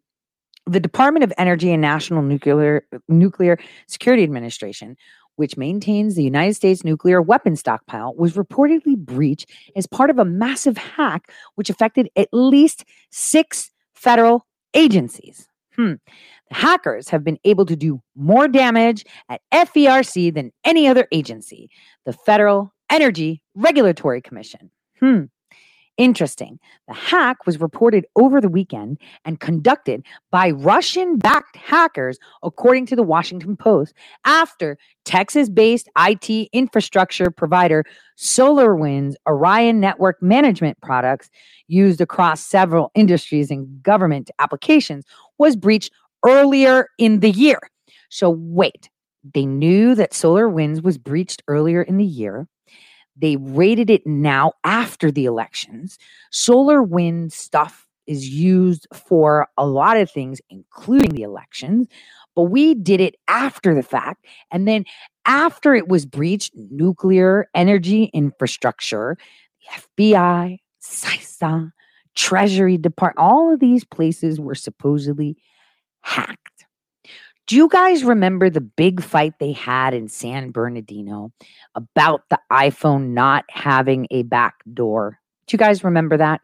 [0.66, 3.56] The Department of Energy and National Nuclear Nuclear
[3.86, 4.96] Security Administration,
[5.36, 10.24] which maintains the United States nuclear weapon stockpile, was reportedly breached as part of a
[10.24, 15.48] massive hack which affected at least six federal agencies.
[15.74, 15.94] Hmm.
[16.48, 21.70] The hackers have been able to do more damage at FERC than any other agency,
[22.04, 24.70] the Federal Energy Regulatory Commission.
[25.00, 25.24] Hmm.
[25.98, 26.58] Interesting.
[26.88, 32.96] The hack was reported over the weekend and conducted by Russian backed hackers, according to
[32.96, 33.94] the Washington Post,
[34.26, 37.82] after Texas based IT infrastructure provider
[38.18, 41.30] SolarWinds Orion Network Management products
[41.66, 45.04] used across several industries and government applications
[45.38, 45.92] was breached
[46.26, 47.58] earlier in the year.
[48.10, 48.90] So, wait,
[49.34, 52.46] they knew that SolarWinds was breached earlier in the year.
[53.16, 55.98] They rated it now after the elections.
[56.30, 61.88] Solar wind stuff is used for a lot of things, including the elections,
[62.34, 64.24] but we did it after the fact.
[64.52, 64.84] And then
[65.24, 69.16] after it was breached, nuclear energy infrastructure,
[69.98, 71.72] the FBI, CISA,
[72.14, 75.36] Treasury Department, all of these places were supposedly
[76.02, 76.55] hacked.
[77.46, 81.32] Do you guys remember the big fight they had in San Bernardino
[81.76, 85.20] about the iPhone not having a back door?
[85.46, 86.40] Do you guys remember that?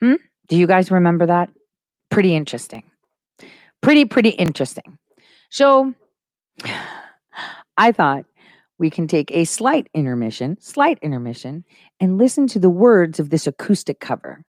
[0.00, 0.14] Hmm?
[0.46, 1.50] Do you guys remember that?
[2.10, 2.84] Pretty interesting.
[3.80, 4.98] Pretty, pretty interesting.
[5.50, 5.94] So
[7.76, 8.24] I thought
[8.78, 11.64] we can take a slight intermission, slight intermission,
[11.98, 14.44] and listen to the words of this acoustic cover.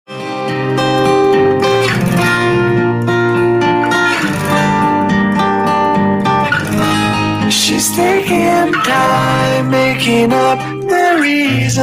[7.81, 11.81] She's taking time making up the reasons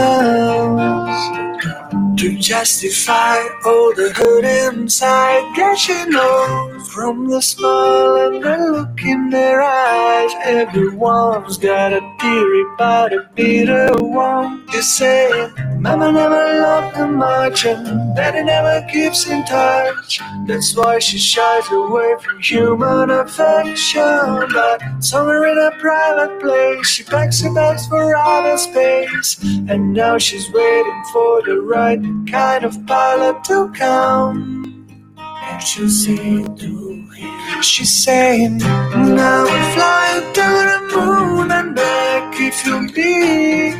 [2.17, 5.55] to justify all the hurt inside.
[5.55, 10.31] Guess she knows from the smile and the look in their eyes.
[10.43, 14.65] Everyone's got a theory about a bitter one.
[14.73, 20.19] You say, Mama never loved her much, and Daddy never keeps in touch.
[20.47, 24.49] That's why she shies away from human affection.
[24.51, 29.37] But somewhere in a private place, she packs her bags for outer space.
[29.69, 32.01] And now she's waiting for the right
[32.31, 34.87] kind of pilot to come.
[35.33, 37.63] And she'll see through here.
[37.63, 43.75] She's saying, Now we're flying to the moon and back if you'll be.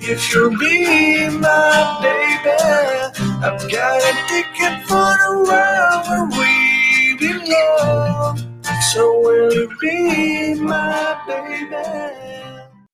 [0.00, 2.56] If you'll be my baby,
[3.44, 4.77] I've got a ticket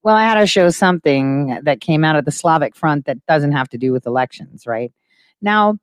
[0.05, 3.53] Well, I had to show something that came out of the Slavic front that doesn't
[3.53, 4.93] have to do with elections, right?
[5.41, 5.79] Now,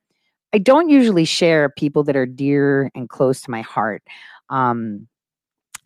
[0.54, 4.04] I don't usually share people that are dear and close to my heart.
[4.52, 5.08] Um,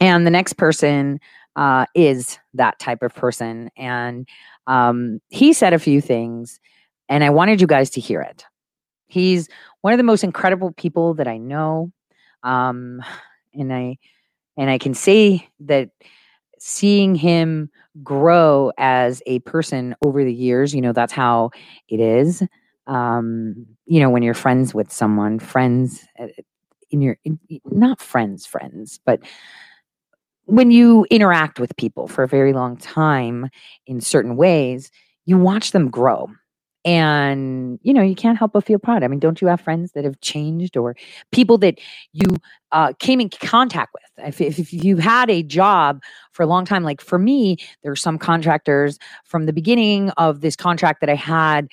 [0.01, 1.21] and the next person
[1.55, 3.71] uh, is that type of person.
[3.77, 4.27] And
[4.67, 6.59] um, he said a few things,
[7.07, 8.43] and I wanted you guys to hear it.
[9.07, 9.47] He's
[9.79, 11.91] one of the most incredible people that I know.
[12.43, 13.01] Um,
[13.53, 13.97] and I
[14.57, 15.89] and I can say that
[16.59, 17.69] seeing him
[18.03, 21.51] grow as a person over the years, you know, that's how
[21.88, 22.43] it is.
[22.88, 26.27] Um, you know, when you're friends with someone, friends uh,
[26.91, 29.22] in your in, not friends, friends, but
[30.45, 33.49] when you interact with people for a very long time
[33.88, 34.91] in certain ways,
[35.26, 36.30] you watch them grow.
[36.85, 39.03] And you know, you can't help but feel proud.
[39.03, 40.95] I mean, don't you have friends that have changed or
[41.31, 41.79] people that
[42.13, 42.27] you
[42.71, 44.27] uh, came in contact with?
[44.27, 47.91] If, if, if you had a job for a long time, like for me, there
[47.91, 51.67] are some contractors from the beginning of this contract that I had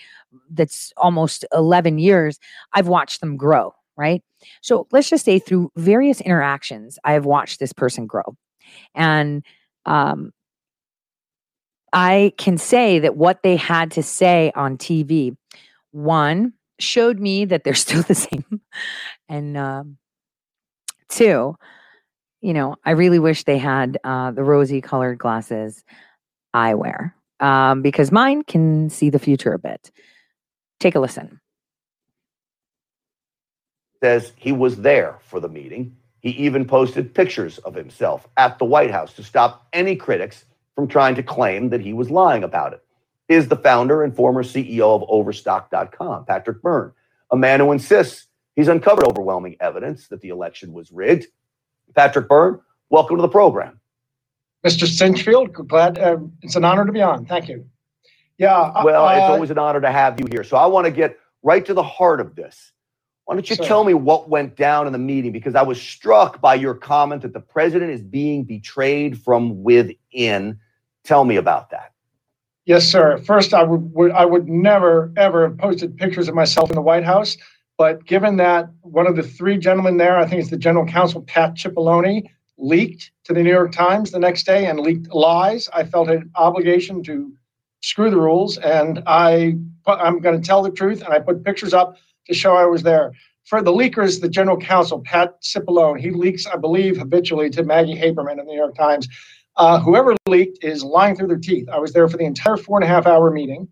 [0.50, 2.38] that's almost 11 years,
[2.72, 4.22] I've watched them grow, right?
[4.62, 8.34] So let's just say through various interactions, I have watched this person grow.
[8.94, 9.44] And
[9.84, 10.32] um,
[11.92, 15.36] I can say that what they had to say on TV,
[15.90, 18.60] one, showed me that they're still the same.
[19.28, 19.98] And um,
[21.08, 21.56] two,
[22.40, 25.84] you know, I really wish they had uh, the rosy colored glasses
[26.54, 29.90] I wear um, because mine can see the future a bit.
[30.80, 31.40] Take a listen.
[34.02, 35.96] says he was there for the meeting.
[36.20, 40.44] He even posted pictures of himself at the White House to stop any critics
[40.74, 42.82] from trying to claim that he was lying about it.
[43.28, 46.92] Is the founder and former CEO of Overstock.com, Patrick Byrne,
[47.30, 48.26] a man who insists
[48.56, 51.26] he's uncovered overwhelming evidence that the election was rigged.
[51.94, 53.80] Patrick Byrne, welcome to the program.
[54.64, 54.86] Mr.
[54.86, 57.24] Cinchfield, glad uh, it's an honor to be on.
[57.26, 57.66] Thank you.
[58.38, 58.54] Yeah.
[58.54, 60.44] uh, Well, it's uh, always an honor to have you here.
[60.44, 62.72] So I want to get right to the heart of this.
[63.32, 63.64] Why don't you Sir.
[63.64, 65.32] tell me what went down in the meeting?
[65.32, 70.58] Because I was struck by your comment that the president is being betrayed from within.
[71.02, 71.94] Tell me about that.
[72.66, 73.16] Yes, sir.
[73.16, 76.82] First, I would, would I would never ever have posted pictures of myself in the
[76.82, 77.38] White House.
[77.78, 81.22] But given that one of the three gentlemen there, I think it's the general counsel
[81.22, 82.28] Pat Cipollone,
[82.58, 86.30] leaked to the New York Times the next day and leaked lies, I felt an
[86.34, 87.32] obligation to
[87.80, 89.56] screw the rules, and I
[89.86, 91.96] put- I'm going to tell the truth, and I put pictures up
[92.26, 93.12] to show I was there.
[93.44, 97.96] For the leakers, the general counsel Pat Cipollone, he leaks, I believe, habitually to Maggie
[97.96, 99.08] Haberman in the New York Times.
[99.56, 101.68] Uh, whoever leaked is lying through their teeth.
[101.68, 103.68] I was there for the entire four and a half hour meeting.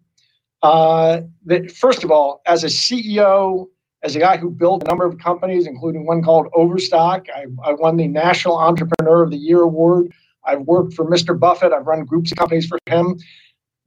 [0.63, 3.67] Uh, that first of all, as a CEO,
[4.03, 7.73] as a guy who built a number of companies, including one called Overstock, I, I
[7.73, 10.13] won the National Entrepreneur of the Year award.
[10.45, 11.39] I've worked for Mr.
[11.39, 11.73] Buffett.
[11.73, 13.19] I've run groups of companies for him.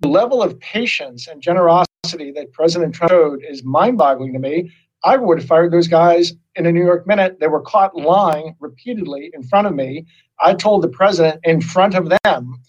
[0.04, 4.70] The level of patience and generosity that President Trump showed is mind-boggling to me.
[5.06, 7.40] I would have fired those guys in a New York minute.
[7.40, 10.06] They were caught lying repeatedly in front of me.
[10.42, 12.62] I told the president in front of them,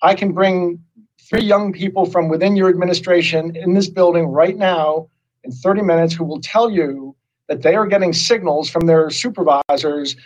[0.00, 0.82] I can bring
[1.28, 5.10] three young people from within your administration in this building right now
[5.44, 7.14] in 30 minutes who will tell you
[7.48, 10.16] that they are getting signals from their supervisors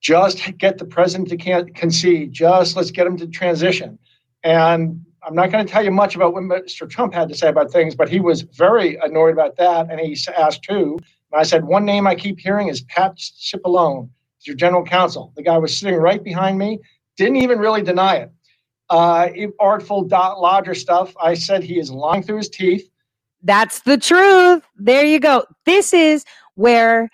[0.00, 3.98] just get the president to can- concede just let's get him to transition
[4.44, 7.48] and i'm not going to tell you much about what mr trump had to say
[7.48, 10.94] about things but he was very annoyed about that and he asked who
[11.32, 14.08] and i said one name i keep hearing is pat cipollone
[14.44, 16.78] your general counsel the guy was sitting right behind me
[17.16, 18.32] didn't even really deny it
[18.90, 19.28] uh,
[19.60, 22.90] artful dot lodger stuff i said he is lying through his teeth
[23.42, 24.64] That's the truth.
[24.76, 25.44] There you go.
[25.66, 26.24] This is
[26.56, 27.10] where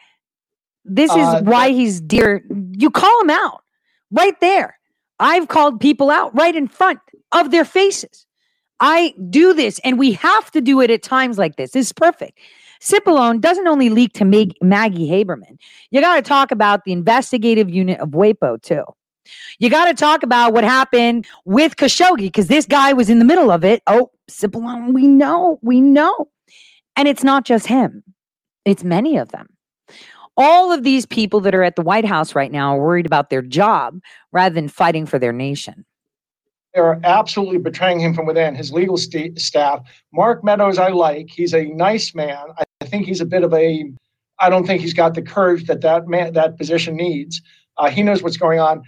[0.84, 2.44] this is Uh, why he's dear.
[2.72, 3.62] You call him out
[4.12, 4.78] right there.
[5.18, 6.98] I've called people out right in front
[7.32, 8.26] of their faces.
[8.80, 11.72] I do this, and we have to do it at times like this.
[11.72, 12.38] This is perfect.
[12.80, 15.58] Cipollone doesn't only leak to Mag- Maggie Haberman.
[15.90, 18.84] You got to talk about the investigative unit of WAPO too.
[19.58, 23.24] You got to talk about what happened with Khashoggi because this guy was in the
[23.24, 23.82] middle of it.
[23.86, 26.28] Oh, Cipollone, we know, we know.
[26.96, 28.04] And it's not just him,
[28.64, 29.53] it's many of them.
[30.36, 33.30] All of these people that are at the White House right now are worried about
[33.30, 34.00] their job
[34.32, 35.84] rather than fighting for their nation.
[36.74, 38.56] They're absolutely betraying him from within.
[38.56, 39.80] His legal sta- staff.
[40.12, 41.30] Mark Meadows, I like.
[41.30, 42.46] He's a nice man.
[42.58, 43.90] I I think he's a bit of a.
[44.40, 47.40] I don't think he's got the courage that that man that position needs.
[47.78, 48.82] Uh, he knows what's going on.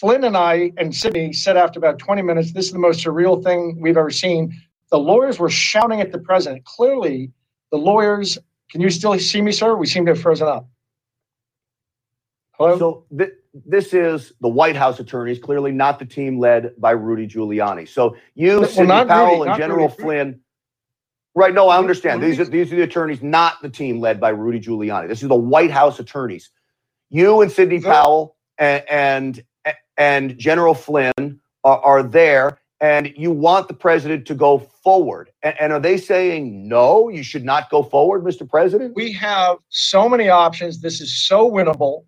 [0.00, 3.42] Flynn and I and Sidney said after about 20 minutes, this is the most surreal
[3.42, 4.52] thing we've ever seen.
[4.90, 6.64] The lawyers were shouting at the president.
[6.64, 7.30] Clearly,
[7.70, 8.38] the lawyers.
[8.76, 9.74] Can you still see me, sir?
[9.74, 10.68] We seem to have frozen up.
[12.58, 12.78] Hello.
[12.78, 17.26] So th- this is the White House attorneys, clearly not the team led by Rudy
[17.26, 17.88] Giuliani.
[17.88, 20.02] So you, Well, Sidney Powell, Rudy, and General Rudy.
[20.02, 20.40] Flynn.
[21.34, 21.54] Right?
[21.54, 22.22] No, I understand.
[22.22, 25.08] These are these are the attorneys, not the team led by Rudy Giuliani.
[25.08, 26.50] This is the White House attorneys.
[27.08, 29.44] You and Sidney Powell and and,
[29.96, 35.30] and General Flynn are, are there, and you want the president to go forward.
[35.42, 37.08] And, and are they saying no?
[37.08, 38.48] You should not go forward, Mr.
[38.48, 38.94] President.
[38.94, 40.80] We have so many options.
[40.80, 42.04] This is so winnable.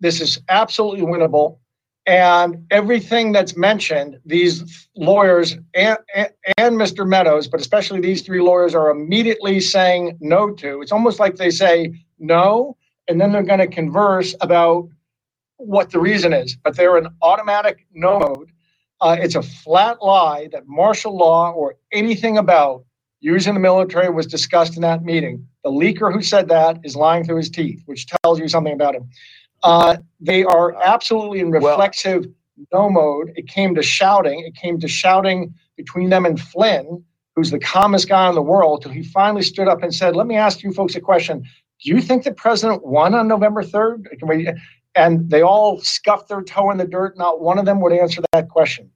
[0.00, 1.58] This is absolutely winnable.
[2.04, 7.06] And everything that's mentioned, these lawyers and, and, Mr.
[7.06, 10.82] Meadows, but especially these three lawyers, are immediately saying no to.
[10.82, 12.76] It's almost like they say no,
[13.06, 14.88] and then they're going to converse about
[15.58, 16.56] what the reason is.
[16.56, 18.51] But they're in automatic no mode.
[19.02, 22.84] Uh, it's a flat lie that martial law or anything about
[23.20, 25.44] using the military was discussed in that meeting.
[25.64, 28.94] The leaker who said that is lying through his teeth, which tells you something about
[28.94, 29.10] him.
[29.64, 32.26] Uh, they are absolutely in reflexive
[32.72, 33.32] no mode.
[33.34, 34.40] It came to shouting.
[34.40, 37.04] It came to shouting between them and Flynn,
[37.34, 40.28] who's the calmest guy in the world, till he finally stood up and said, Let
[40.28, 41.42] me ask you folks a question.
[41.82, 44.06] Do you think the president won on November 3rd?
[44.94, 47.16] And they all scuffed their toe in the dirt.
[47.16, 48.90] Not one of them would answer that question.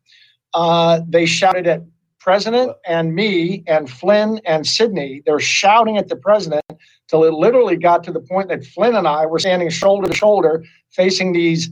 [0.52, 1.82] Uh, they shouted at
[2.18, 5.22] president and me and Flynn and Sidney.
[5.24, 6.64] They're shouting at the president
[7.08, 10.14] till it literally got to the point that Flynn and I were standing shoulder to
[10.14, 11.70] shoulder facing these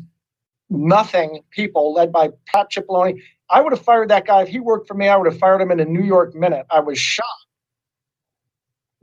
[0.70, 3.20] nothing people led by Pat Cipollone.
[3.50, 5.08] I would have fired that guy if he worked for me.
[5.08, 6.66] I would have fired him in a New York minute.
[6.70, 7.43] I was shocked.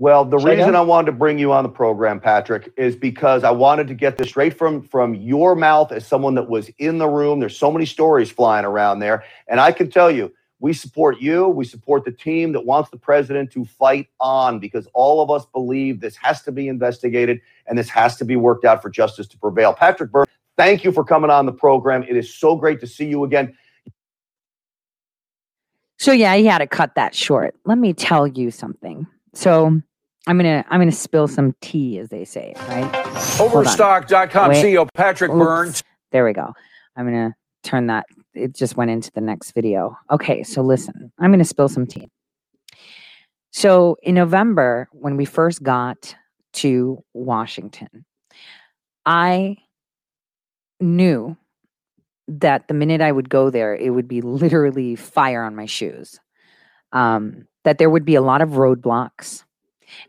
[0.02, 0.76] Well, the Say reason again?
[0.78, 4.18] I wanted to bring you on the program, Patrick, is because I wanted to get
[4.18, 7.40] this straight from from your mouth as someone that was in the room.
[7.40, 11.48] There's so many stories flying around there, and I can tell you, we support you.
[11.50, 15.46] We support the team that wants the president to fight on because all of us
[15.54, 19.28] believe this has to be investigated and this has to be worked out for justice
[19.28, 19.72] to prevail.
[19.72, 20.26] Patrick Byrne,
[20.58, 22.02] thank you for coming on the program.
[22.10, 23.56] It is so great to see you again.
[26.00, 27.54] So yeah, he had to cut that short.
[27.66, 29.06] Let me tell you something.
[29.34, 29.80] So
[30.28, 33.40] I'm gonna I'm gonna spill some tea, as they say, right?
[33.40, 35.40] Overstock.com CEO Patrick Oops.
[35.40, 35.84] Burns.
[36.12, 36.54] There we go.
[36.96, 38.06] I'm gonna turn that.
[38.34, 39.98] It just went into the next video.
[40.12, 42.08] Okay, so listen, I'm gonna spill some tea.
[43.52, 46.16] So in November, when we first got
[46.54, 48.06] to Washington,
[49.06, 49.58] I
[50.80, 51.36] knew
[52.28, 56.20] that the minute I would go there, it would be literally fire on my shoes.
[56.94, 59.44] Um, that there would be a lot of roadblocks.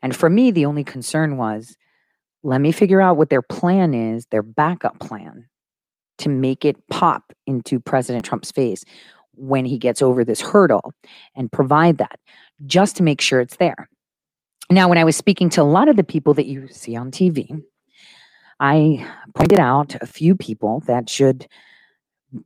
[0.02, 1.76] And for me, the only concern was
[2.42, 5.46] let me figure out what their plan is, their backup plan
[6.18, 8.84] to make it pop into President Trump's face
[9.34, 10.92] when he gets over this hurdle
[11.34, 12.18] and provide that
[12.66, 13.88] just to make sure it's there.
[14.70, 17.10] Now, when I was speaking to a lot of the people that you see on
[17.10, 17.62] TV,
[18.60, 21.46] I pointed out a few people that should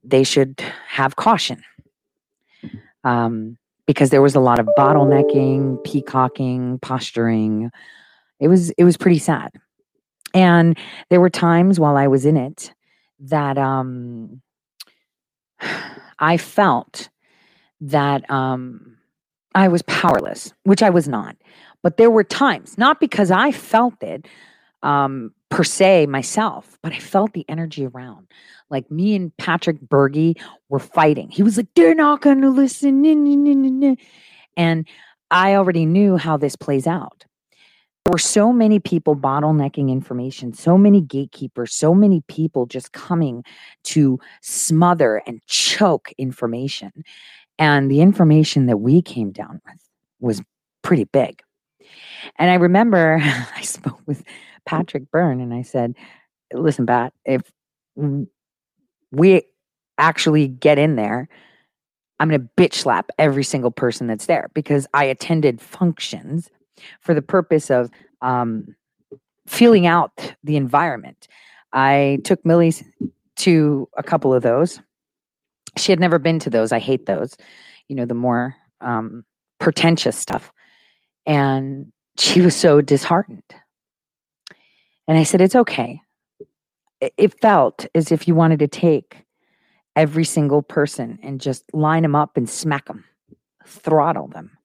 [0.03, 1.63] they should have caution
[3.07, 3.57] um,
[3.87, 7.71] because there was a lot of bottlenecking, peacocking, posturing.
[8.41, 9.53] It was it was pretty sad,
[10.35, 10.79] and
[11.11, 12.75] there were times while I was in it
[13.21, 14.43] that um,
[16.19, 17.09] I felt
[17.81, 18.97] that um,
[19.55, 21.37] I was powerless, which I was not.
[21.83, 24.27] But there were times, not because I felt it
[24.83, 28.29] um, per se myself, but I felt the energy around.
[28.71, 30.35] Like me and Patrick Berge
[30.69, 31.31] were fighting.
[31.31, 33.95] He was like, "They're not going to listen," nah, nah, nah, nah, nah."
[34.57, 34.87] and
[35.31, 37.25] I already knew how this plays out.
[38.05, 43.45] There were so many people bottlenecking information, so many gatekeepers, so many people just coming
[43.85, 46.93] to smother and choke information.
[47.59, 49.81] And the information that we came down with
[50.21, 50.41] was
[50.83, 51.43] pretty big.
[52.37, 53.19] And I remember
[53.57, 54.23] I spoke with
[54.67, 55.97] Patrick Byrne and I said,
[56.53, 57.43] listen, Pat, if
[59.13, 59.43] we
[59.99, 61.29] actually get in there,
[62.19, 66.51] I'm going to bitch slap every single person that's there because I attended functions
[67.01, 67.91] for the purpose of
[68.23, 68.75] um,
[69.47, 71.29] feeling out the environment.
[71.73, 72.75] I took Millie
[73.37, 74.81] to a couple of those.
[75.77, 76.73] She had never been to those.
[76.73, 77.37] I hate those,
[77.89, 79.25] you know, the more um,
[79.59, 80.53] pretentious stuff.
[81.27, 83.43] And she was so disheartened.
[85.09, 86.01] And I said, It's okay.
[87.01, 89.25] It- felt as if you wanted to take
[89.95, 93.05] every single person and just line them up and smack them,
[93.67, 94.57] throttle them.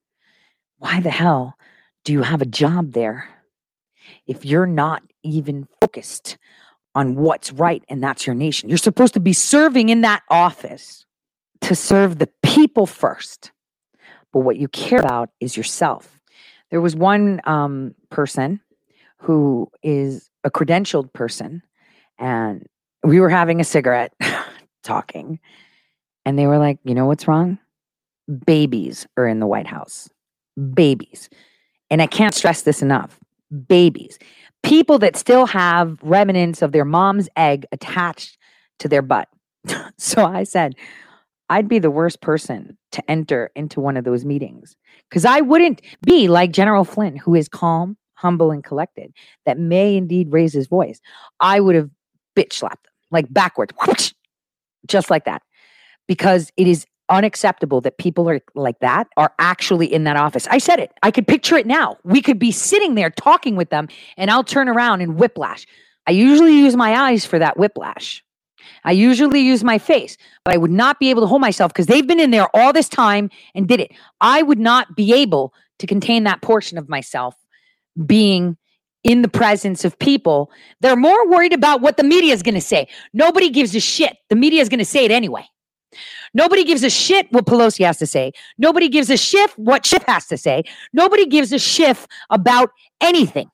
[0.78, 1.58] Why the hell
[2.03, 3.30] do you have a job there
[4.26, 6.38] if you're not even focused
[6.95, 8.70] on what's right and that's your nation?
[8.70, 11.06] You're supposed to be serving in that office
[11.62, 13.52] to serve the people first.
[14.34, 16.20] But what you care about is yourself.
[16.72, 18.62] There was one um, person
[19.20, 21.62] who is a credentialed person,
[22.22, 22.65] and
[23.03, 24.14] we were having a cigarette
[24.84, 25.39] talking,
[26.26, 27.60] and they were like, You know what's wrong?
[28.45, 30.10] Babies are in the White House.
[30.73, 31.30] Babies.
[31.89, 33.19] And I can't stress this enough
[33.68, 34.18] babies.
[34.64, 38.38] People that still have remnants of their mom's egg attached
[38.80, 39.27] to their butt.
[39.98, 40.76] so I said,
[41.49, 44.76] I'd be the worst person to enter into one of those meetings
[45.10, 49.11] because I wouldn't be like General Flynn, who is calm, humble, and collected,
[49.45, 51.02] that may indeed raise his voice.
[51.41, 51.89] I would have
[52.36, 53.74] bitch slapped them like backwards,
[54.88, 55.41] just like that,
[56.08, 60.48] because it is unacceptable that people are like that are actually in that office.
[60.49, 60.91] I said it.
[61.03, 61.98] I could picture it now.
[62.03, 65.68] We could be sitting there talking with them, and I'll turn around and whiplash.
[66.08, 68.24] I usually use my eyes for that whiplash.
[68.84, 71.88] I usually use my face, but I would not be able to hold myself because
[71.88, 73.91] they've been in there all this time and did it.
[74.22, 77.36] I would not be able to contain that portion of myself
[78.06, 78.58] being
[79.03, 80.52] in the presence of people.
[80.80, 82.88] They're more worried about what the media is going to say.
[83.14, 84.18] Nobody gives a shit.
[84.30, 85.45] The media is going to say it anyway.
[86.34, 88.32] Nobody gives a shit what Pelosi has to say.
[88.57, 90.64] Nobody gives a shit what Schiff has to say.
[90.94, 91.98] Nobody gives a shit
[92.30, 92.69] about
[93.02, 93.49] anything.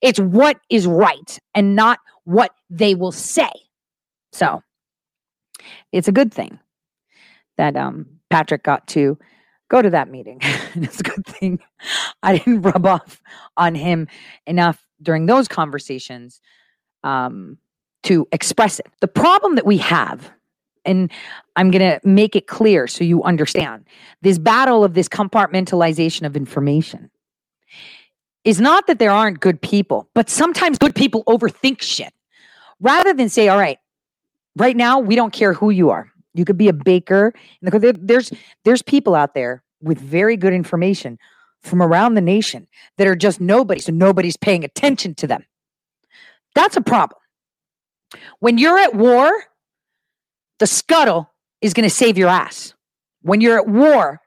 [0.00, 3.50] It's what is right and not what they will say.
[4.32, 4.62] So
[5.90, 6.60] it's a good thing
[7.56, 9.18] that um, Patrick got to
[9.72, 10.38] go to that meeting.
[10.74, 11.58] and it's a good thing
[12.22, 13.20] I didn't rub off
[13.56, 14.06] on him
[14.46, 16.40] enough during those conversations
[17.02, 17.58] um,
[18.04, 18.86] to express it.
[19.00, 20.30] The problem that we have,
[20.84, 21.10] and
[21.56, 23.86] I'm going to make it clear so you understand
[24.20, 27.10] this battle of this compartmentalization of information
[28.44, 32.12] is not that there aren't good people, but sometimes good people overthink shit
[32.80, 33.78] rather than say, all right,
[34.56, 36.10] right now we don't care who you are.
[36.34, 37.34] You could be a baker.
[37.60, 38.32] There's
[38.64, 41.18] there's people out there with very good information
[41.62, 42.66] from around the nation
[42.98, 45.44] that are just nobody, so nobody's paying attention to them.
[46.54, 47.18] That's a problem.
[48.40, 49.30] When you're at war,
[50.58, 51.30] the scuttle
[51.60, 52.74] is going to save your ass.
[53.22, 54.20] When you're at war,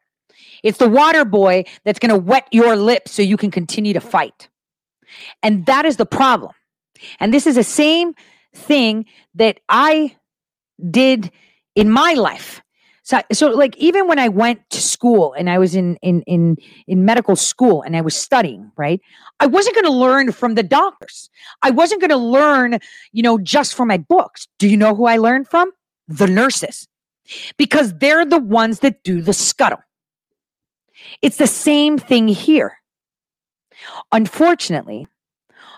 [0.63, 4.01] it's the water boy that's going to wet your lips so you can continue to
[4.01, 4.49] fight.
[5.43, 6.53] And that is the problem.
[7.19, 8.15] And this is the same
[8.53, 9.05] thing
[9.35, 10.15] that I
[10.89, 11.31] did
[11.75, 12.61] in my life.
[13.05, 16.57] So, so like even when I went to school and I was in in in
[16.87, 18.99] in medical school and I was studying, right?
[19.39, 21.29] I wasn't going to learn from the doctors.
[21.61, 22.79] I wasn't going to learn,
[23.11, 24.47] you know, just from my books.
[24.57, 25.71] Do you know who I learned from?
[26.07, 26.87] The nurses.
[27.57, 29.83] Because they're the ones that do the scuttle.
[31.21, 32.79] It's the same thing here.
[34.11, 35.05] Unfortunately,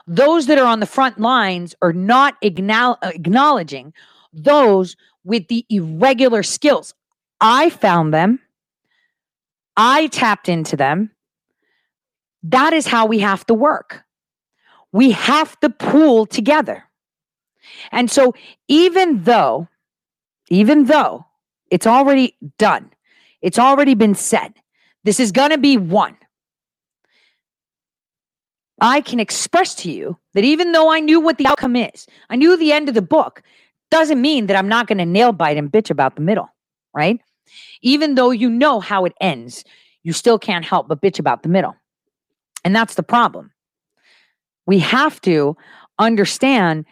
[0.07, 3.93] those that are on the front lines are not acknowledging
[4.31, 4.95] those
[5.25, 6.93] with the irregular skills.
[7.39, 8.39] I found them.
[9.76, 11.11] I tapped into them.
[12.43, 14.03] That is how we have to work.
[14.91, 16.84] We have to pool together.
[17.91, 18.34] And so,
[18.68, 19.68] even though,
[20.49, 21.26] even though
[21.69, 22.91] it's already done,
[23.41, 24.53] it's already been said,
[25.03, 26.18] this is going to be one.
[28.80, 32.35] I can express to you that even though I knew what the outcome is, I
[32.35, 33.41] knew the end of the book,
[33.89, 36.49] doesn't mean that I'm not going to nail bite and bitch about the middle,
[36.93, 37.19] right?
[37.81, 39.63] Even though you know how it ends,
[40.03, 41.75] you still can't help but bitch about the middle.
[42.63, 43.51] And that's the problem.
[44.65, 45.55] We have to
[45.99, 46.85] understand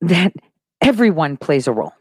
[0.00, 0.32] that
[0.80, 1.92] everyone plays a role.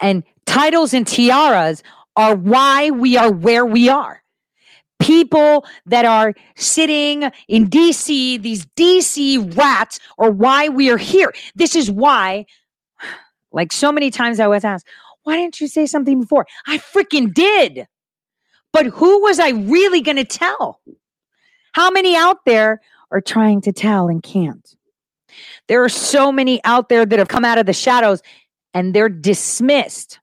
[0.00, 1.82] And titles and tiaras
[2.16, 4.22] are why we are where we are.
[4.98, 11.32] People that are sitting in DC, these DC rats, are why we are here.
[11.54, 12.46] This is why,
[13.52, 14.86] like so many times I was asked,
[15.28, 16.46] why didn't you say something before?
[16.66, 17.86] I freaking did.
[18.72, 20.80] But who was I really going to tell?
[21.72, 22.80] How many out there
[23.10, 24.74] are trying to tell and can't?
[25.66, 28.22] There are so many out there that have come out of the shadows
[28.72, 30.18] and they're dismissed.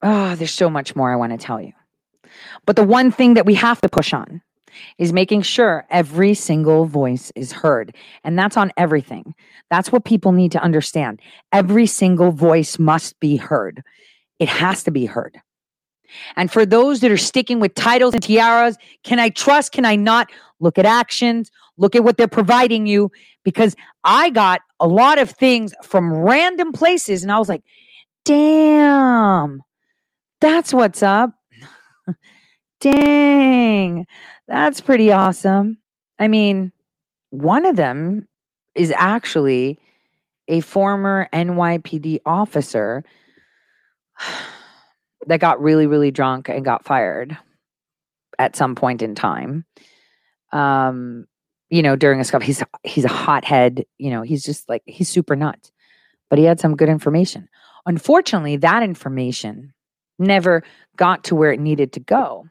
[0.00, 1.72] Oh, there's so much more I want to tell you.
[2.64, 4.40] But the one thing that we have to push on
[4.96, 7.94] is making sure every single voice is heard.
[8.24, 9.34] And that's on everything.
[9.70, 11.20] That's what people need to understand.
[11.52, 13.82] Every single voice must be heard,
[14.42, 15.40] it has to be heard.
[16.34, 19.70] And for those that are sticking with titles and tiaras, can I trust?
[19.70, 20.32] Can I not?
[20.58, 23.12] Look at actions, look at what they're providing you.
[23.44, 27.62] Because I got a lot of things from random places, and I was like,
[28.24, 29.62] damn,
[30.40, 31.30] that's what's up.
[32.80, 34.06] Dang,
[34.48, 35.78] that's pretty awesome.
[36.18, 36.72] I mean,
[37.30, 38.26] one of them
[38.74, 39.78] is actually
[40.48, 43.04] a former NYPD officer
[45.26, 47.36] that got really, really drunk and got fired
[48.38, 49.64] at some point in time.
[50.52, 51.26] Um,
[51.70, 53.84] you know, during a scuffle, he's he's a hothead.
[53.98, 55.72] You know, he's just like he's super nuts,
[56.28, 57.48] but he had some good information.
[57.86, 59.72] Unfortunately, that information
[60.18, 60.62] never
[60.96, 62.46] got to where it needed to go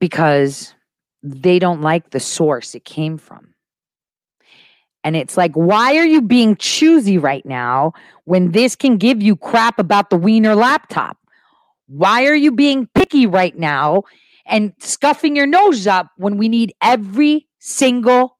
[0.00, 0.74] because
[1.22, 3.51] they don't like the source it came from.
[5.04, 7.92] And it's like, why are you being choosy right now
[8.24, 11.16] when this can give you crap about the Wiener laptop?
[11.86, 14.04] Why are you being picky right now
[14.46, 18.38] and scuffing your nose up when we need every single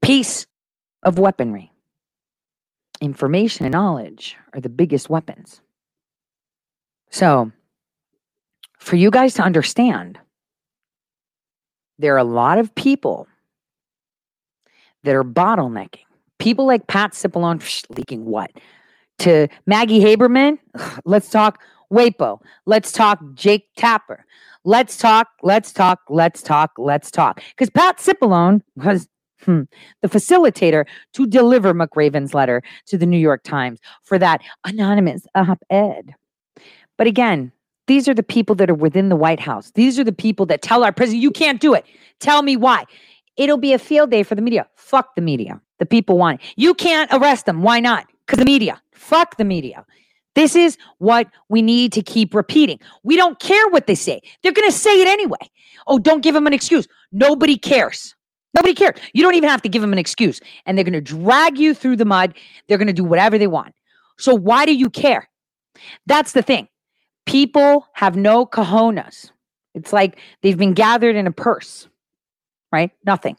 [0.00, 0.46] piece
[1.02, 1.70] of weaponry?
[3.00, 5.60] Information and knowledge are the biggest weapons.
[7.10, 7.52] So,
[8.78, 10.18] for you guys to understand,
[11.98, 13.28] there are a lot of people
[15.04, 16.04] that are bottlenecking.
[16.38, 18.50] People like Pat Cipollone leaking what?
[19.20, 20.58] To Maggie Haberman,
[21.04, 21.60] let's talk
[21.92, 22.40] WAPO.
[22.66, 24.24] Let's talk Jake Tapper.
[24.64, 27.42] Let's talk, let's talk, let's talk, let's talk.
[27.50, 29.08] Because Pat Cipollone was
[29.44, 29.62] hmm,
[30.02, 35.62] the facilitator to deliver McRaven's letter to the New York Times for that anonymous op
[35.68, 36.14] ed.
[36.96, 37.52] But again,
[37.88, 39.72] these are the people that are within the White House.
[39.72, 41.84] These are the people that tell our president, you can't do it.
[42.20, 42.84] Tell me why.
[43.36, 44.66] It'll be a field day for the media.
[44.76, 45.60] Fuck the media.
[45.78, 46.46] The people want it.
[46.56, 47.62] You can't arrest them.
[47.62, 48.06] Why not?
[48.26, 48.80] Because the media.
[48.92, 49.84] Fuck the media.
[50.34, 52.78] This is what we need to keep repeating.
[53.02, 54.20] We don't care what they say.
[54.42, 55.50] They're going to say it anyway.
[55.86, 56.86] Oh, don't give them an excuse.
[57.10, 58.14] Nobody cares.
[58.54, 58.98] Nobody cares.
[59.12, 60.40] You don't even have to give them an excuse.
[60.64, 62.34] And they're going to drag you through the mud.
[62.68, 63.74] They're going to do whatever they want.
[64.18, 65.28] So why do you care?
[66.06, 66.68] That's the thing.
[67.26, 69.30] People have no cojones.
[69.74, 71.88] It's like they've been gathered in a purse,
[72.72, 72.90] right?
[73.04, 73.36] Nothing.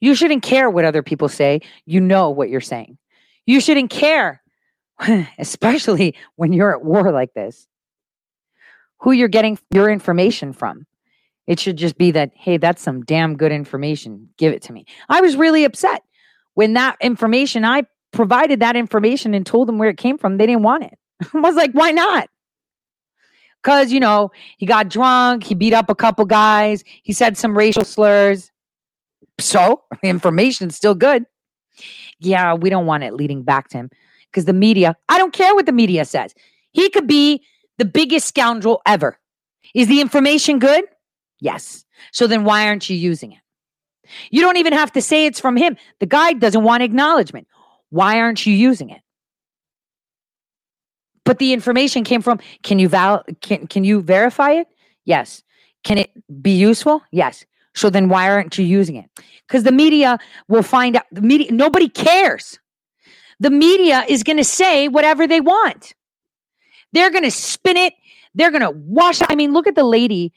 [0.00, 1.60] You shouldn't care what other people say.
[1.84, 2.98] You know what you're saying.
[3.46, 4.42] You shouldn't care,
[5.38, 7.66] especially when you're at war like this,
[9.00, 10.86] who you're getting your information from.
[11.46, 14.30] It should just be that, hey, that's some damn good information.
[14.36, 14.84] Give it to me.
[15.08, 16.02] I was really upset
[16.54, 20.38] when that information, I provided that information and told them where it came from.
[20.38, 20.98] They didn't want it.
[21.34, 22.28] I was like, why not?
[23.66, 27.58] Because, you know, he got drunk, he beat up a couple guys, he said some
[27.58, 28.52] racial slurs.
[29.40, 31.24] So the information's still good.
[32.20, 33.90] Yeah, we don't want it leading back to him
[34.30, 36.32] because the media, I don't care what the media says.
[36.70, 37.42] He could be
[37.78, 39.18] the biggest scoundrel ever.
[39.74, 40.84] Is the information good?
[41.40, 41.84] Yes.
[42.12, 43.40] So then why aren't you using it?
[44.30, 45.76] You don't even have to say it's from him.
[45.98, 47.48] The guy doesn't want acknowledgement.
[47.90, 49.00] Why aren't you using it?
[51.26, 54.68] But the information came from can you val can can you verify it?
[55.04, 55.42] Yes.
[55.82, 57.02] Can it be useful?
[57.10, 57.44] Yes.
[57.74, 59.10] So then why aren't you using it?
[59.46, 62.58] Because the media will find out the media nobody cares.
[63.40, 65.94] The media is going to say whatever they want.
[66.92, 67.92] They're going to spin it.
[68.34, 69.20] They're going to wash.
[69.28, 70.32] I mean, look at the lady,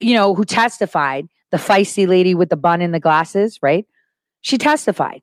[0.00, 3.86] you know, who testified, the feisty lady with the bun and the glasses, right?
[4.42, 5.22] She testified.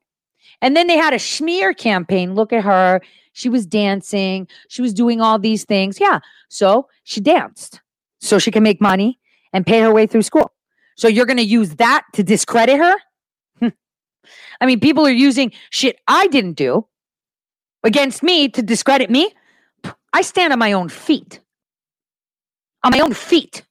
[0.62, 2.34] And then they had a smear campaign.
[2.34, 3.00] Look at her.
[3.40, 4.46] She was dancing.
[4.68, 5.98] She was doing all these things.
[5.98, 6.20] Yeah.
[6.48, 7.80] So she danced
[8.20, 9.18] so she can make money
[9.54, 10.52] and pay her way through school.
[10.96, 12.94] So you're going to use that to discredit her?
[13.58, 13.68] Hmm.
[14.60, 16.86] I mean, people are using shit I didn't do
[17.82, 19.32] against me to discredit me.
[20.12, 21.40] I stand on my own feet.
[22.84, 23.64] On my own feet.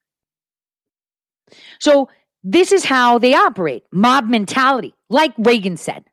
[1.80, 2.10] So
[2.44, 6.06] this is how they operate mob mentality, like Reagan said,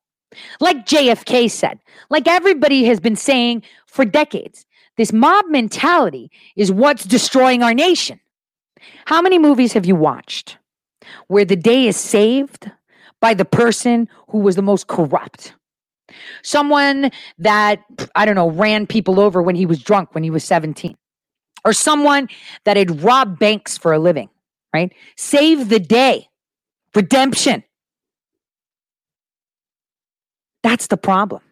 [0.61, 1.79] like JFK said,
[2.11, 4.67] like everybody has been saying for decades.
[4.97, 8.21] This mob mentality is what's destroying our nation.
[9.05, 10.59] How many movies have you watched
[11.29, 12.71] where the day is saved
[13.21, 15.55] by the person who was the most corrupt?
[16.43, 17.81] Someone that,
[18.15, 20.97] I don't know, ran people over when he was drunk when he was 17,
[21.65, 22.29] or someone
[22.65, 24.31] that had robbed banks for a living,
[24.73, 24.93] right?
[25.17, 26.29] Save the day,
[26.95, 27.65] redemption.
[30.67, 31.43] That's the problem.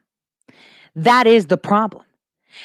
[0.96, 2.02] That is the problem.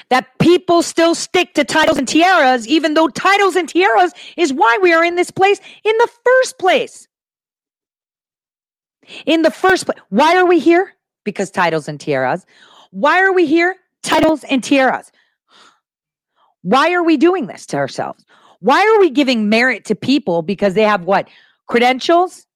[0.09, 4.80] That people still stick to titles and tiaras, even though titles and tiaras is why
[4.81, 7.07] we are in this place in the first place.
[9.27, 9.99] In the first place.
[10.09, 10.95] Why are we here?
[11.23, 12.47] Because titles and tiaras.
[12.89, 13.76] Why are we here?
[14.01, 15.11] Titles and tiaras.
[16.63, 18.26] Why are we doing this to ourselves?
[18.59, 21.30] Why are we giving merit to people because they have what?
[21.67, 22.47] Credentials,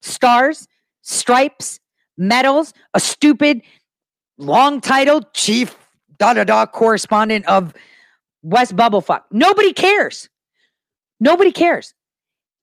[0.00, 0.66] stars,
[1.02, 1.80] stripes,
[2.16, 3.62] medals, a stupid
[4.38, 5.76] long title, chief
[6.18, 7.74] da da da correspondent of
[8.42, 9.22] West Bubblefuck.
[9.30, 10.28] Nobody cares.
[11.20, 11.94] Nobody cares.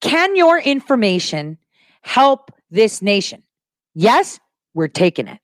[0.02, 1.58] Can your information
[2.02, 3.44] help this nation?
[3.96, 4.40] Yes,
[4.74, 5.40] we're taking it.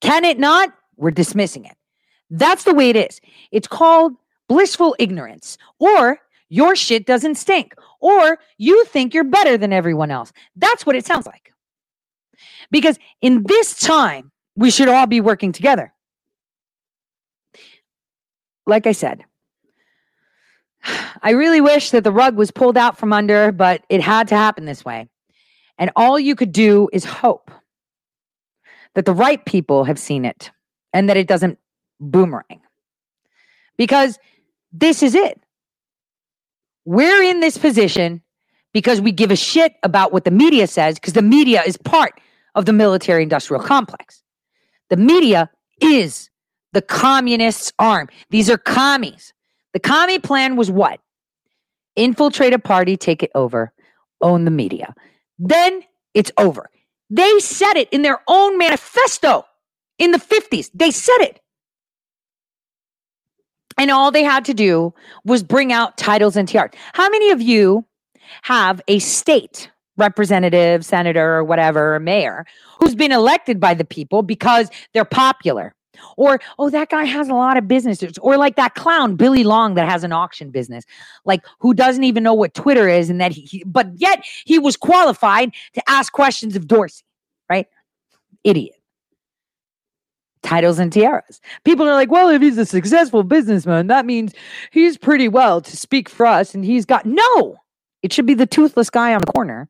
[0.00, 0.72] Can it not?
[0.96, 1.76] We're dismissing it.
[2.30, 3.20] That's the way it is.
[3.50, 4.12] It's called
[4.48, 6.18] blissful ignorance, or
[6.48, 10.32] your shit doesn't stink, or you think you're better than everyone else.
[10.56, 11.49] That's what it sounds like.
[12.70, 15.92] Because in this time, we should all be working together.
[18.66, 19.24] Like I said,
[21.22, 24.36] I really wish that the rug was pulled out from under, but it had to
[24.36, 25.08] happen this way.
[25.78, 27.50] And all you could do is hope
[28.94, 30.50] that the right people have seen it
[30.92, 31.58] and that it doesn't
[32.00, 32.60] boomerang.
[33.76, 34.18] Because
[34.72, 35.40] this is it.
[36.84, 38.22] We're in this position
[38.72, 42.20] because we give a shit about what the media says, because the media is part
[42.54, 44.22] of the military industrial complex.
[44.88, 45.50] The media
[45.80, 46.30] is
[46.72, 48.08] the communists' arm.
[48.30, 49.32] These are commies.
[49.72, 51.00] The commie plan was what?
[51.96, 53.72] Infiltrate a party, take it over,
[54.20, 54.94] own the media.
[55.38, 55.82] Then
[56.14, 56.70] it's over.
[57.08, 59.44] They said it in their own manifesto
[59.98, 60.70] in the 50s.
[60.74, 61.40] They said it.
[63.76, 64.94] And all they had to do
[65.24, 66.66] was bring out titles and TR.
[66.92, 67.84] How many of you
[68.42, 69.70] have a state
[70.00, 72.46] representative, senator, or whatever, or mayor
[72.80, 75.74] who's been elected by the people because they're popular?
[76.16, 78.16] Or, oh, that guy has a lot of businesses.
[78.18, 80.84] Or like that clown, Billy Long, that has an auction business,
[81.24, 83.10] like who doesn't even know what Twitter is.
[83.10, 87.04] And that he, but yet he was qualified to ask questions of Dorsey,
[87.48, 87.66] right?
[88.44, 88.76] Idiot.
[90.42, 91.38] Titles and tiaras.
[91.64, 94.32] People are like, well, if he's a successful businessman, that means
[94.70, 96.54] he's pretty well to speak for us.
[96.54, 97.58] And he's got no,
[98.02, 99.68] it should be the toothless guy on the corner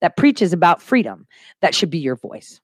[0.00, 1.26] that preaches about freedom.
[1.60, 2.60] That should be your voice.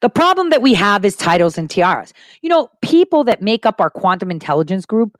[0.00, 2.12] The problem that we have is titles and tiaras.
[2.42, 5.16] You know, people that make up our quantum intelligence group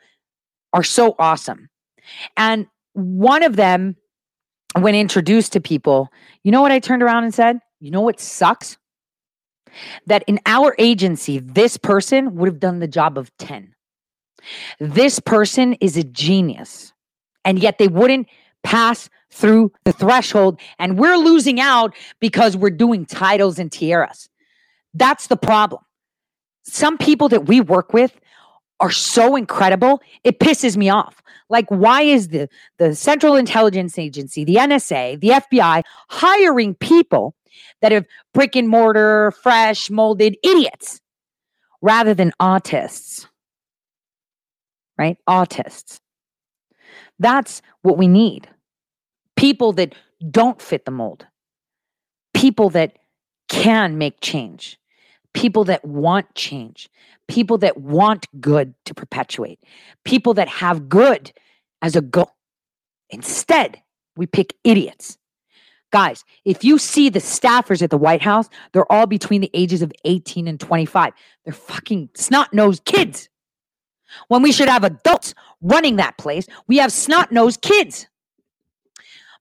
[0.72, 1.68] are so awesome.
[2.36, 3.96] And one of them,
[4.78, 6.08] when introduced to people,
[6.44, 7.58] you know what I turned around and said?
[7.80, 8.76] You know what sucks?
[10.06, 13.74] That in our agency, this person would have done the job of 10.
[14.80, 16.92] This person is a genius,
[17.44, 18.28] and yet they wouldn't
[18.62, 20.60] pass through the threshold.
[20.78, 24.28] And we're losing out because we're doing titles and tiaras.
[24.94, 25.82] That's the problem.
[26.64, 28.18] Some people that we work with
[28.80, 31.22] are so incredible, it pisses me off.
[31.50, 32.48] Like, why is the,
[32.78, 37.34] the Central Intelligence Agency, the NSA, the FBI hiring people
[37.80, 41.00] that have brick and mortar, fresh, molded idiots
[41.80, 43.26] rather than autists.
[44.96, 45.16] Right?
[45.28, 46.00] Autists.
[47.18, 48.48] That's what we need.
[49.38, 49.94] People that
[50.30, 51.24] don't fit the mold,
[52.34, 52.98] people that
[53.48, 54.78] can make change,
[55.32, 56.88] people that want change,
[57.28, 59.60] people that want good to perpetuate,
[60.04, 61.30] people that have good
[61.82, 62.34] as a goal.
[63.10, 63.80] Instead,
[64.16, 65.18] we pick idiots.
[65.92, 69.82] Guys, if you see the staffers at the White House, they're all between the ages
[69.82, 71.12] of 18 and 25.
[71.44, 73.28] They're fucking snot nosed kids.
[74.26, 75.32] When we should have adults
[75.62, 78.07] running that place, we have snot nosed kids.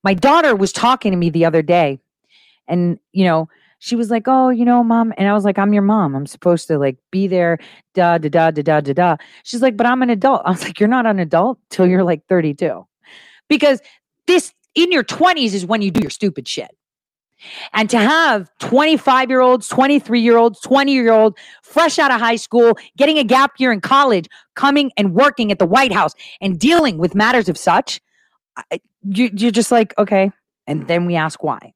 [0.08, 2.00] My daughter was talking to me the other day,
[2.66, 5.74] and, you know, she was like, "Oh, you know, mom," and I was like, "I'm
[5.74, 6.16] your mom.
[6.16, 7.58] I'm supposed to like be there."
[7.94, 9.18] Da da da da da da da.
[9.44, 12.06] She's like, "But I'm an adult." I was like, "You're not an adult till you're
[12.06, 12.88] like 32,
[13.50, 13.82] because
[14.28, 16.72] this in your 20s is when you do your stupid shit."
[17.74, 22.22] And to have 25 year olds, 23 year olds, 20 year old, fresh out of
[22.22, 26.14] high school, getting a gap year in college, coming and working at the White House
[26.40, 28.00] and dealing with matters of such,
[29.08, 30.32] you, you're just like, okay.
[30.66, 31.74] And then we ask why.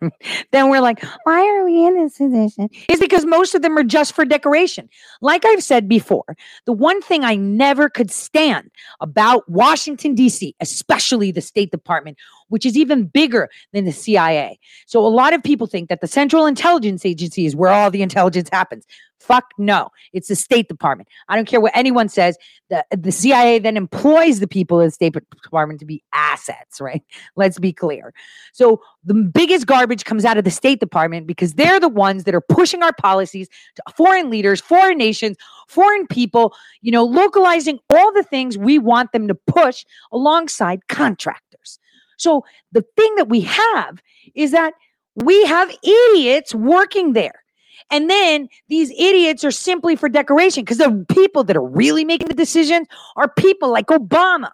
[0.52, 2.68] then we're like, why are we in this position?
[2.88, 4.88] It's because most of them are just for decoration.
[5.20, 11.32] Like I've said before, the one thing I never could stand about Washington, D.C., especially
[11.32, 12.16] the State Department,
[12.48, 14.58] which is even bigger than the CIA.
[14.86, 18.02] So a lot of people think that the Central Intelligence Agency is where all the
[18.02, 18.86] intelligence happens.
[19.20, 19.90] Fuck no.
[20.14, 21.08] It's the State Department.
[21.28, 22.38] I don't care what anyone says.
[22.70, 27.02] The, the CIA then employs the people in the State Department to be assets, right?
[27.36, 28.14] Let's be clear.
[28.52, 32.34] So the biggest garbage comes out of the State Department because they're the ones that
[32.34, 35.36] are pushing our policies to foreign leaders, foreign nations,
[35.68, 41.78] foreign people, you know, localizing all the things we want them to push alongside contractors.
[42.16, 44.02] So the thing that we have
[44.34, 44.74] is that
[45.14, 47.42] we have idiots working there.
[47.90, 52.28] And then these idiots are simply for decoration because the people that are really making
[52.28, 52.86] the decisions
[53.16, 54.50] are people like Obama,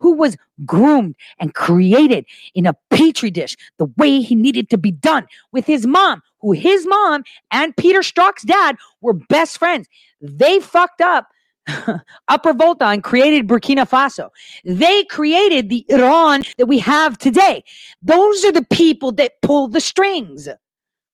[0.00, 4.90] who was groomed and created in a petri dish the way he needed to be
[4.90, 9.88] done with his mom, who his mom and Peter Strzok's dad were best friends.
[10.20, 11.28] They fucked up
[12.28, 14.30] Upper Volta and created Burkina Faso.
[14.64, 17.64] They created the Iran that we have today.
[18.02, 20.48] Those are the people that pull the strings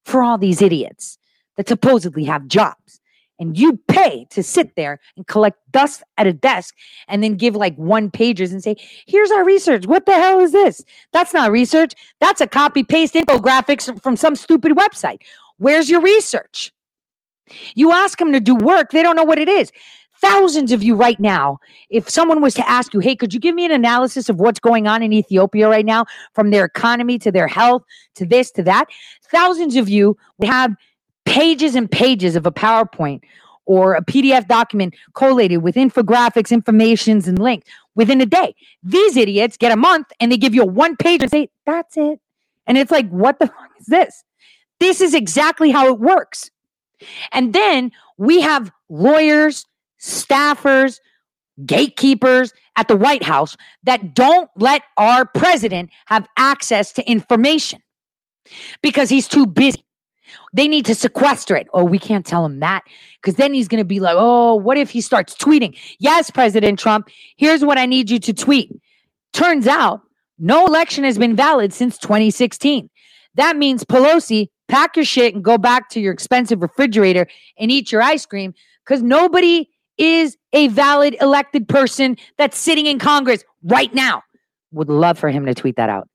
[0.04, 1.18] for all these idiots
[1.56, 3.00] that supposedly have jobs.
[3.38, 6.76] And you pay to sit there and collect dust at a desk
[7.08, 8.76] and then give like one pages and say,
[9.06, 9.86] here's our research.
[9.86, 10.84] What the hell is this?
[11.12, 11.94] That's not research.
[12.20, 15.22] That's a copy paste infographics from some stupid website.
[15.56, 16.72] Where's your research?
[17.74, 19.72] You ask them to do work, they don't know what it is.
[20.20, 21.58] Thousands of you right now,
[21.90, 24.60] if someone was to ask you, hey, could you give me an analysis of what's
[24.60, 27.82] going on in Ethiopia right now, from their economy to their health
[28.14, 28.86] to this to that?
[29.32, 30.76] Thousands of you would have
[31.24, 33.22] pages and pages of a PowerPoint
[33.64, 38.54] or a PDF document collated with infographics, informations, and links within a day.
[38.82, 41.96] These idiots get a month and they give you a one page and say, that's
[41.96, 42.20] it.
[42.66, 44.24] And it's like, what the fuck is this?
[44.80, 46.50] This is exactly how it works.
[47.32, 49.66] And then we have lawyers,
[50.00, 50.98] staffers,
[51.64, 57.80] gatekeepers at the White House that don't let our president have access to information
[58.82, 59.84] because he's too busy.
[60.52, 61.66] They need to sequester it.
[61.72, 62.84] Oh, we can't tell him that
[63.20, 65.76] because then he's going to be like, oh, what if he starts tweeting?
[65.98, 68.70] Yes, President Trump, here's what I need you to tweet.
[69.32, 70.02] Turns out
[70.38, 72.90] no election has been valid since 2016.
[73.34, 77.26] That means Pelosi, pack your shit and go back to your expensive refrigerator
[77.58, 78.52] and eat your ice cream
[78.84, 79.68] because nobody
[79.98, 84.22] is a valid elected person that's sitting in Congress right now.
[84.72, 86.08] Would love for him to tweet that out.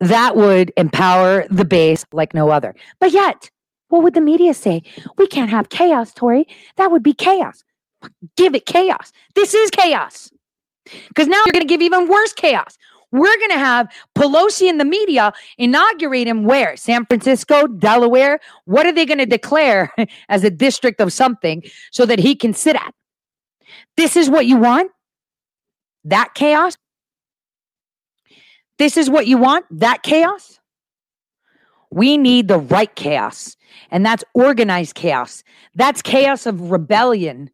[0.00, 2.74] That would empower the base like no other.
[3.00, 3.50] But yet,
[3.88, 4.82] what would the media say?
[5.16, 6.46] We can't have chaos, Tori.
[6.76, 7.64] That would be chaos.
[8.36, 9.12] Give it chaos.
[9.34, 10.30] This is chaos.
[11.08, 12.76] Because now you're going to give even worse chaos.
[13.12, 16.76] We're going to have Pelosi and the media inaugurate him where?
[16.76, 18.40] San Francisco, Delaware?
[18.64, 19.92] What are they going to declare
[20.28, 22.94] as a district of something so that he can sit at?
[23.96, 24.90] This is what you want?
[26.04, 26.76] That chaos?
[28.78, 29.64] This is what you want?
[29.70, 30.58] That chaos?
[31.90, 33.56] We need the right chaos,
[33.90, 35.42] and that's organized chaos.
[35.74, 37.50] That's chaos of rebellion.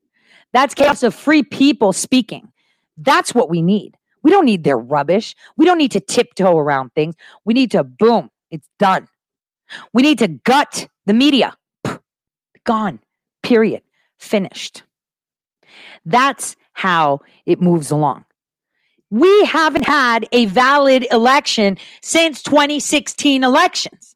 [0.52, 2.52] That's chaos of free people speaking.
[2.96, 3.96] That's what we need.
[4.22, 5.34] We don't need their rubbish.
[5.56, 7.14] We don't need to tiptoe around things.
[7.44, 9.09] We need to boom, it's done.
[9.92, 11.56] We need to gut the media.
[12.64, 13.00] Gone.
[13.42, 13.82] Period.
[14.18, 14.82] Finished.
[16.04, 18.24] That's how it moves along.
[19.10, 24.11] We haven't had a valid election since 2016 elections.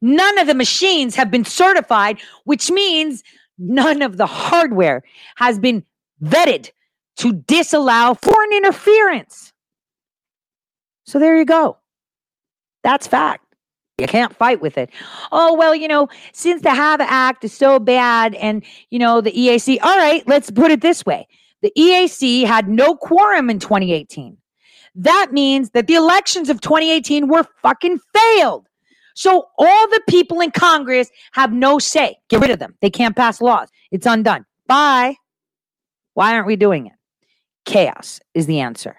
[0.00, 3.22] None of the machines have been certified, which means
[3.58, 5.02] none of the hardware
[5.36, 5.84] has been
[6.22, 6.70] vetted
[7.18, 9.52] to disallow foreign interference.
[11.04, 11.76] So there you go.
[12.82, 13.44] That's fact.
[13.98, 14.88] You can't fight with it.
[15.30, 19.32] Oh, well, you know, since the HAVA Act is so bad and, you know, the
[19.32, 21.28] EAC, all right, let's put it this way.
[21.60, 24.38] The EAC had no quorum in 2018.
[24.94, 28.69] That means that the elections of 2018 were fucking failed.
[29.20, 32.16] So all the people in Congress have no say.
[32.30, 32.74] Get rid of them.
[32.80, 33.68] They can't pass laws.
[33.90, 34.46] It's undone.
[34.66, 35.16] Bye.
[36.14, 36.94] Why aren't we doing it?
[37.66, 38.98] Chaos is the answer.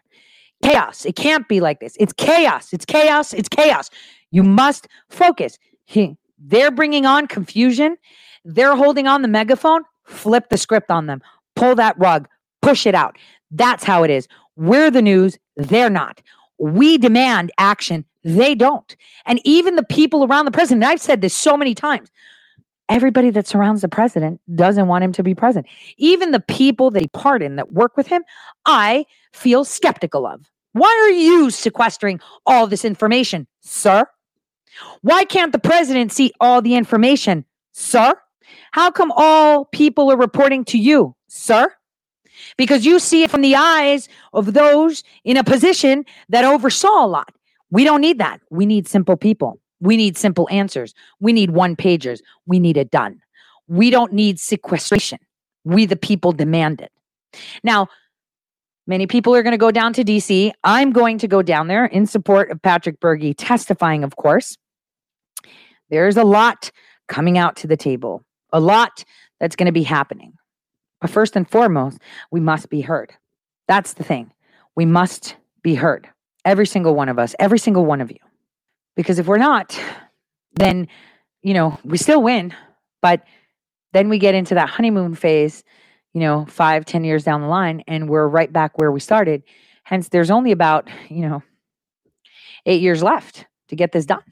[0.63, 1.05] Chaos.
[1.05, 1.97] It can't be like this.
[1.99, 2.71] It's chaos.
[2.71, 3.33] It's chaos.
[3.33, 3.89] It's chaos.
[4.29, 5.57] You must focus.
[6.37, 7.97] They're bringing on confusion.
[8.45, 9.81] They're holding on the megaphone.
[10.05, 11.23] Flip the script on them.
[11.55, 12.27] Pull that rug.
[12.61, 13.17] Push it out.
[13.49, 14.27] That's how it is.
[14.55, 15.39] We're the news.
[15.55, 16.21] They're not.
[16.59, 18.05] We demand action.
[18.23, 18.95] They don't.
[19.25, 22.09] And even the people around the president, I've said this so many times.
[22.89, 25.67] Everybody that surrounds the president doesn't want him to be president.
[25.97, 28.23] Even the people that he pardoned that work with him,
[28.65, 30.51] I feel skeptical of.
[30.73, 34.05] Why are you sequestering all this information, sir?
[35.01, 38.13] Why can't the president see all the information, sir?
[38.71, 41.73] How come all people are reporting to you, sir?
[42.57, 47.07] Because you see it from the eyes of those in a position that oversaw a
[47.07, 47.33] lot.
[47.71, 48.41] We don't need that.
[48.49, 49.59] We need simple people.
[49.79, 50.93] We need simple answers.
[51.19, 52.21] We need one pagers.
[52.45, 53.19] We need it done.
[53.67, 55.19] We don't need sequestration.
[55.63, 56.91] We, the people, demand it.
[57.63, 57.87] Now,
[58.85, 60.51] many people are going to go down to DC.
[60.63, 64.57] I'm going to go down there in support of Patrick Byrne testifying, of course.
[65.89, 66.71] There's a lot
[67.07, 68.23] coming out to the table,
[68.53, 69.03] a lot
[69.39, 70.33] that's going to be happening.
[71.01, 71.97] But first and foremost,
[72.29, 73.13] we must be heard.
[73.67, 74.31] That's the thing.
[74.75, 76.07] We must be heard.
[76.43, 78.17] Every single one of us, every single one of you.
[78.95, 79.79] Because if we're not,
[80.53, 80.87] then,
[81.41, 82.53] you know, we still win,
[83.01, 83.23] but
[83.93, 85.63] then we get into that honeymoon phase,
[86.13, 89.43] you know, five, ten years down the line, and we're right back where we started.
[89.83, 91.43] Hence, there's only about, you know,
[92.65, 94.23] eight years left to get this done.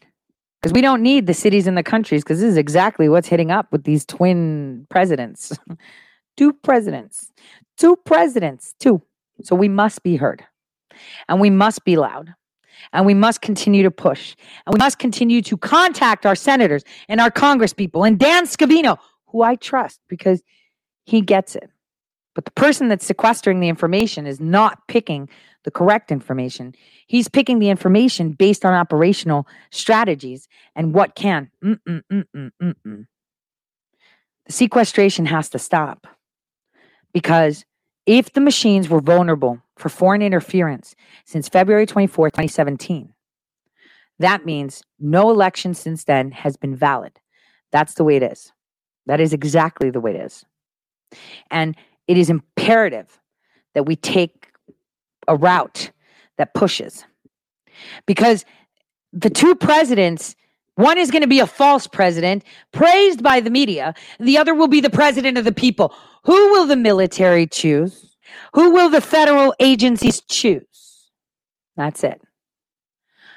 [0.62, 3.50] Because we don't need the cities and the countries, because this is exactly what's hitting
[3.50, 5.58] up with these twin presidents.
[6.38, 7.32] two presidents,
[7.78, 9.02] two presidents, two.
[9.42, 10.44] So we must be heard
[11.28, 12.34] and we must be loud
[12.94, 14.36] and we must continue to push
[14.66, 18.98] and we must continue to contact our senators and our congresspeople and Dan Scavino,
[19.28, 20.42] who I trust because
[21.06, 21.70] he gets it.
[22.36, 25.30] But the person that's sequestering the information is not picking
[25.64, 26.74] the correct information.
[27.08, 31.50] He's picking the information based on operational strategies and what can.
[31.64, 33.08] Mm-mm, mm-mm, mm-mm.
[34.46, 36.08] The sequestration has to stop
[37.14, 37.66] because
[38.10, 40.96] if the machines were vulnerable for foreign interference
[41.26, 43.14] since February 24, 2017,
[44.18, 47.20] that means no election since then has been valid.
[47.72, 48.52] That's the way it is.
[49.06, 50.44] That is exactly the way it is.
[51.52, 51.78] And
[52.08, 53.20] it is imperative
[53.76, 54.54] that we take
[55.28, 55.92] a route
[56.40, 57.06] that pushes.
[58.08, 58.44] Because
[59.14, 60.36] the two presidents,
[60.80, 64.70] one is going to be a false president, praised by the media, the other will
[64.70, 65.94] be the president of the people.
[66.24, 68.16] Who will the military choose?
[68.54, 71.10] Who will the federal agencies choose?
[71.76, 72.22] That's it.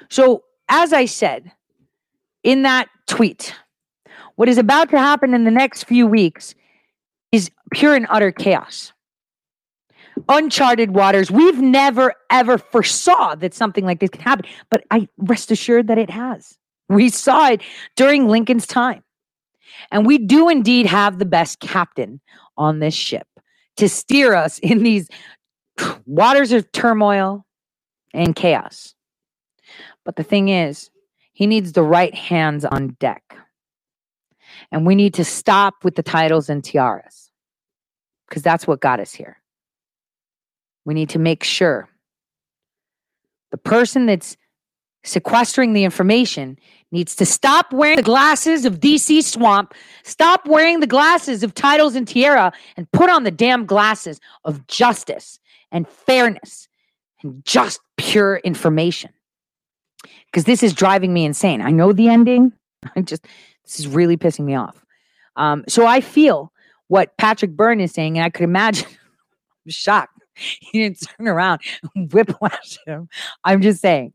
[0.09, 1.51] So, as I said
[2.43, 3.53] in that tweet,
[4.35, 6.55] what is about to happen in the next few weeks
[7.33, 8.93] is pure and utter chaos.
[10.29, 11.29] Uncharted waters.
[11.29, 15.97] We've never ever foresaw that something like this could happen, but I rest assured that
[15.97, 16.57] it has.
[16.93, 17.61] We saw it
[17.95, 19.03] during Lincoln's time.
[19.91, 22.21] And we do indeed have the best captain
[22.57, 23.27] on this ship
[23.77, 25.09] to steer us in these
[26.05, 27.45] waters of turmoil
[28.13, 28.93] and chaos.
[30.05, 30.89] But the thing is,
[31.33, 33.35] he needs the right hands on deck.
[34.71, 37.31] And we need to stop with the titles and tiaras
[38.27, 39.37] because that's what got us here.
[40.85, 41.89] We need to make sure
[43.51, 44.37] the person that's
[45.03, 46.57] sequestering the information
[46.93, 51.95] needs to stop wearing the glasses of DC Swamp, stop wearing the glasses of titles
[51.95, 55.39] and tiara, and put on the damn glasses of justice
[55.71, 56.69] and fairness
[57.23, 59.09] and just pure information.
[60.27, 61.61] Because this is driving me insane.
[61.61, 62.53] I know the ending.
[62.95, 63.25] I just,
[63.63, 64.85] this is really pissing me off.
[65.35, 66.53] Um, so I feel
[66.89, 68.87] what Patrick Byrne is saying, and I could imagine,
[69.65, 70.11] I'm shocked.
[70.35, 71.61] He didn't turn around
[71.93, 73.07] and whiplash him.
[73.43, 74.13] I'm just saying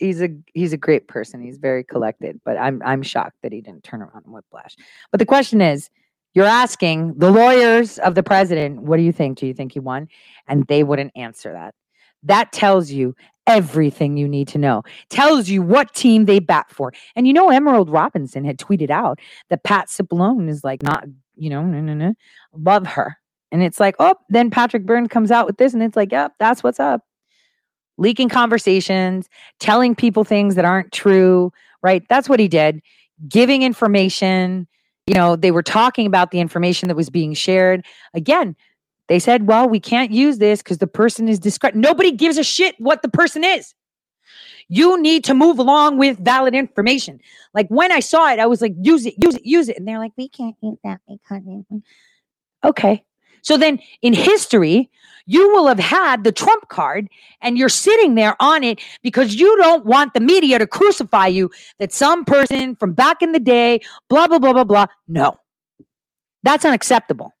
[0.00, 1.40] he's a he's a great person.
[1.40, 4.74] He's very collected, but I'm I'm shocked that he didn't turn around and whiplash.
[5.12, 5.90] But the question is,
[6.34, 9.38] you're asking the lawyers of the president, what do you think?
[9.38, 10.08] Do you think he won?
[10.48, 11.74] And they wouldn't answer that.
[12.22, 13.14] That tells you
[13.46, 14.82] everything you need to know.
[15.08, 16.92] Tells you what team they bat for.
[17.14, 19.18] And you know, Emerald Robinson had tweeted out
[19.48, 21.04] that Pat Cipollone is like not,
[21.36, 22.14] you know, no, no, no,
[22.52, 23.16] love her.
[23.52, 26.34] And it's like, oh, then Patrick Byrne comes out with this, and it's like, yep,
[26.38, 27.02] that's what's up.
[28.00, 29.28] Leaking conversations,
[29.60, 31.52] telling people things that aren't true,
[31.82, 32.02] right?
[32.08, 32.82] That's what he did.
[33.28, 34.66] Giving information.
[35.06, 37.84] You know, they were talking about the information that was being shared.
[38.14, 38.56] Again,
[39.08, 42.44] they said, well, we can't use this because the person is discre Nobody gives a
[42.44, 43.74] shit what the person is.
[44.68, 47.20] You need to move along with valid information.
[47.52, 49.76] Like when I saw it, I was like, use it, use it, use it.
[49.76, 51.42] And they're like, we can't use that because.
[52.62, 53.02] Okay.
[53.42, 54.88] So then in history,
[55.30, 57.08] you will have had the Trump card
[57.40, 61.48] and you're sitting there on it because you don't want the media to crucify you
[61.78, 64.86] that some person from back in the day, blah, blah, blah, blah, blah.
[65.06, 65.38] No,
[66.42, 67.32] that's unacceptable.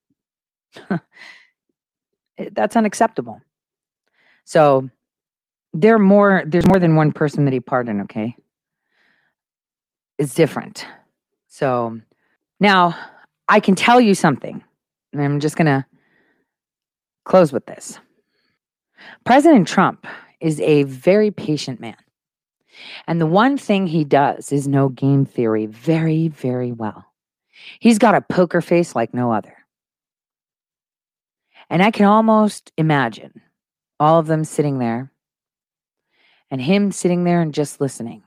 [2.38, 3.38] Eh, that's unacceptable.
[4.44, 4.88] So
[5.74, 8.34] there more, there's more than one person that he pardoned, okay?
[10.16, 10.86] It's different.
[11.48, 12.00] So
[12.60, 12.96] now
[13.48, 14.62] I can tell you something,
[15.12, 15.84] and I'm just gonna
[17.24, 17.98] close with this.
[19.24, 20.06] President Trump
[20.40, 21.96] is a very patient man.
[23.06, 27.04] And the one thing he does is know game theory very, very well.
[27.78, 29.56] He's got a poker face like no other.
[31.68, 33.42] And I can almost imagine
[33.98, 35.12] all of them sitting there
[36.50, 38.22] and him sitting there and just listening,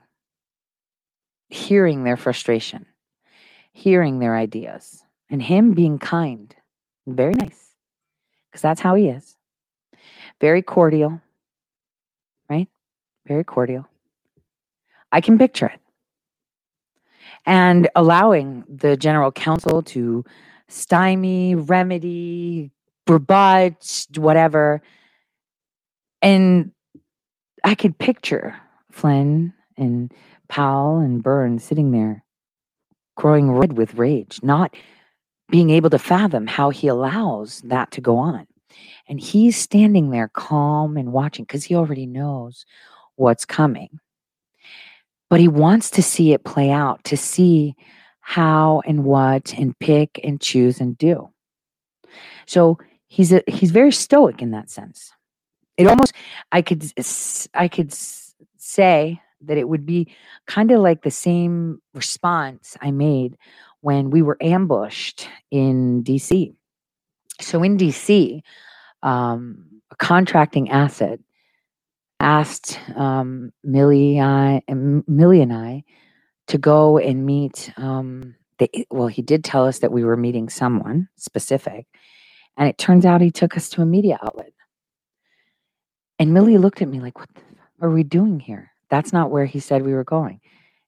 [1.48, 2.86] hearing their frustration,
[3.72, 6.54] hearing their ideas, and him being kind
[7.06, 7.63] very nice,
[8.54, 9.36] because that's how he is.
[10.40, 11.20] Very cordial,
[12.48, 12.68] right?
[13.26, 13.88] Very cordial.
[15.10, 15.80] I can picture it.
[17.44, 20.24] And allowing the general counsel to
[20.68, 22.70] stymie, remedy,
[23.08, 24.82] rebut, whatever.
[26.22, 26.70] And
[27.64, 28.54] I could picture
[28.92, 30.14] Flynn and
[30.46, 32.22] Powell and Byrne sitting there,
[33.16, 34.76] growing red with rage, not
[35.54, 38.44] being able to fathom how he allows that to go on.
[39.06, 42.66] And he's standing there calm and watching because he already knows
[43.14, 44.00] what's coming.
[45.30, 47.76] But he wants to see it play out, to see
[48.18, 51.30] how and what and pick and choose and do.
[52.46, 55.12] So he's a, he's very stoic in that sense.
[55.76, 56.14] It almost
[56.50, 56.84] I could
[57.54, 57.94] I could
[58.56, 60.12] say that it would be
[60.48, 63.36] kind of like the same response I made
[63.84, 66.54] when we were ambushed in DC.
[67.42, 68.40] So in DC,
[69.02, 71.20] um, a contracting asset
[72.18, 75.84] asked um, Millie, I, Millie and I
[76.46, 77.72] to go and meet.
[77.76, 81.86] Um, the, well, he did tell us that we were meeting someone specific,
[82.56, 84.52] and it turns out he took us to a media outlet.
[86.18, 87.28] And Millie looked at me like, "What
[87.82, 88.70] are we doing here?
[88.88, 90.40] That's not where he said we were going."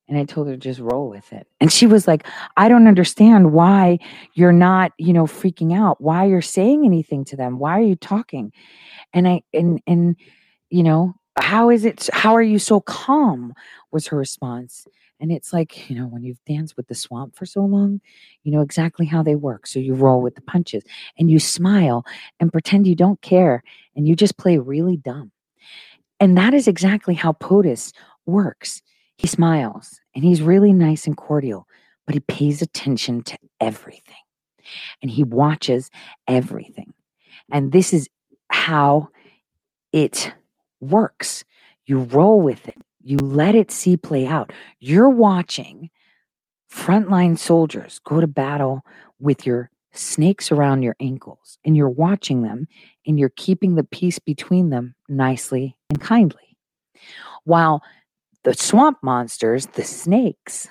[0.09, 1.49] And I told her just roll with it.
[1.61, 2.27] And she was like,
[2.57, 3.99] I don't understand why
[4.35, 7.59] you're not, you know, freaking out, why you're saying anything to them.
[7.59, 8.53] Why are you talking?
[9.13, 10.17] And I and and
[10.71, 13.53] you know, how is it how are you so calm?
[13.93, 14.87] was her response.
[15.21, 18.01] And it's like, you know, when you've danced with the swamp for so long,
[18.43, 19.67] you know exactly how they work.
[19.67, 20.83] So you roll with the punches
[21.19, 22.05] and you smile
[22.39, 23.63] and pretend you don't care
[23.97, 25.33] and you just play really dumb.
[26.21, 27.93] And that is exactly how POTUS
[28.27, 28.83] works.
[29.19, 31.67] He smiles and he's really nice and cordial,
[32.07, 34.15] but he pays attention to everything
[35.03, 35.91] and he watches
[36.29, 36.93] everything.
[37.51, 38.09] And this is
[38.51, 39.09] how
[39.93, 40.33] it
[40.81, 41.45] works.
[41.87, 44.53] You roll with it, you let it see play out.
[44.81, 45.91] You're watching
[46.71, 48.85] frontline soldiers go to battle
[49.19, 52.67] with your snakes around your ankles, and you're watching them
[53.07, 56.57] and you're keeping the peace between them nicely and kindly.
[57.45, 57.83] While
[58.47, 60.69] the swamp monsters, the snakes,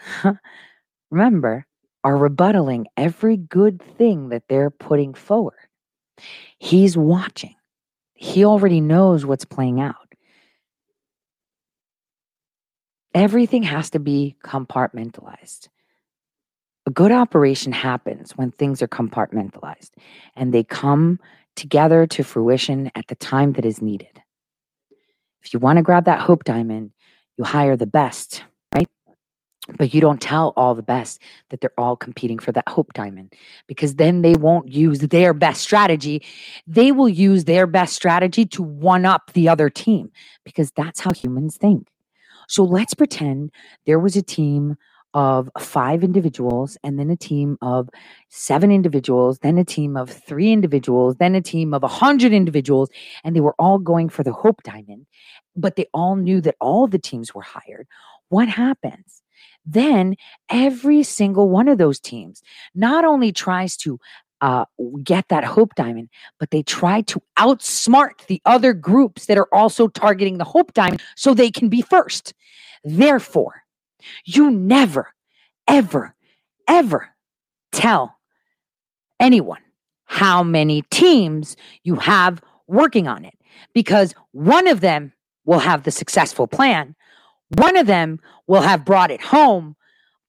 [1.12, 1.68] remember,
[2.06, 5.60] are rebuttaling every good thing that they're putting forward.
[6.58, 7.56] He's watching.
[8.14, 10.14] He already knows what's playing out.
[13.14, 15.68] Everything has to be compartmentalized.
[16.86, 19.92] A good operation happens when things are compartmentalized
[20.38, 21.20] and they come
[21.58, 24.22] together to fruition at the time that is needed.
[25.44, 26.92] If you want to grab that hope diamond,
[27.38, 28.44] you hire the best,
[28.74, 28.88] right?
[29.78, 33.34] But you don't tell all the best that they're all competing for that hope diamond
[33.68, 36.24] because then they won't use their best strategy.
[36.68, 40.12] They will use their best strategy to one up the other team
[40.44, 41.88] because that's how humans think.
[42.48, 43.52] So let's pretend
[43.86, 44.78] there was a team
[45.16, 47.90] of five individuals and then a team of
[48.28, 52.90] seven individuals, then a team of three individuals, then a team of a hundred individuals,
[53.24, 55.08] and they were all going for the Hope Diamond,
[55.56, 57.88] but they all knew that all the teams were hired.
[58.28, 59.24] What happens?
[59.66, 60.16] Then
[60.50, 62.44] every single one of those teams
[62.76, 63.98] not only tries to
[64.42, 64.66] uh,
[65.02, 66.10] get that Hope Diamond,
[66.40, 71.02] but they try to outsmart the other groups that are also targeting the Hope Diamond
[71.16, 72.34] so they can be first.
[72.84, 73.65] Therefore,
[74.26, 75.14] you never,
[75.68, 76.16] ever,
[76.68, 77.10] ever
[77.72, 78.18] tell
[79.20, 79.62] anyone
[80.06, 83.34] how many teams you have working on it
[83.74, 85.12] because one of them
[85.46, 86.96] will have the successful plan,
[87.50, 89.76] one of them will have brought it home,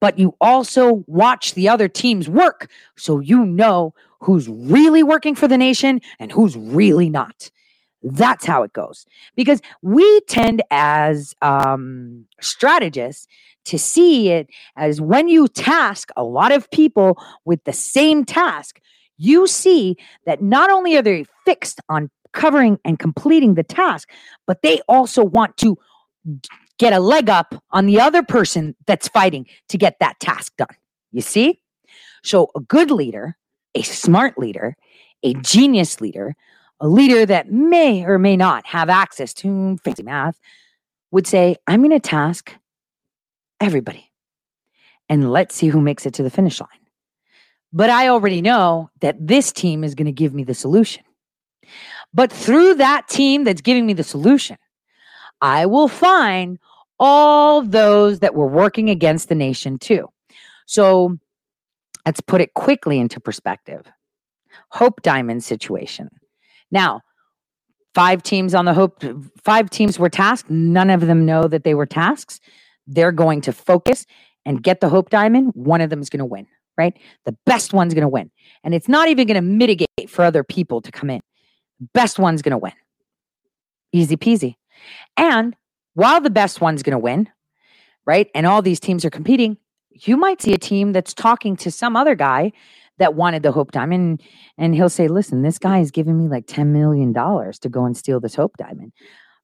[0.00, 5.48] but you also watch the other teams work so you know who's really working for
[5.48, 7.50] the nation and who's really not.
[8.02, 9.06] That's how it goes.
[9.34, 13.26] Because we tend as um, strategists
[13.66, 18.80] to see it as when you task a lot of people with the same task,
[19.18, 24.10] you see that not only are they fixed on covering and completing the task,
[24.46, 25.78] but they also want to
[26.78, 30.76] get a leg up on the other person that's fighting to get that task done.
[31.12, 31.60] You see?
[32.22, 33.36] So, a good leader,
[33.74, 34.76] a smart leader,
[35.22, 36.34] a genius leader,
[36.80, 40.38] a leader that may or may not have access to fancy math
[41.10, 42.52] would say, I'm going to task
[43.60, 44.10] everybody
[45.08, 46.68] and let's see who makes it to the finish line.
[47.72, 51.04] But I already know that this team is going to give me the solution.
[52.14, 54.56] But through that team that's giving me the solution,
[55.40, 56.58] I will find
[56.98, 60.08] all those that were working against the nation too.
[60.66, 61.18] So
[62.06, 63.84] let's put it quickly into perspective.
[64.70, 66.08] Hope Diamond situation.
[66.70, 67.02] Now,
[67.94, 69.02] five teams on the Hope,
[69.44, 70.50] five teams were tasked.
[70.50, 72.40] None of them know that they were tasks.
[72.86, 74.06] They're going to focus
[74.44, 75.52] and get the Hope Diamond.
[75.54, 76.46] One of them is going to win,
[76.78, 76.96] right?
[77.24, 78.30] The best one's going to win.
[78.62, 81.20] And it's not even going to mitigate for other people to come in.
[81.92, 82.72] Best one's going to win.
[83.92, 84.56] Easy peasy.
[85.16, 85.56] And
[85.94, 87.28] while the best one's going to win,
[88.06, 88.30] right?
[88.34, 89.58] And all these teams are competing,
[89.90, 92.52] you might see a team that's talking to some other guy
[92.98, 94.22] that wanted the Hope Diamond,
[94.56, 97.84] and he'll say, "Listen, this guy is giving me like ten million dollars to go
[97.84, 98.92] and steal this Hope Diamond.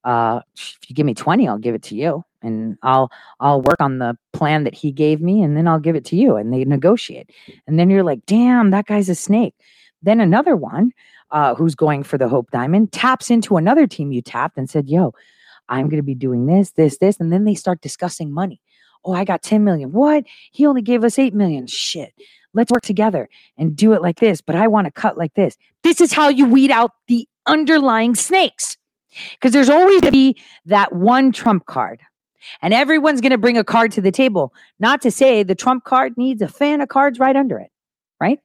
[0.04, 3.10] Uh, if you give me twenty, I'll give it to you, and I'll
[3.40, 6.16] I'll work on the plan that he gave me, and then I'll give it to
[6.16, 7.30] you." And they negotiate,
[7.66, 9.54] and then you're like, "Damn, that guy's a snake."
[10.02, 10.92] Then another one
[11.30, 14.88] uh, who's going for the Hope Diamond taps into another team you tapped and said,
[14.88, 15.14] "Yo,
[15.68, 18.60] I'm going to be doing this, this, this," and then they start discussing money.
[19.04, 19.92] Oh, I got 10 million.
[19.92, 20.24] What?
[20.52, 21.66] He only gave us 8 million.
[21.66, 22.12] Shit.
[22.55, 25.56] Let's work together and do it like this, but I want to cut like this.
[25.82, 28.76] This is how you weed out the underlying snakes.
[29.32, 32.00] Because there's always going to be that one trump card.
[32.60, 34.52] And everyone's going to bring a card to the table.
[34.81, 37.70] Not to say the trump card needs a fan of cards right under it,
[38.20, 38.41] right?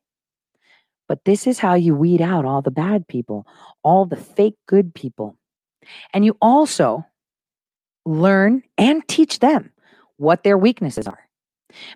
[1.07, 3.47] But this is how you weed out all the bad people,
[3.83, 5.37] all the fake good people.
[6.13, 7.05] And you also
[8.05, 9.71] learn and teach them
[10.17, 11.27] what their weaknesses are.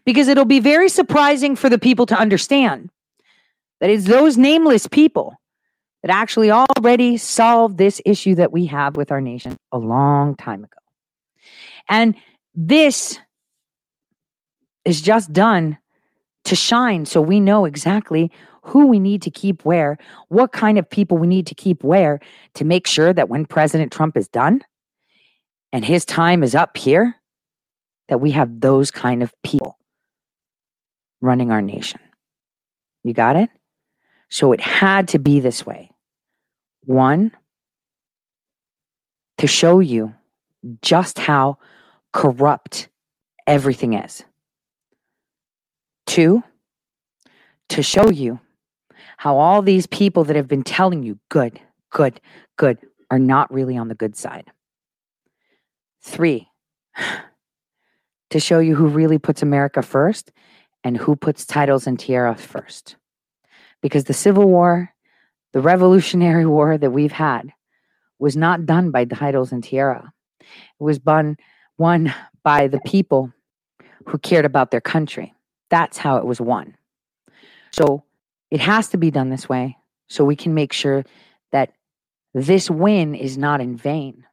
[0.06, 2.90] Because it'll be very surprising for the people to understand
[3.80, 5.41] that it's those nameless people
[6.02, 10.64] that actually already solved this issue that we have with our nation a long time
[10.64, 10.78] ago.
[11.90, 12.16] And
[12.56, 13.20] this
[14.86, 15.78] is just done
[16.46, 18.32] to shine so we know exactly
[18.64, 19.98] who we need to keep where,
[20.30, 22.20] what kind of people we need to keep where
[22.56, 24.62] to make sure that when President Trump is done
[25.72, 27.16] and his time is up here,
[28.08, 29.78] that we have those kind of people
[31.22, 32.00] running our nation.
[33.04, 33.50] You got it?
[34.30, 35.91] So it had to be this way.
[36.86, 37.32] One,
[39.38, 40.14] to show you
[40.82, 41.58] just how
[42.14, 42.90] corrupt
[43.48, 44.24] everything is.
[46.06, 46.44] Two,
[47.70, 48.40] to show you
[49.18, 51.60] how all these people that have been telling you good,
[51.92, 52.20] good,
[52.58, 52.78] good
[53.10, 54.52] are not really on the good side.
[56.02, 56.50] Three,
[58.30, 60.32] to show you who really puts America first
[60.84, 62.96] and who puts titles and tiara first.
[63.82, 64.94] Because the Civil War,
[65.54, 67.52] the Revolutionary War that we've had,
[68.20, 70.14] was not done by titles and tiara.
[70.40, 71.38] It was done,
[71.78, 72.14] won
[72.44, 73.34] by the people
[74.08, 75.34] who cared about their country.
[75.70, 76.76] That's how it was won.
[77.72, 78.04] So
[78.50, 81.06] it has to be done this way so we can make sure
[81.52, 81.74] that
[82.34, 84.26] this win is not in vain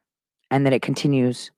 [0.51, 1.51] and that it continues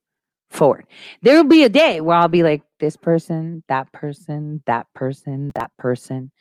[0.50, 0.86] forward.
[1.22, 5.52] There will be a day where I'll be like, this person, that person, that person,
[5.56, 6.32] that person.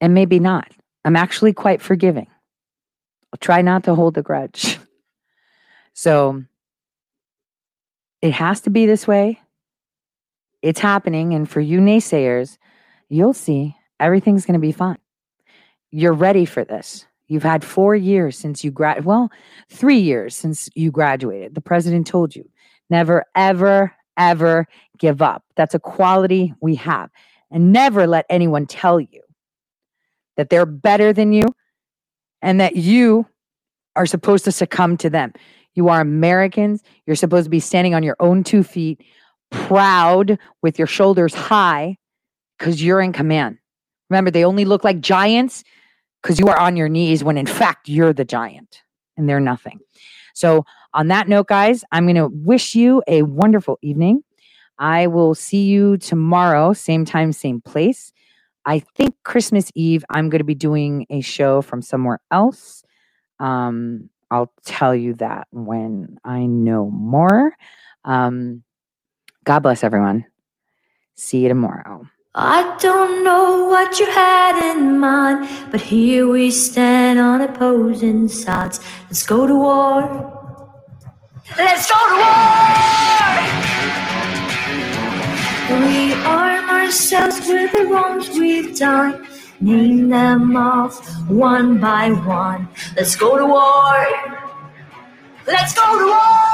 [0.00, 0.70] And maybe not.
[1.04, 2.26] I'm actually quite forgiving.
[3.32, 4.78] I'll try not to hold a grudge.
[5.94, 6.42] so
[8.22, 9.40] it has to be this way.
[10.62, 11.34] It's happening.
[11.34, 12.56] And for you naysayers,
[13.08, 14.98] you'll see everything's going to be fine.
[15.90, 17.06] You're ready for this.
[17.26, 19.30] You've had four years since you grad, well,
[19.68, 21.54] three years since you graduated.
[21.54, 22.48] The president told you
[22.90, 24.66] never, ever, ever
[24.98, 25.44] give up.
[25.56, 27.10] That's a quality we have.
[27.50, 29.22] And never let anyone tell you
[30.36, 31.44] that they're better than you
[32.42, 33.26] and that you
[33.96, 35.32] are supposed to succumb to them.
[35.74, 36.82] You are Americans.
[37.06, 39.02] You're supposed to be standing on your own two feet,
[39.50, 41.96] proud with your shoulders high
[42.58, 43.58] because you're in command.
[44.10, 45.64] Remember, they only look like giants
[46.22, 48.82] because you are on your knees when in fact you're the giant
[49.16, 49.80] and they're nothing.
[50.34, 54.22] So, on that note, guys, I'm going to wish you a wonderful evening.
[54.78, 58.12] I will see you tomorrow, same time, same place.
[58.66, 62.82] I think Christmas Eve, I'm going to be doing a show from somewhere else.
[63.38, 67.54] Um, I'll tell you that when I know more.
[68.04, 68.62] Um,
[69.44, 70.24] God bless everyone.
[71.14, 72.06] See you tomorrow.
[72.34, 78.80] I don't know what you had in mind, but here we stand on opposing sides.
[79.04, 80.02] Let's go to war.
[81.56, 82.64] Let's go to war!
[85.80, 86.53] We arm
[86.84, 89.26] ourselves with the wrongs we've done.
[89.60, 90.94] Name them off
[91.28, 92.68] one by one.
[92.96, 94.06] Let's go to war.
[95.46, 96.44] Let's go to war!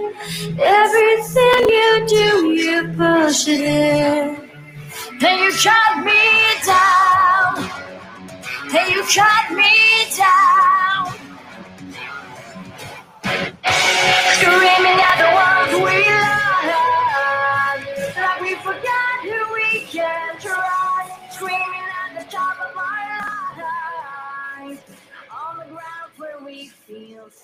[0.57, 4.49] everything you do, you push it in.
[5.19, 6.23] Then you shut me
[6.65, 7.69] down.
[8.71, 9.73] Then you shut me
[10.17, 11.22] down.
[13.33, 16.32] Screaming at the walls we love.